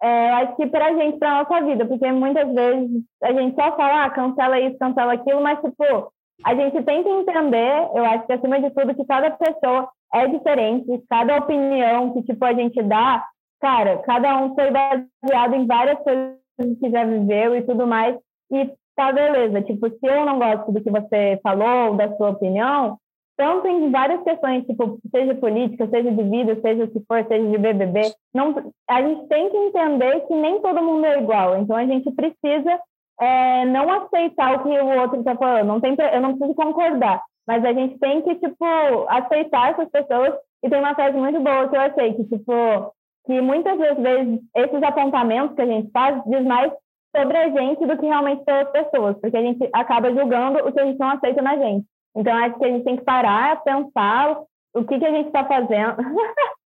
é, 0.03 0.31
acho 0.33 0.57
que 0.57 0.67
pra 0.67 0.93
gente, 0.95 1.19
pra 1.19 1.43
nossa 1.43 1.65
vida, 1.65 1.87
porque 1.87 2.13
muitas 2.13 2.53
vezes 2.55 2.91
a 3.23 3.33
gente 3.33 3.55
só 3.57 3.75
fala, 3.75 4.05
ah, 4.05 4.11
cancela 4.11 4.61
isso, 4.61 4.79
cancela 4.79 5.15
aquilo, 5.15 5.41
mas, 5.43 5.59
tipo, 5.61 6.13
a 6.45 6.55
gente 6.55 6.83
tem 6.85 7.03
que 7.03 7.09
entender, 7.09 7.89
eu 7.95 8.05
acho 8.05 8.27
que 8.27 8.33
acima 8.35 8.61
de 8.61 8.71
tudo, 8.71 8.95
que 8.95 9.05
cada 9.07 9.31
pessoa 9.31 9.89
é 10.15 10.27
diferente, 10.29 11.03
cada 11.09 11.39
opinião 11.39 12.13
que, 12.13 12.23
tipo, 12.23 12.45
a 12.45 12.53
gente 12.53 12.81
dá, 12.83 13.25
cara, 13.61 13.99
cada 13.99 14.37
um 14.37 14.55
foi 14.55 14.71
baseado 14.71 15.55
em 15.55 15.67
várias 15.67 15.99
coisas 16.01 16.37
que 16.81 16.91
já 16.91 17.05
viveu 17.05 17.57
e 17.57 17.63
tudo 17.63 17.87
mais, 17.87 18.17
e 18.51 18.71
tá 18.97 19.13
beleza, 19.13 19.63
tipo, 19.63 19.89
se 19.89 20.07
eu 20.07 20.27
não 20.27 20.39
gosto 20.39 20.73
do 20.73 20.83
que 20.83 20.91
você 20.91 21.39
falou, 21.43 21.95
da 21.95 22.17
sua 22.17 22.31
opinião, 22.31 22.99
tanto 23.37 23.69
em 23.69 23.91
várias 23.93 24.21
questões, 24.25 24.67
tipo, 24.67 24.99
seja 25.15 25.33
política, 25.37 25.87
seja 25.87 26.11
de 26.11 26.23
vida, 26.25 26.61
seja 26.61 26.85
o 26.85 26.89
que 26.89 27.01
for, 27.07 27.25
seja 27.29 27.49
de 27.49 27.57
BBB, 27.57 28.13
não, 28.35 28.73
a 28.91 29.01
gente 29.01 29.29
tem 29.29 29.49
que 29.49 29.57
entender 29.57 30.27
que 30.27 30.35
nem 30.35 30.61
todo 30.61 30.83
mundo 30.83 31.07
é 31.07 31.21
igual. 31.23 31.57
Então 31.57 31.77
a 31.77 31.87
gente 31.87 32.11
precisa 32.11 32.81
é, 33.21 33.65
não 33.67 33.89
aceitar 33.93 34.57
o 34.57 34.63
que 34.65 34.69
o 34.69 35.01
outro 35.01 35.21
está 35.21 35.37
falando. 35.37 35.69
Não 35.69 35.81
tem, 35.81 35.95
eu 36.13 36.21
não 36.21 36.37
preciso 36.37 36.55
concordar, 36.57 37.23
mas 37.47 37.65
a 37.65 37.73
gente 37.73 37.97
tem 38.01 38.23
que 38.23 38.35
tipo 38.35 38.65
aceitar 39.09 39.71
essas 39.71 39.89
pessoas. 39.89 40.35
E 40.65 40.69
tem 40.69 40.81
uma 40.81 40.97
frase 40.97 41.17
muito 41.17 41.39
boa 41.39 41.69
que 41.69 41.77
eu 41.77 41.81
achei 41.81 42.15
que 42.15 42.25
tipo 42.25 42.93
que 43.29 43.41
muitas 43.43 43.79
das 43.79 43.99
vezes 43.99 44.41
esses 44.57 44.83
apontamentos 44.83 45.55
que 45.55 45.61
a 45.61 45.67
gente 45.67 45.91
faz 45.91 46.19
diz 46.25 46.43
mais 46.45 46.73
sobre 47.15 47.37
a 47.37 47.51
gente 47.51 47.87
do 47.87 47.99
que 47.99 48.07
realmente 48.07 48.43
pelas 48.43 48.71
pessoas, 48.73 49.21
porque 49.21 49.37
a 49.37 49.43
gente 49.43 49.69
acaba 49.75 50.15
julgando 50.15 50.67
o 50.67 50.73
que 50.73 50.81
a 50.81 50.87
gente 50.87 50.99
não 50.99 51.11
aceita 51.11 51.43
na 51.43 51.55
gente. 51.59 51.87
Então, 52.17 52.35
acho 52.35 52.59
que 52.59 52.65
a 52.65 52.69
gente 52.69 52.85
tem 52.85 52.97
que 52.97 53.05
parar, 53.05 53.63
pensar 53.63 54.41
o 54.75 54.85
que, 54.85 54.99
que 54.99 55.05
a 55.05 55.11
gente 55.11 55.27
está 55.27 55.45
fazendo. 55.45 55.97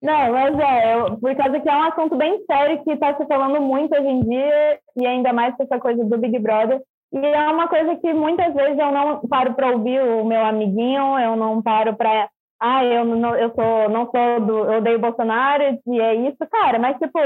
Não, 0.00 0.32
mas 0.32 0.58
é, 0.58 0.94
eu, 0.94 1.18
por 1.18 1.34
causa 1.34 1.58
que 1.58 1.68
é 1.68 1.76
um 1.76 1.82
assunto 1.82 2.14
bem 2.14 2.40
sério 2.44 2.84
que 2.84 2.92
está 2.92 3.16
se 3.16 3.26
falando 3.26 3.60
muito 3.60 3.92
hoje 3.92 4.06
em 4.06 4.20
dia, 4.20 4.78
e 4.96 5.06
ainda 5.06 5.32
mais 5.32 5.56
com 5.56 5.64
essa 5.64 5.80
coisa 5.80 6.04
do 6.04 6.18
Big 6.18 6.38
Brother. 6.38 6.80
E 7.12 7.18
é 7.18 7.48
uma 7.50 7.66
coisa 7.66 7.96
que 7.96 8.12
muitas 8.12 8.54
vezes 8.54 8.78
eu 8.78 8.92
não 8.92 9.20
paro 9.22 9.54
para 9.54 9.70
ouvir 9.70 10.00
o 10.00 10.24
meu 10.24 10.44
amiguinho, 10.44 11.18
eu 11.18 11.34
não 11.34 11.60
paro 11.62 11.96
para. 11.96 12.28
Ah, 12.60 12.84
eu, 12.84 13.04
não, 13.04 13.34
eu 13.36 13.52
sou, 13.54 13.88
não 13.90 14.10
sou 14.10 14.40
do. 14.40 14.58
Eu 14.72 14.78
odeio 14.78 14.98
Bolsonaro 14.98 15.62
e 15.86 16.00
é 16.00 16.14
isso, 16.14 16.38
cara, 16.50 16.78
mas 16.78 16.96
tipo, 16.98 17.18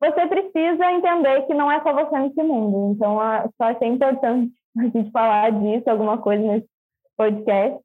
você 0.00 0.26
precisa 0.26 0.92
entender 0.92 1.42
que 1.46 1.54
não 1.54 1.70
é 1.70 1.82
só 1.82 1.92
você 1.92 2.18
nesse 2.18 2.42
mundo. 2.42 2.94
Então, 2.94 3.20
ah, 3.20 3.48
só 3.56 3.64
achei 3.64 3.88
importante 3.88 4.52
a 4.78 4.82
gente 4.84 5.10
falar 5.10 5.50
disso, 5.50 5.90
alguma 5.90 6.18
coisa 6.18 6.42
nesse 6.42 6.66
podcast. 7.16 7.78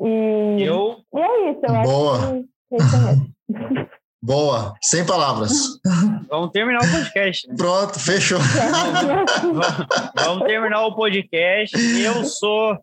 E, 0.00 0.62
Eu, 0.62 0.96
e 1.14 1.20
é 1.20 1.50
isso, 1.50 1.60
eu 1.62 1.82
Boa. 1.82 2.16
acho 2.16 2.42
que 2.68 3.76
é. 3.76 3.90
Boa. 4.22 4.74
Sem 4.82 5.06
palavras. 5.06 5.80
vamos 6.28 6.50
terminar 6.50 6.80
o 6.80 6.90
podcast. 6.90 7.48
né? 7.48 7.54
Pronto, 7.56 7.98
fechou. 7.98 8.38
Vamos, 8.38 9.86
vamos 10.14 10.46
terminar 10.46 10.84
o 10.84 10.94
podcast. 10.94 11.74
Eu 12.04 12.24
sou 12.24 12.76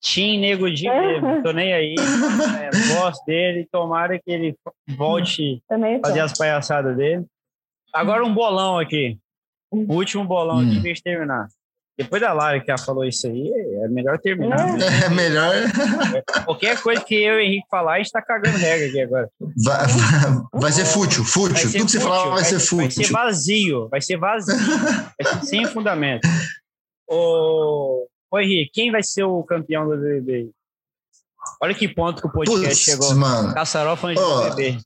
Tim 0.00 0.38
Nego 0.40 0.70
Di 0.70 0.88
mesmo, 0.88 1.42
tô 1.42 1.52
nem 1.52 1.72
aí. 1.72 1.94
É, 2.60 2.94
gosto 2.94 3.24
dele, 3.26 3.68
tomara 3.70 4.18
que 4.18 4.30
ele 4.30 4.56
volte 4.96 5.62
a 5.70 6.06
fazer 6.08 6.20
as 6.20 6.32
palhaçadas 6.36 6.96
dele. 6.96 7.24
Agora 7.92 8.24
um 8.24 8.32
bolão 8.32 8.78
aqui. 8.78 9.18
O 9.70 9.94
último 9.94 10.24
bolão 10.24 10.60
aqui 10.60 10.70
Hum. 10.78 10.80
pra 10.80 10.88
gente 10.88 11.02
terminar. 11.02 11.48
Depois 11.98 12.22
da 12.22 12.32
Lara 12.32 12.58
que 12.60 12.66
já 12.66 12.78
falou 12.78 13.04
isso 13.04 13.26
aí, 13.26 13.52
é 13.82 13.88
melhor 13.88 14.18
terminar. 14.18 14.56
né? 14.72 14.86
É 15.04 15.08
melhor. 15.10 15.52
Qualquer 16.46 16.80
coisa 16.80 17.04
que 17.04 17.14
eu 17.14 17.34
e 17.34 17.36
o 17.36 17.40
Henrique 17.40 17.66
falar, 17.70 17.94
a 17.94 17.98
gente 17.98 18.10
tá 18.10 18.22
cagando 18.22 18.56
regra 18.56 18.86
aqui 18.88 19.00
agora. 19.02 19.28
Vai, 19.62 19.86
vai 20.54 20.72
ser 20.72 20.86
fútil, 20.86 21.22
Vai 21.24 21.32
fútil. 21.32 21.68
ser 21.68 21.78
Tudo 21.78 21.84
que 21.86 21.92
você 21.92 22.00
falar 22.00 22.30
vai 22.30 22.42
ser 22.44 22.52
Vai 22.52 22.60
ser 22.60 22.66
fútil. 22.94 23.12
vazio, 23.12 23.88
vai 23.90 24.00
ser 24.00 24.16
vazio. 24.16 24.56
vai 24.56 25.34
ser 25.40 25.46
sem 25.46 25.66
fundamento. 25.68 26.26
Ô, 27.06 28.06
ô 28.30 28.38
Henrique, 28.38 28.70
quem 28.72 28.90
vai 28.92 29.02
ser 29.02 29.24
o 29.24 29.42
campeão 29.42 29.88
do 29.88 29.96
BBB? 29.96 30.50
Olha 31.62 31.74
que 31.74 31.88
ponto 31.88 32.20
que 32.20 32.28
o 32.28 32.32
podcast 32.32 32.68
Putz, 32.68 32.78
chegou. 32.84 33.14
mano. 33.16 33.54
Caçarol 33.54 33.96
falando 33.96 34.16
de 34.16 34.22
Ó, 34.22 34.50
BBB. 34.50 34.78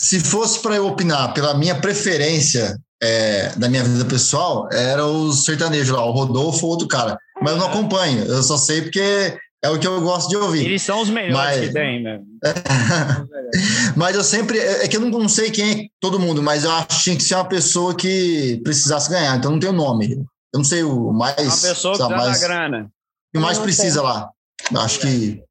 Se 0.00 0.20
fosse 0.20 0.60
para 0.60 0.76
eu 0.76 0.86
opinar 0.86 1.32
pela 1.34 1.54
minha 1.54 1.80
preferência 1.80 2.78
é, 3.02 3.50
da 3.56 3.68
minha 3.68 3.82
vida 3.84 4.04
pessoal, 4.04 4.68
era 4.72 5.04
o 5.06 5.32
sertanejo 5.32 5.94
lá, 5.94 6.04
o 6.04 6.10
Rodolfo 6.12 6.66
ou 6.66 6.72
outro 6.72 6.88
cara. 6.88 7.18
Mas 7.40 7.52
eu 7.52 7.58
não 7.58 7.66
acompanho, 7.66 8.24
eu 8.24 8.42
só 8.42 8.56
sei 8.56 8.82
porque 8.82 9.38
é 9.62 9.70
o 9.70 9.78
que 9.78 9.86
eu 9.86 10.00
gosto 10.00 10.28
de 10.28 10.36
ouvir. 10.36 10.64
Eles 10.66 10.82
são 10.82 11.00
os 11.02 11.08
melhores 11.10 11.34
Mas- 11.34 11.66
que 11.68 11.72
tem, 11.72 12.02
mesmo. 12.02 12.26
Mas 13.96 14.14
eu 14.16 14.22
sempre. 14.24 14.58
É 14.58 14.84
é 14.84 14.88
que 14.88 14.96
eu 14.96 15.00
não, 15.00 15.10
não 15.10 15.28
sei 15.28 15.50
quem 15.50 15.70
é 15.84 15.86
todo 16.00 16.18
mundo, 16.20 16.42
mas 16.42 16.64
eu 16.64 16.70
acho 16.70 16.88
que 16.88 17.02
tinha 17.02 17.16
que 17.16 17.22
ser 17.22 17.34
uma 17.34 17.48
pessoa 17.48 17.94
que 17.94 18.60
precisasse 18.62 19.08
ganhar, 19.10 19.36
então 19.36 19.50
não 19.50 19.58
tem 19.58 19.70
o 19.70 19.72
nome. 19.72 20.24
Eu 20.56 20.58
não 20.58 20.64
sei 20.64 20.82
o 20.82 21.12
mais. 21.12 21.36
Uma 21.38 21.68
pessoa 21.74 21.96
que 21.96 22.08
mais, 22.14 22.40
grana. 22.40 22.90
o 23.34 23.40
mais 23.40 23.58
Eu 23.58 23.64
precisa 23.64 24.00
lá. 24.02 24.30
Eu 24.72 24.80
acho 24.80 25.00
que 25.00 25.42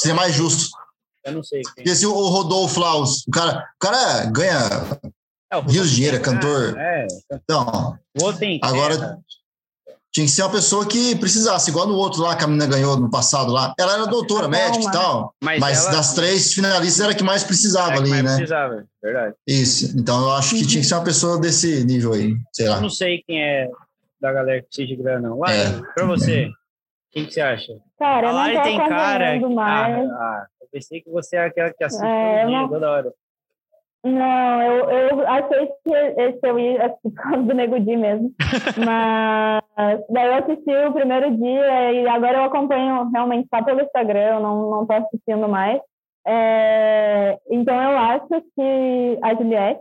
seria 0.00 0.14
mais 0.16 0.34
justo. 0.34 0.70
Eu 1.24 1.32
não 1.32 1.42
sei 1.44 1.62
quem. 1.62 1.74
Porque 1.76 1.94
se 1.94 2.06
o 2.06 2.12
Rodolfo 2.12 2.80
lá, 2.80 2.96
os- 2.96 3.24
o 3.26 3.30
cara, 3.30 3.64
o 3.76 3.78
cara 3.78 4.24
ganha 4.26 4.58
É, 5.52 5.60
rios 5.60 5.90
de 5.90 5.94
dinheiro, 5.96 6.16
é 6.16 6.20
cantor. 6.20 6.76
É, 6.76 7.06
Então, 7.32 7.96
o 8.20 8.24
outro 8.24 8.40
tem 8.40 8.58
Agora- 8.62 8.98
terra. 8.98 9.18
tinha 10.12 10.26
que 10.26 10.32
ser 10.32 10.42
uma 10.42 10.50
pessoa 10.50 10.84
que 10.86 11.14
precisasse, 11.16 11.70
igual 11.70 11.86
no 11.86 11.94
outro 11.94 12.20
lá 12.22 12.34
que 12.34 12.42
a 12.42 12.46
menina 12.46 12.66
ganhou 12.66 12.96
no 12.98 13.10
passado 13.10 13.52
lá. 13.52 13.72
Ela 13.78 13.92
era 13.94 14.06
doutora, 14.06 14.48
médica 14.48 14.84
e 14.84 14.90
tal. 14.90 15.32
Mas, 15.42 15.60
Mas 15.60 15.82
ela, 15.84 15.92
das 15.92 16.14
três 16.14 16.52
finalistas 16.52 17.00
era 17.00 17.12
a 17.12 17.14
que 17.14 17.22
mais 17.22 17.44
precisava 17.44 17.92
é 17.92 17.94
que 17.94 18.00
ali, 18.00 18.10
mais 18.10 18.24
né? 18.24 18.36
precisava, 18.36 18.84
verdade. 19.02 19.34
Isso. 19.46 19.94
Então 19.96 20.20
eu 20.22 20.32
acho 20.32 20.54
que 20.56 20.66
tinha 20.66 20.80
que 20.82 20.88
ser 20.88 20.94
uma 20.94 21.04
pessoa 21.04 21.38
desse 21.38 21.84
nível 21.84 22.12
aí. 22.14 22.34
Sei 22.52 22.66
Eu 22.66 22.70
lá. 22.72 22.80
não 22.80 22.90
sei 22.90 23.22
quem 23.26 23.40
é 23.42 23.68
da 24.20 24.32
galera 24.32 24.60
que 24.62 24.66
precisa 24.68 24.88
de 24.88 24.96
grana. 24.96 25.34
Lara, 25.34 25.52
É. 25.52 25.92
pra 25.94 26.06
você, 26.06 26.48
quem 27.10 27.24
que 27.26 27.32
você 27.32 27.40
acha? 27.40 27.72
Cara, 27.98 28.26
A 28.26 28.30
eu 28.30 28.34
não 28.34 28.40
Lari 28.40 28.56
tô 28.56 28.62
tem 28.62 28.78
cara. 28.78 29.48
mais. 29.50 30.10
Ah, 30.10 30.14
ah, 30.14 30.46
eu 30.60 30.68
pensei 30.72 31.00
que 31.00 31.10
você 31.10 31.36
era 31.36 31.46
aquela 31.48 31.72
que 31.72 31.84
assiste 31.84 32.04
É, 32.04 32.46
dia, 32.46 32.58
não- 32.60 32.68
toda 32.68 32.90
hora. 32.90 33.12
Não, 34.04 34.62
eu, 34.62 34.90
eu 34.90 35.26
achei 35.28 35.66
que 35.66 35.92
esse 35.92 36.38
eu 36.44 36.56
ia 36.58 36.94
causa 37.16 37.42
do 37.42 37.52
Nego 37.54 37.80
Di 37.80 37.96
mesmo. 37.96 38.32
Mas 38.78 40.00
daí 40.08 40.26
eu 40.26 40.34
assisti 40.34 40.70
o 40.86 40.92
primeiro 40.92 41.36
dia 41.36 41.92
e 41.92 42.08
agora 42.08 42.38
eu 42.38 42.44
acompanho 42.44 43.10
realmente 43.12 43.48
só 43.52 43.62
pelo 43.64 43.80
Instagram, 43.82 44.34
eu 44.36 44.40
não, 44.40 44.70
não 44.70 44.86
tô 44.86 44.92
assistindo 44.94 45.48
mais. 45.48 45.80
É, 46.26 47.38
então 47.50 47.74
eu 47.82 47.98
acho 47.98 48.28
que 48.28 49.18
a 49.22 49.34
Juliette, 49.34 49.80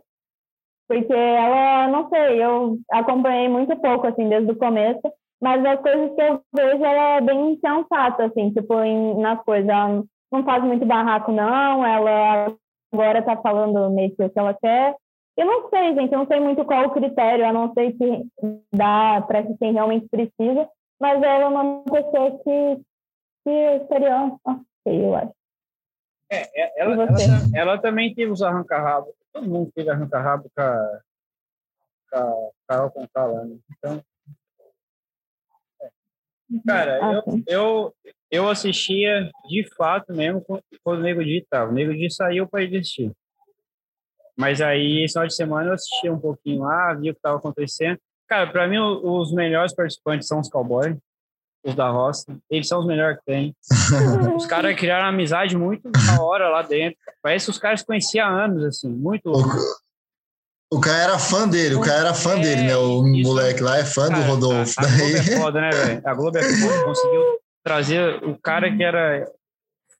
porque 0.87 1.13
ela, 1.13 1.87
não 1.89 2.07
sei, 2.09 2.43
eu 2.43 2.77
acompanhei 2.91 3.49
muito 3.49 3.75
pouco, 3.77 4.07
assim, 4.07 4.29
desde 4.29 4.51
o 4.51 4.55
começo, 4.57 5.01
mas 5.41 5.63
as 5.65 5.79
coisas 5.81 6.15
que 6.15 6.21
eu 6.21 6.41
vejo, 6.55 6.83
ela 6.83 7.17
é 7.17 7.21
bem 7.21 7.59
sensata, 7.59 8.25
assim, 8.25 8.51
tipo, 8.51 8.79
em, 8.81 9.19
nas 9.19 9.43
coisas. 9.43 9.69
Ela 9.69 10.03
não 10.31 10.43
faz 10.43 10.63
muito 10.63 10.85
barraco, 10.85 11.31
não, 11.31 11.85
ela 11.85 12.55
agora 12.91 13.21
tá 13.21 13.37
falando 13.37 13.89
meio 13.91 14.15
que 14.15 14.23
o 14.23 14.29
que 14.29 14.39
ela 14.39 14.53
quer. 14.53 14.95
Eu 15.37 15.45
não 15.45 15.69
sei, 15.69 15.93
gente, 15.93 16.11
eu 16.11 16.19
não 16.19 16.25
sei 16.27 16.39
muito 16.39 16.65
qual 16.65 16.85
o 16.87 16.91
critério, 16.91 17.45
eu 17.45 17.53
não 17.53 17.71
sei 17.73 17.91
se 17.95 18.25
dá 18.73 19.21
para 19.27 19.43
quem 19.59 19.73
realmente 19.73 20.07
precisa, 20.09 20.67
mas 20.99 21.21
ela 21.21 21.43
é 21.43 21.47
uma 21.47 21.83
pessoa 21.83 22.31
que, 22.43 22.81
que 23.45 23.85
seria 23.87 24.31
ok, 24.43 25.05
eu 25.05 25.15
acho. 25.15 25.31
É, 26.31 26.81
ela, 26.81 26.91
E 26.91 26.93
ela, 26.93 27.07
tam- 27.07 27.49
ela 27.53 27.77
também 27.77 28.13
teve 28.15 28.31
os 28.31 28.41
arranca-rabo. 28.41 29.13
Todo 29.33 29.49
mundo 29.49 29.71
teve 29.73 29.89
arranca-rabo 29.89 30.49
com 30.55 30.61
a, 30.61 31.01
com 32.11 32.17
a 32.17 32.51
Carol 32.67 32.91
Conká 32.91 33.25
lá, 33.25 33.45
né? 33.45 33.57
Então, 33.71 34.03
cara, 36.65 36.99
Ah, 37.01 37.13
eu, 37.13 37.43
eu, 37.47 37.95
eu 38.31 38.49
assistia 38.49 39.29
de 39.47 39.67
fato 39.75 40.13
mesmo 40.13 40.43
quando 40.83 40.99
o 40.99 41.03
Nego 41.03 41.23
Di 41.23 41.45
tava. 41.49 41.71
O 41.71 41.73
Nego 41.73 41.93
Di 41.93 42.09
saiu 42.09 42.47
para 42.47 42.63
existir. 42.63 43.11
Mas 44.37 44.61
aí, 44.61 45.03
esse 45.03 45.13
final 45.13 45.27
de 45.27 45.35
semana, 45.35 45.69
eu 45.69 45.73
assistia 45.73 46.13
um 46.13 46.19
pouquinho 46.19 46.61
lá, 46.61 46.93
via 46.93 47.11
o 47.11 47.13
que 47.13 47.19
estava 47.19 47.37
acontecendo. 47.37 47.99
Cara, 48.27 48.51
para 48.51 48.67
mim, 48.67 48.77
os 48.77 49.33
melhores 49.33 49.73
participantes 49.73 50.27
são 50.27 50.39
os 50.39 50.49
cowboys, 50.49 50.95
os 51.65 51.75
da 51.75 51.89
roça. 51.89 52.25
Eles 52.49 52.67
são 52.67 52.79
os 52.79 52.85
melhores 52.85 53.17
que 53.19 53.25
tem. 53.25 53.55
Os 54.37 54.45
caras 54.45 54.75
criaram 54.77 55.07
amizade 55.09 55.57
muito 55.57 55.89
da 55.89 56.21
hora 56.21 56.49
lá 56.49 56.61
dentro. 56.61 56.97
Parece 57.21 57.45
que 57.45 57.51
os 57.51 57.57
caras 57.57 57.83
conheciam 57.83 58.27
há 58.27 58.45
anos, 58.45 58.63
assim, 58.63 58.89
muito 58.89 59.29
louco. 59.29 59.49
O 60.71 60.79
cara 60.79 60.97
era 61.03 61.19
fã 61.19 61.47
dele, 61.47 61.75
o 61.75 61.81
cara 61.81 61.99
era 61.99 62.13
fã 62.13 62.37
É, 62.37 62.39
dele, 62.41 62.63
né? 62.63 62.75
O 62.77 63.05
isso- 63.07 63.29
moleque 63.29 63.61
lá 63.61 63.77
é 63.77 63.85
fã 63.85 64.05
do 64.05 64.11
Cara, 64.11 64.25
Rodolfo. 64.25 64.73
A, 64.79 64.83
a 64.83 64.87
Globo 64.87 64.97
daí. 65.11 65.15
é 65.15 65.37
foda, 65.37 65.61
né, 65.61 65.69
velho? 65.69 66.01
A 66.05 66.13
Globo 66.13 66.37
é 66.37 66.43
foda. 66.43 66.83
Conseguiu 66.83 67.21
trazer 67.63 68.23
o 68.23 68.37
cara 68.37 68.75
que 68.75 68.83
era 68.83 69.31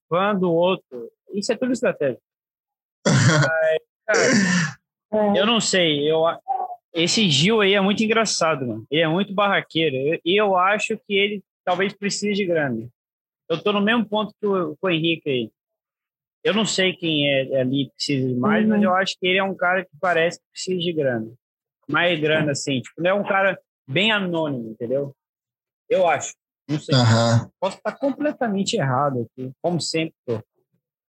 fã 0.10 0.36
do 0.36 0.52
outro. 0.52 1.10
Isso 1.34 1.52
é 1.52 1.58
tudo 1.58 1.72
estratégia. 1.74 2.20
Mas, 3.06 3.80
cara, 4.06 5.36
eu 5.38 5.46
não 5.46 5.60
sei. 5.60 6.10
Eu, 6.10 6.22
esse 6.94 7.30
Gil 7.30 7.62
aí 7.62 7.74
é 7.74 7.82
muito 7.82 8.04
engraçado, 8.04 8.66
mano. 8.66 8.86
Ele 8.92 9.02
é 9.02 9.08
muito 9.08 9.34
barraqueiro. 9.34 9.96
E 10.24 10.40
eu, 10.40 10.48
eu 10.48 10.58
acho 10.58 10.98
que 11.08 11.14
ele 11.14 11.44
talvez 11.68 11.92
precise 11.94 12.32
de 12.34 12.46
grana. 12.46 12.88
Eu 13.50 13.62
tô 13.62 13.74
no 13.74 13.82
mesmo 13.82 14.08
ponto 14.08 14.34
que 14.40 14.48
o, 14.48 14.78
o 14.82 14.90
Henrique 14.90 15.30
aí. 15.30 15.52
Eu 16.42 16.54
não 16.54 16.66
sei 16.66 16.94
quem 16.96 17.30
é 17.30 17.60
ali 17.60 17.88
que 17.88 17.96
precisa 17.96 18.26
de 18.26 18.36
mais, 18.36 18.64
Uhum. 18.64 18.70
mas 18.70 18.84
eu 18.84 18.96
acho 18.96 19.18
que 19.20 19.28
ele 19.28 19.38
é 19.38 19.44
um 19.44 19.54
cara 19.54 19.84
que 19.84 19.92
parece 20.00 20.40
que 20.40 20.46
precisa 20.54 20.80
de 20.80 20.94
grana. 20.94 21.30
Mais 21.90 22.18
grana, 22.22 22.54
assim. 22.54 22.80
Tipo, 22.80 23.02
não 23.02 23.10
é 23.10 23.14
um 23.14 23.24
cara 23.28 23.60
bem 23.86 24.14
anônimo, 24.14 24.70
entendeu? 24.72 25.14
Eu 25.90 26.08
acho. 26.08 26.34
Não 26.70 26.80
sei. 26.80 26.96
Aham. 26.96 27.52
Posso 27.60 27.76
estar 27.78 27.98
completamente 27.98 28.78
errado 28.78 29.28
aqui, 29.30 29.52
como 29.62 29.82
sempre 29.82 30.16
tô. 30.26 30.42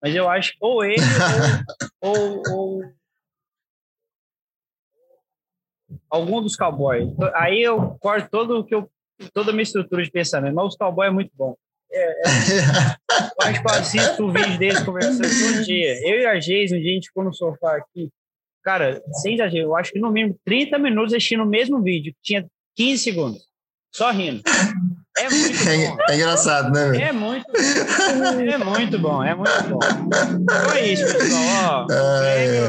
Mas 0.02 0.14
eu 0.14 0.26
acho 0.28 0.52
que 0.52 0.58
ou 0.60 0.82
ele 0.82 1.02
ou, 2.00 2.42
ou, 2.50 2.52
ou 2.52 2.92
algum 6.08 6.40
dos 6.40 6.56
cowboys. 6.56 7.08
Aí 7.34 7.62
eu 7.62 7.96
corto 8.00 8.30
todo 8.30 8.58
o 8.58 8.64
que 8.64 8.74
eu, 8.74 8.90
toda 9.32 9.50
a 9.50 9.52
minha 9.52 9.62
estrutura 9.62 10.02
de 10.02 10.10
pensamento. 10.10 10.54
Mas 10.54 10.66
os 10.66 10.76
cowboys 10.76 11.08
é 11.08 11.12
muito 11.12 11.30
bom. 11.34 11.56
Acho 13.40 13.62
que 13.62 13.68
eu 13.68 13.74
assisto 13.74 14.24
o 14.26 14.32
vídeo 14.32 14.58
deles 14.58 14.80
conversando 14.80 15.22
todo 15.22 15.64
dia. 15.64 15.98
Eu 16.08 16.20
e 16.20 16.26
a 16.26 16.38
Geis, 16.38 16.72
um 16.72 16.80
dia 16.80 16.90
a 16.90 16.94
gente 16.94 17.08
ficou 17.08 17.24
no 17.24 17.32
sofá 17.32 17.76
aqui. 17.76 18.10
Cara, 18.62 19.00
sem 19.22 19.34
exagero, 19.34 19.68
eu 19.68 19.76
acho 19.76 19.92
que 19.92 19.98
no 20.00 20.10
mínimo 20.10 20.38
30 20.44 20.78
minutos 20.78 21.14
assistindo 21.14 21.44
o 21.44 21.46
mesmo 21.46 21.80
vídeo, 21.82 22.12
que 22.14 22.18
tinha 22.22 22.46
15 22.76 23.02
segundos. 23.02 23.42
Só 23.94 24.10
rindo. 24.10 24.42
É 25.16 25.30
muito 25.30 25.56
bom. 25.64 26.02
É, 26.08 26.12
é 26.12 26.16
engraçado, 26.16 26.72
né? 26.72 27.00
É 27.00 27.12
muito 27.12 27.46
bom. 27.50 27.58
É 28.50 28.58
muito 28.58 28.98
bom, 28.98 29.24
é 29.24 29.34
muito 29.34 29.68
bom. 29.68 29.78
Então 30.42 30.72
é 30.72 30.92
isso, 30.92 31.04
pessoal. 31.16 31.86
Ó, 31.88 31.92
o 31.92 31.92
É, 31.92 32.68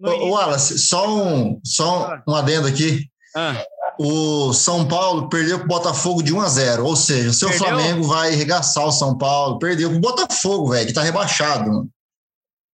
Ô, 0.00 0.30
Wallace, 0.30 0.78
só 0.78 1.14
um, 1.14 1.60
só 1.64 2.18
um 2.26 2.34
adendo 2.34 2.66
aqui. 2.66 3.06
Ah, 3.36 3.62
O 3.98 4.52
São 4.52 4.86
Paulo 4.86 5.28
perdeu 5.28 5.58
pro 5.58 5.68
Botafogo 5.68 6.22
de 6.22 6.32
1 6.34 6.40
a 6.40 6.48
0 6.48 6.86
Ou 6.86 6.96
seja, 6.96 7.30
o 7.30 7.32
seu 7.32 7.48
Perdeu? 7.48 7.66
Flamengo 7.68 8.02
vai 8.04 8.32
arregaçar 8.32 8.86
o 8.86 8.92
São 8.92 9.16
Paulo. 9.16 9.58
Perdeu 9.58 9.90
pro 9.90 10.00
Botafogo, 10.00 10.70
velho, 10.70 10.86
que 10.86 10.92
tá 10.92 11.02
rebaixado. 11.02 11.70
mano. 11.70 11.90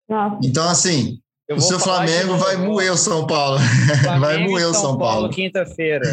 Nossa, 0.08 0.38
Então, 0.42 0.68
assim, 0.68 1.20
eu 1.48 1.56
o 1.56 1.60
seu 1.60 1.78
Flamengo 1.78 2.36
vai 2.36 2.56
moer 2.56 2.92
o 2.92 2.96
São 2.96 3.26
Paulo. 3.26 3.58
vai 4.04 4.18
Flamengo 4.18 4.50
moer 4.50 4.68
o 4.68 4.74
São 4.74 4.98
Paulo. 4.98 5.30
quinta-feira. 5.30 6.06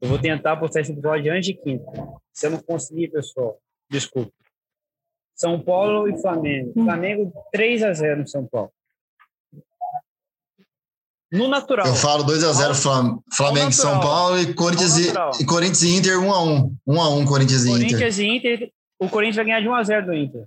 Eu 0.00 0.08
vou 0.10 0.18
tentar 0.18 0.56
postar 0.56 0.80
esse 0.82 0.92
episódio 0.92 1.32
antes 1.32 1.46
de 1.46 1.54
quinta. 1.54 1.84
Se 2.32 2.46
eu 2.46 2.50
não 2.50 2.58
conseguir, 2.58 3.08
pessoal, 3.08 3.58
desculpa. 3.90 4.30
São 5.34 5.60
Paulo 5.60 6.08
e 6.08 6.20
Flamengo. 6.20 6.72
Flamengo 6.74 7.32
3 7.52 7.82
a 7.82 7.92
0 7.92 8.20
no 8.20 8.28
São 8.28 8.46
Paulo. 8.46 8.70
No 11.36 11.48
natural. 11.48 11.86
Eu 11.86 11.94
falo 11.94 12.24
2x0 12.24 12.74
Flam 12.74 13.18
Flamengo 13.34 13.70
e 13.70 13.72
São. 13.74 14.00
Paulo 14.00 14.38
e 14.38 14.54
Corinthians, 14.54 14.96
e, 14.96 15.12
e 15.40 15.44
Corinthians 15.44 15.82
e 15.82 15.94
Inter 15.96 16.18
1x1. 16.18 16.72
1x1 16.88 17.26
Corinthians 17.26 17.64
e 17.64 17.68
Inter. 17.70 17.80
Corinthians 17.82 18.18
e 18.18 18.26
Inter. 18.26 18.70
O 18.98 19.08
Corinthians 19.08 19.36
vai 19.36 19.44
ganhar 19.44 19.60
de 19.60 19.68
1 19.68 19.74
a 19.74 19.82
0 19.82 20.06
do 20.06 20.14
Inter. 20.14 20.44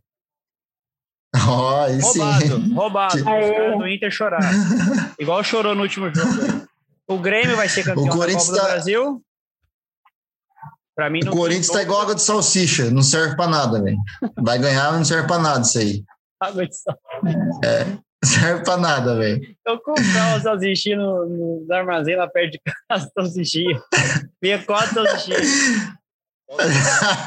Ó, 1.47 1.81
aí 1.83 2.01
sim. 2.01 2.19
Roubado, 2.19 2.73
roubado. 2.73 3.17
Os 3.17 3.77
do 3.77 3.87
Inter 3.87 4.11
choraram. 4.11 4.47
Igual 5.19 5.43
chorou 5.43 5.75
no 5.75 5.83
último 5.83 6.13
jogo. 6.13 6.67
O 7.07 7.17
Grêmio 7.19 7.55
vai 7.55 7.69
ser 7.69 7.83
campeão 7.83 8.05
O 8.05 8.09
da 8.09 8.15
Corinthians 8.15 8.45
Copa 8.47 8.57
do 8.59 8.61
tá- 8.65 8.71
Brasil. 8.73 9.23
Pra 10.95 11.09
mim, 11.09 11.19
O 11.25 11.31
Corinthians 11.31 11.67
tá 11.69 11.81
igual 11.81 12.01
água 12.01 12.13
de 12.15 12.21
salsicha, 12.21 12.91
não 12.91 13.01
serve 13.01 13.35
pra 13.35 13.47
nada, 13.47 13.81
velho. 13.81 13.97
Vai 14.37 14.59
ganhar, 14.59 14.89
mas 14.89 14.97
não 14.97 15.05
serve 15.05 15.27
pra 15.27 15.39
nada 15.39 15.61
isso 15.61 15.79
aí. 15.79 16.03
Água 16.41 16.65
de 16.67 16.75
sal. 16.75 16.97
Não 17.23 18.01
serve 18.25 18.63
pra 18.63 18.77
nada, 18.77 19.15
velho. 19.17 19.41
Eu 19.65 19.79
comprar 19.79 20.29
uma 20.29 20.39
salsichinha 20.41 20.97
no, 20.97 21.65
no 21.65 21.73
armazém 21.73 22.15
lá 22.15 22.27
perto 22.27 22.51
de 22.53 22.61
casa, 22.89 23.09
salsichinha. 23.17 23.81
Vinha 24.41 24.63
quatro 24.63 24.93
salsichinhas. 24.93 25.47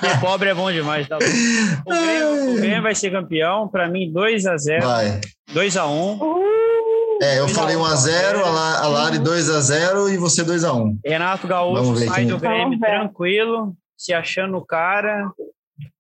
Ser 0.01 0.21
pobre 0.21 0.49
é 0.51 0.55
bom 0.55 0.71
demais, 0.73 1.09
tá. 1.09 1.17
O 1.17 1.91
Grêmio, 1.91 2.53
o 2.53 2.57
Grêmio 2.57 2.83
vai 2.83 2.95
ser 2.95 3.11
campeão, 3.13 3.69
pra 3.69 3.89
mim 3.89 4.13
2x0, 4.13 4.83
Vai. 4.83 5.21
2x1. 5.55 6.19
Uh, 6.21 7.19
É, 7.23 7.39
eu 7.39 7.47
falei 7.49 7.77
um, 7.77 7.83
1x0, 7.85 8.43
a, 8.45 8.51
La- 8.51 8.79
a 8.81 8.89
Lari 8.89 9.19
2x0 9.19 10.13
e 10.13 10.17
você 10.17 10.43
2x1. 10.43 10.99
Renato 11.07 11.47
Gaúcho 11.47 11.97
sai 11.99 12.17
quem- 12.23 12.27
do 12.27 12.39
Grêmio 12.39 12.65
Vamos 12.65 12.81
tranquilo, 12.81 13.77
se 13.97 14.13
achando 14.13 14.57
o 14.57 14.67
cara 14.67 15.31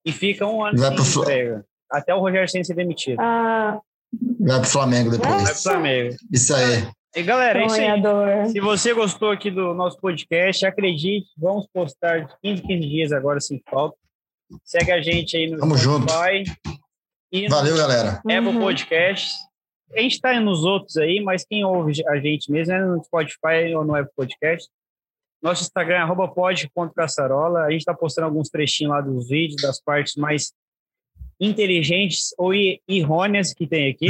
e 0.04 0.10
fica 0.10 0.44
um 0.44 0.64
ano 0.64 0.76
Vai 0.78 0.88
sem 0.98 1.22
pro. 1.22 1.64
Até 1.90 2.12
o 2.14 2.18
Rogério 2.18 2.48
Senna 2.48 2.64
ser 2.64 2.74
demitido. 2.74 3.20
ah, 3.20 3.78
Vai 4.40 4.60
pro 4.60 4.68
Flamengo 4.68 5.10
Vai 5.10 5.18
pro 5.18 5.30
depois. 5.38 5.62
Flamengo. 5.62 6.16
Isso 6.32 6.54
aí. 6.54 6.88
E 7.14 7.22
galera, 7.22 7.60
é 7.60 7.66
isso 7.66 7.74
aí. 7.74 7.80
sonhador. 7.82 8.46
Se 8.48 8.60
você 8.60 8.94
gostou 8.94 9.30
aqui 9.30 9.50
do 9.50 9.74
nosso 9.74 9.98
podcast, 10.00 10.64
acredite, 10.64 11.28
vamos 11.36 11.66
postar 11.72 12.20
de 12.26 12.34
15 12.42 12.62
em 12.62 12.66
15 12.66 12.88
dias 12.88 13.12
agora 13.12 13.40
sem 13.40 13.62
falta. 13.70 13.96
Segue 14.64 14.92
a 14.92 15.00
gente 15.00 15.36
aí 15.36 15.50
no 15.50 15.58
Tamo 15.58 15.76
junto. 15.76 16.10
Spotify 16.10 16.44
e 17.32 17.42
no 17.48 17.54
Valeu, 17.54 17.76
galera. 17.76 18.12
Apple 18.18 18.38
Uhum. 18.48 18.60
Podcasts. 18.60 19.32
A 19.94 20.00
gente 20.00 20.12
está 20.14 20.38
nos 20.40 20.64
outros 20.64 20.96
aí, 20.96 21.20
mas 21.20 21.44
quem 21.44 21.64
ouve 21.64 21.92
a 22.08 22.16
gente 22.18 22.50
mesmo 22.50 22.72
é 22.72 22.80
no 22.84 23.02
Spotify 23.04 23.74
ou 23.76 23.84
no 23.84 23.94
Apple 23.94 24.12
Podcast. 24.16 24.68
Nosso 25.42 25.62
Instagram 25.62 25.96
é 25.96 25.98
arroba 25.98 26.28
pod.caçarola. 26.28 27.64
A 27.64 27.70
gente 27.70 27.80
está 27.80 27.92
postando 27.92 28.26
alguns 28.26 28.48
trechinhos 28.48 28.92
lá 28.92 29.00
dos 29.02 29.28
vídeos, 29.28 29.60
das 29.60 29.82
partes 29.82 30.14
mais 30.16 30.52
inteligentes 31.42 32.34
ou 32.38 32.54
i- 32.54 32.80
errôneas 32.88 33.52
que 33.52 33.66
tem 33.66 33.90
aqui, 33.90 34.08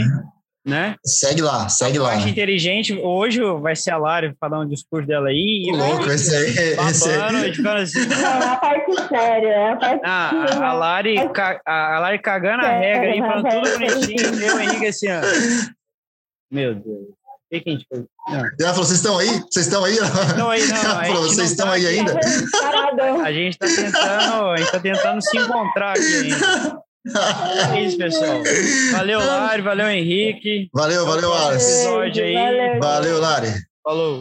né? 0.65 0.95
Segue 1.05 1.41
lá, 1.43 1.69
segue 1.69 1.99
a 1.99 2.03
lá. 2.03 2.11
parte 2.11 2.29
inteligente, 2.29 2.93
hoje 3.03 3.41
vai 3.61 3.75
ser 3.75 3.91
a 3.91 3.97
Lari 3.97 4.33
falando 4.39 4.67
o 4.67 4.69
discurso 4.69 5.09
dela 5.09 5.29
aí. 5.29 5.65
E 5.67 5.73
Louco, 5.73 5.95
Henrique 5.95 6.11
esse 6.15 6.37
aí. 6.37 6.51
Esse 6.91 7.09
babando, 7.09 7.39
aí. 7.39 7.51
e 7.51 7.55
ficando 7.55 7.77
assim. 7.79 8.07
Não, 8.07 8.17
é 8.29 8.45
a 8.47 8.57
parte 8.57 9.09
séria, 9.09 9.49
é 9.49 9.71
a 9.73 9.77
parte 9.77 10.01
Ah, 10.05 10.31
a, 10.61 10.67
a, 10.69 10.73
Lari, 10.75 11.29
ca- 11.33 11.61
a, 11.67 11.97
a 11.97 11.99
Lari 12.01 12.19
cagando 12.21 12.65
a 12.65 12.69
É, 12.71 12.79
regra 12.95 13.13
aí, 13.13 13.19
falando 13.21 13.49
tudo 13.51 13.79
bonitinho. 13.79 14.41
E 14.41 14.51
o 14.53 14.61
Henrique 14.61 14.87
assim, 14.87 15.07
ó. 15.11 15.21
Meu 16.51 16.75
Deus. 16.75 17.09
O 17.55 17.61
que, 17.61 17.69
a 17.69 17.73
gente 17.73 17.87
fez? 17.87 18.05
Ela 18.61 18.71
falou: 18.71 18.85
vocês 18.85 18.99
estão 18.99 19.19
aí? 19.19 19.29
Vocês 19.51 19.67
estão 19.67 19.85
aí? 19.85 19.97
Não, 20.39 20.49
aí 20.49 20.67
não. 20.69 20.77
Ela 20.77 21.01
a 21.03 21.05
falou: 21.05 21.23
gente 21.25 21.35
vocês 21.35 21.51
estão 21.51 21.67
tá 21.67 21.73
aí 21.73 21.87
ainda? 21.87 22.19
parado. 22.51 23.03
A 23.23 23.33
gente 23.33 23.59
tá 23.59 23.67
tentando, 23.67 24.47
a 24.51 24.57
gente 24.57 24.71
tá 24.73 24.81
tentando 24.81 25.23
se 25.23 25.37
encontrar 25.37 25.91
aqui 25.93 26.15
ainda. 26.33 26.79
É 27.75 27.81
isso, 27.81 27.99
pessoal. 27.99 28.43
Valeu, 28.93 29.19
Lari, 29.19 29.63
valeu, 29.63 29.89
Henrique. 29.89 30.69
Valeu, 30.73 31.05
valeu, 31.05 31.33
aí. 32.23 32.35
Valeu. 32.35 32.81
Valeu, 32.81 33.21
Lari. 33.21 33.49
Falou. 33.83 34.21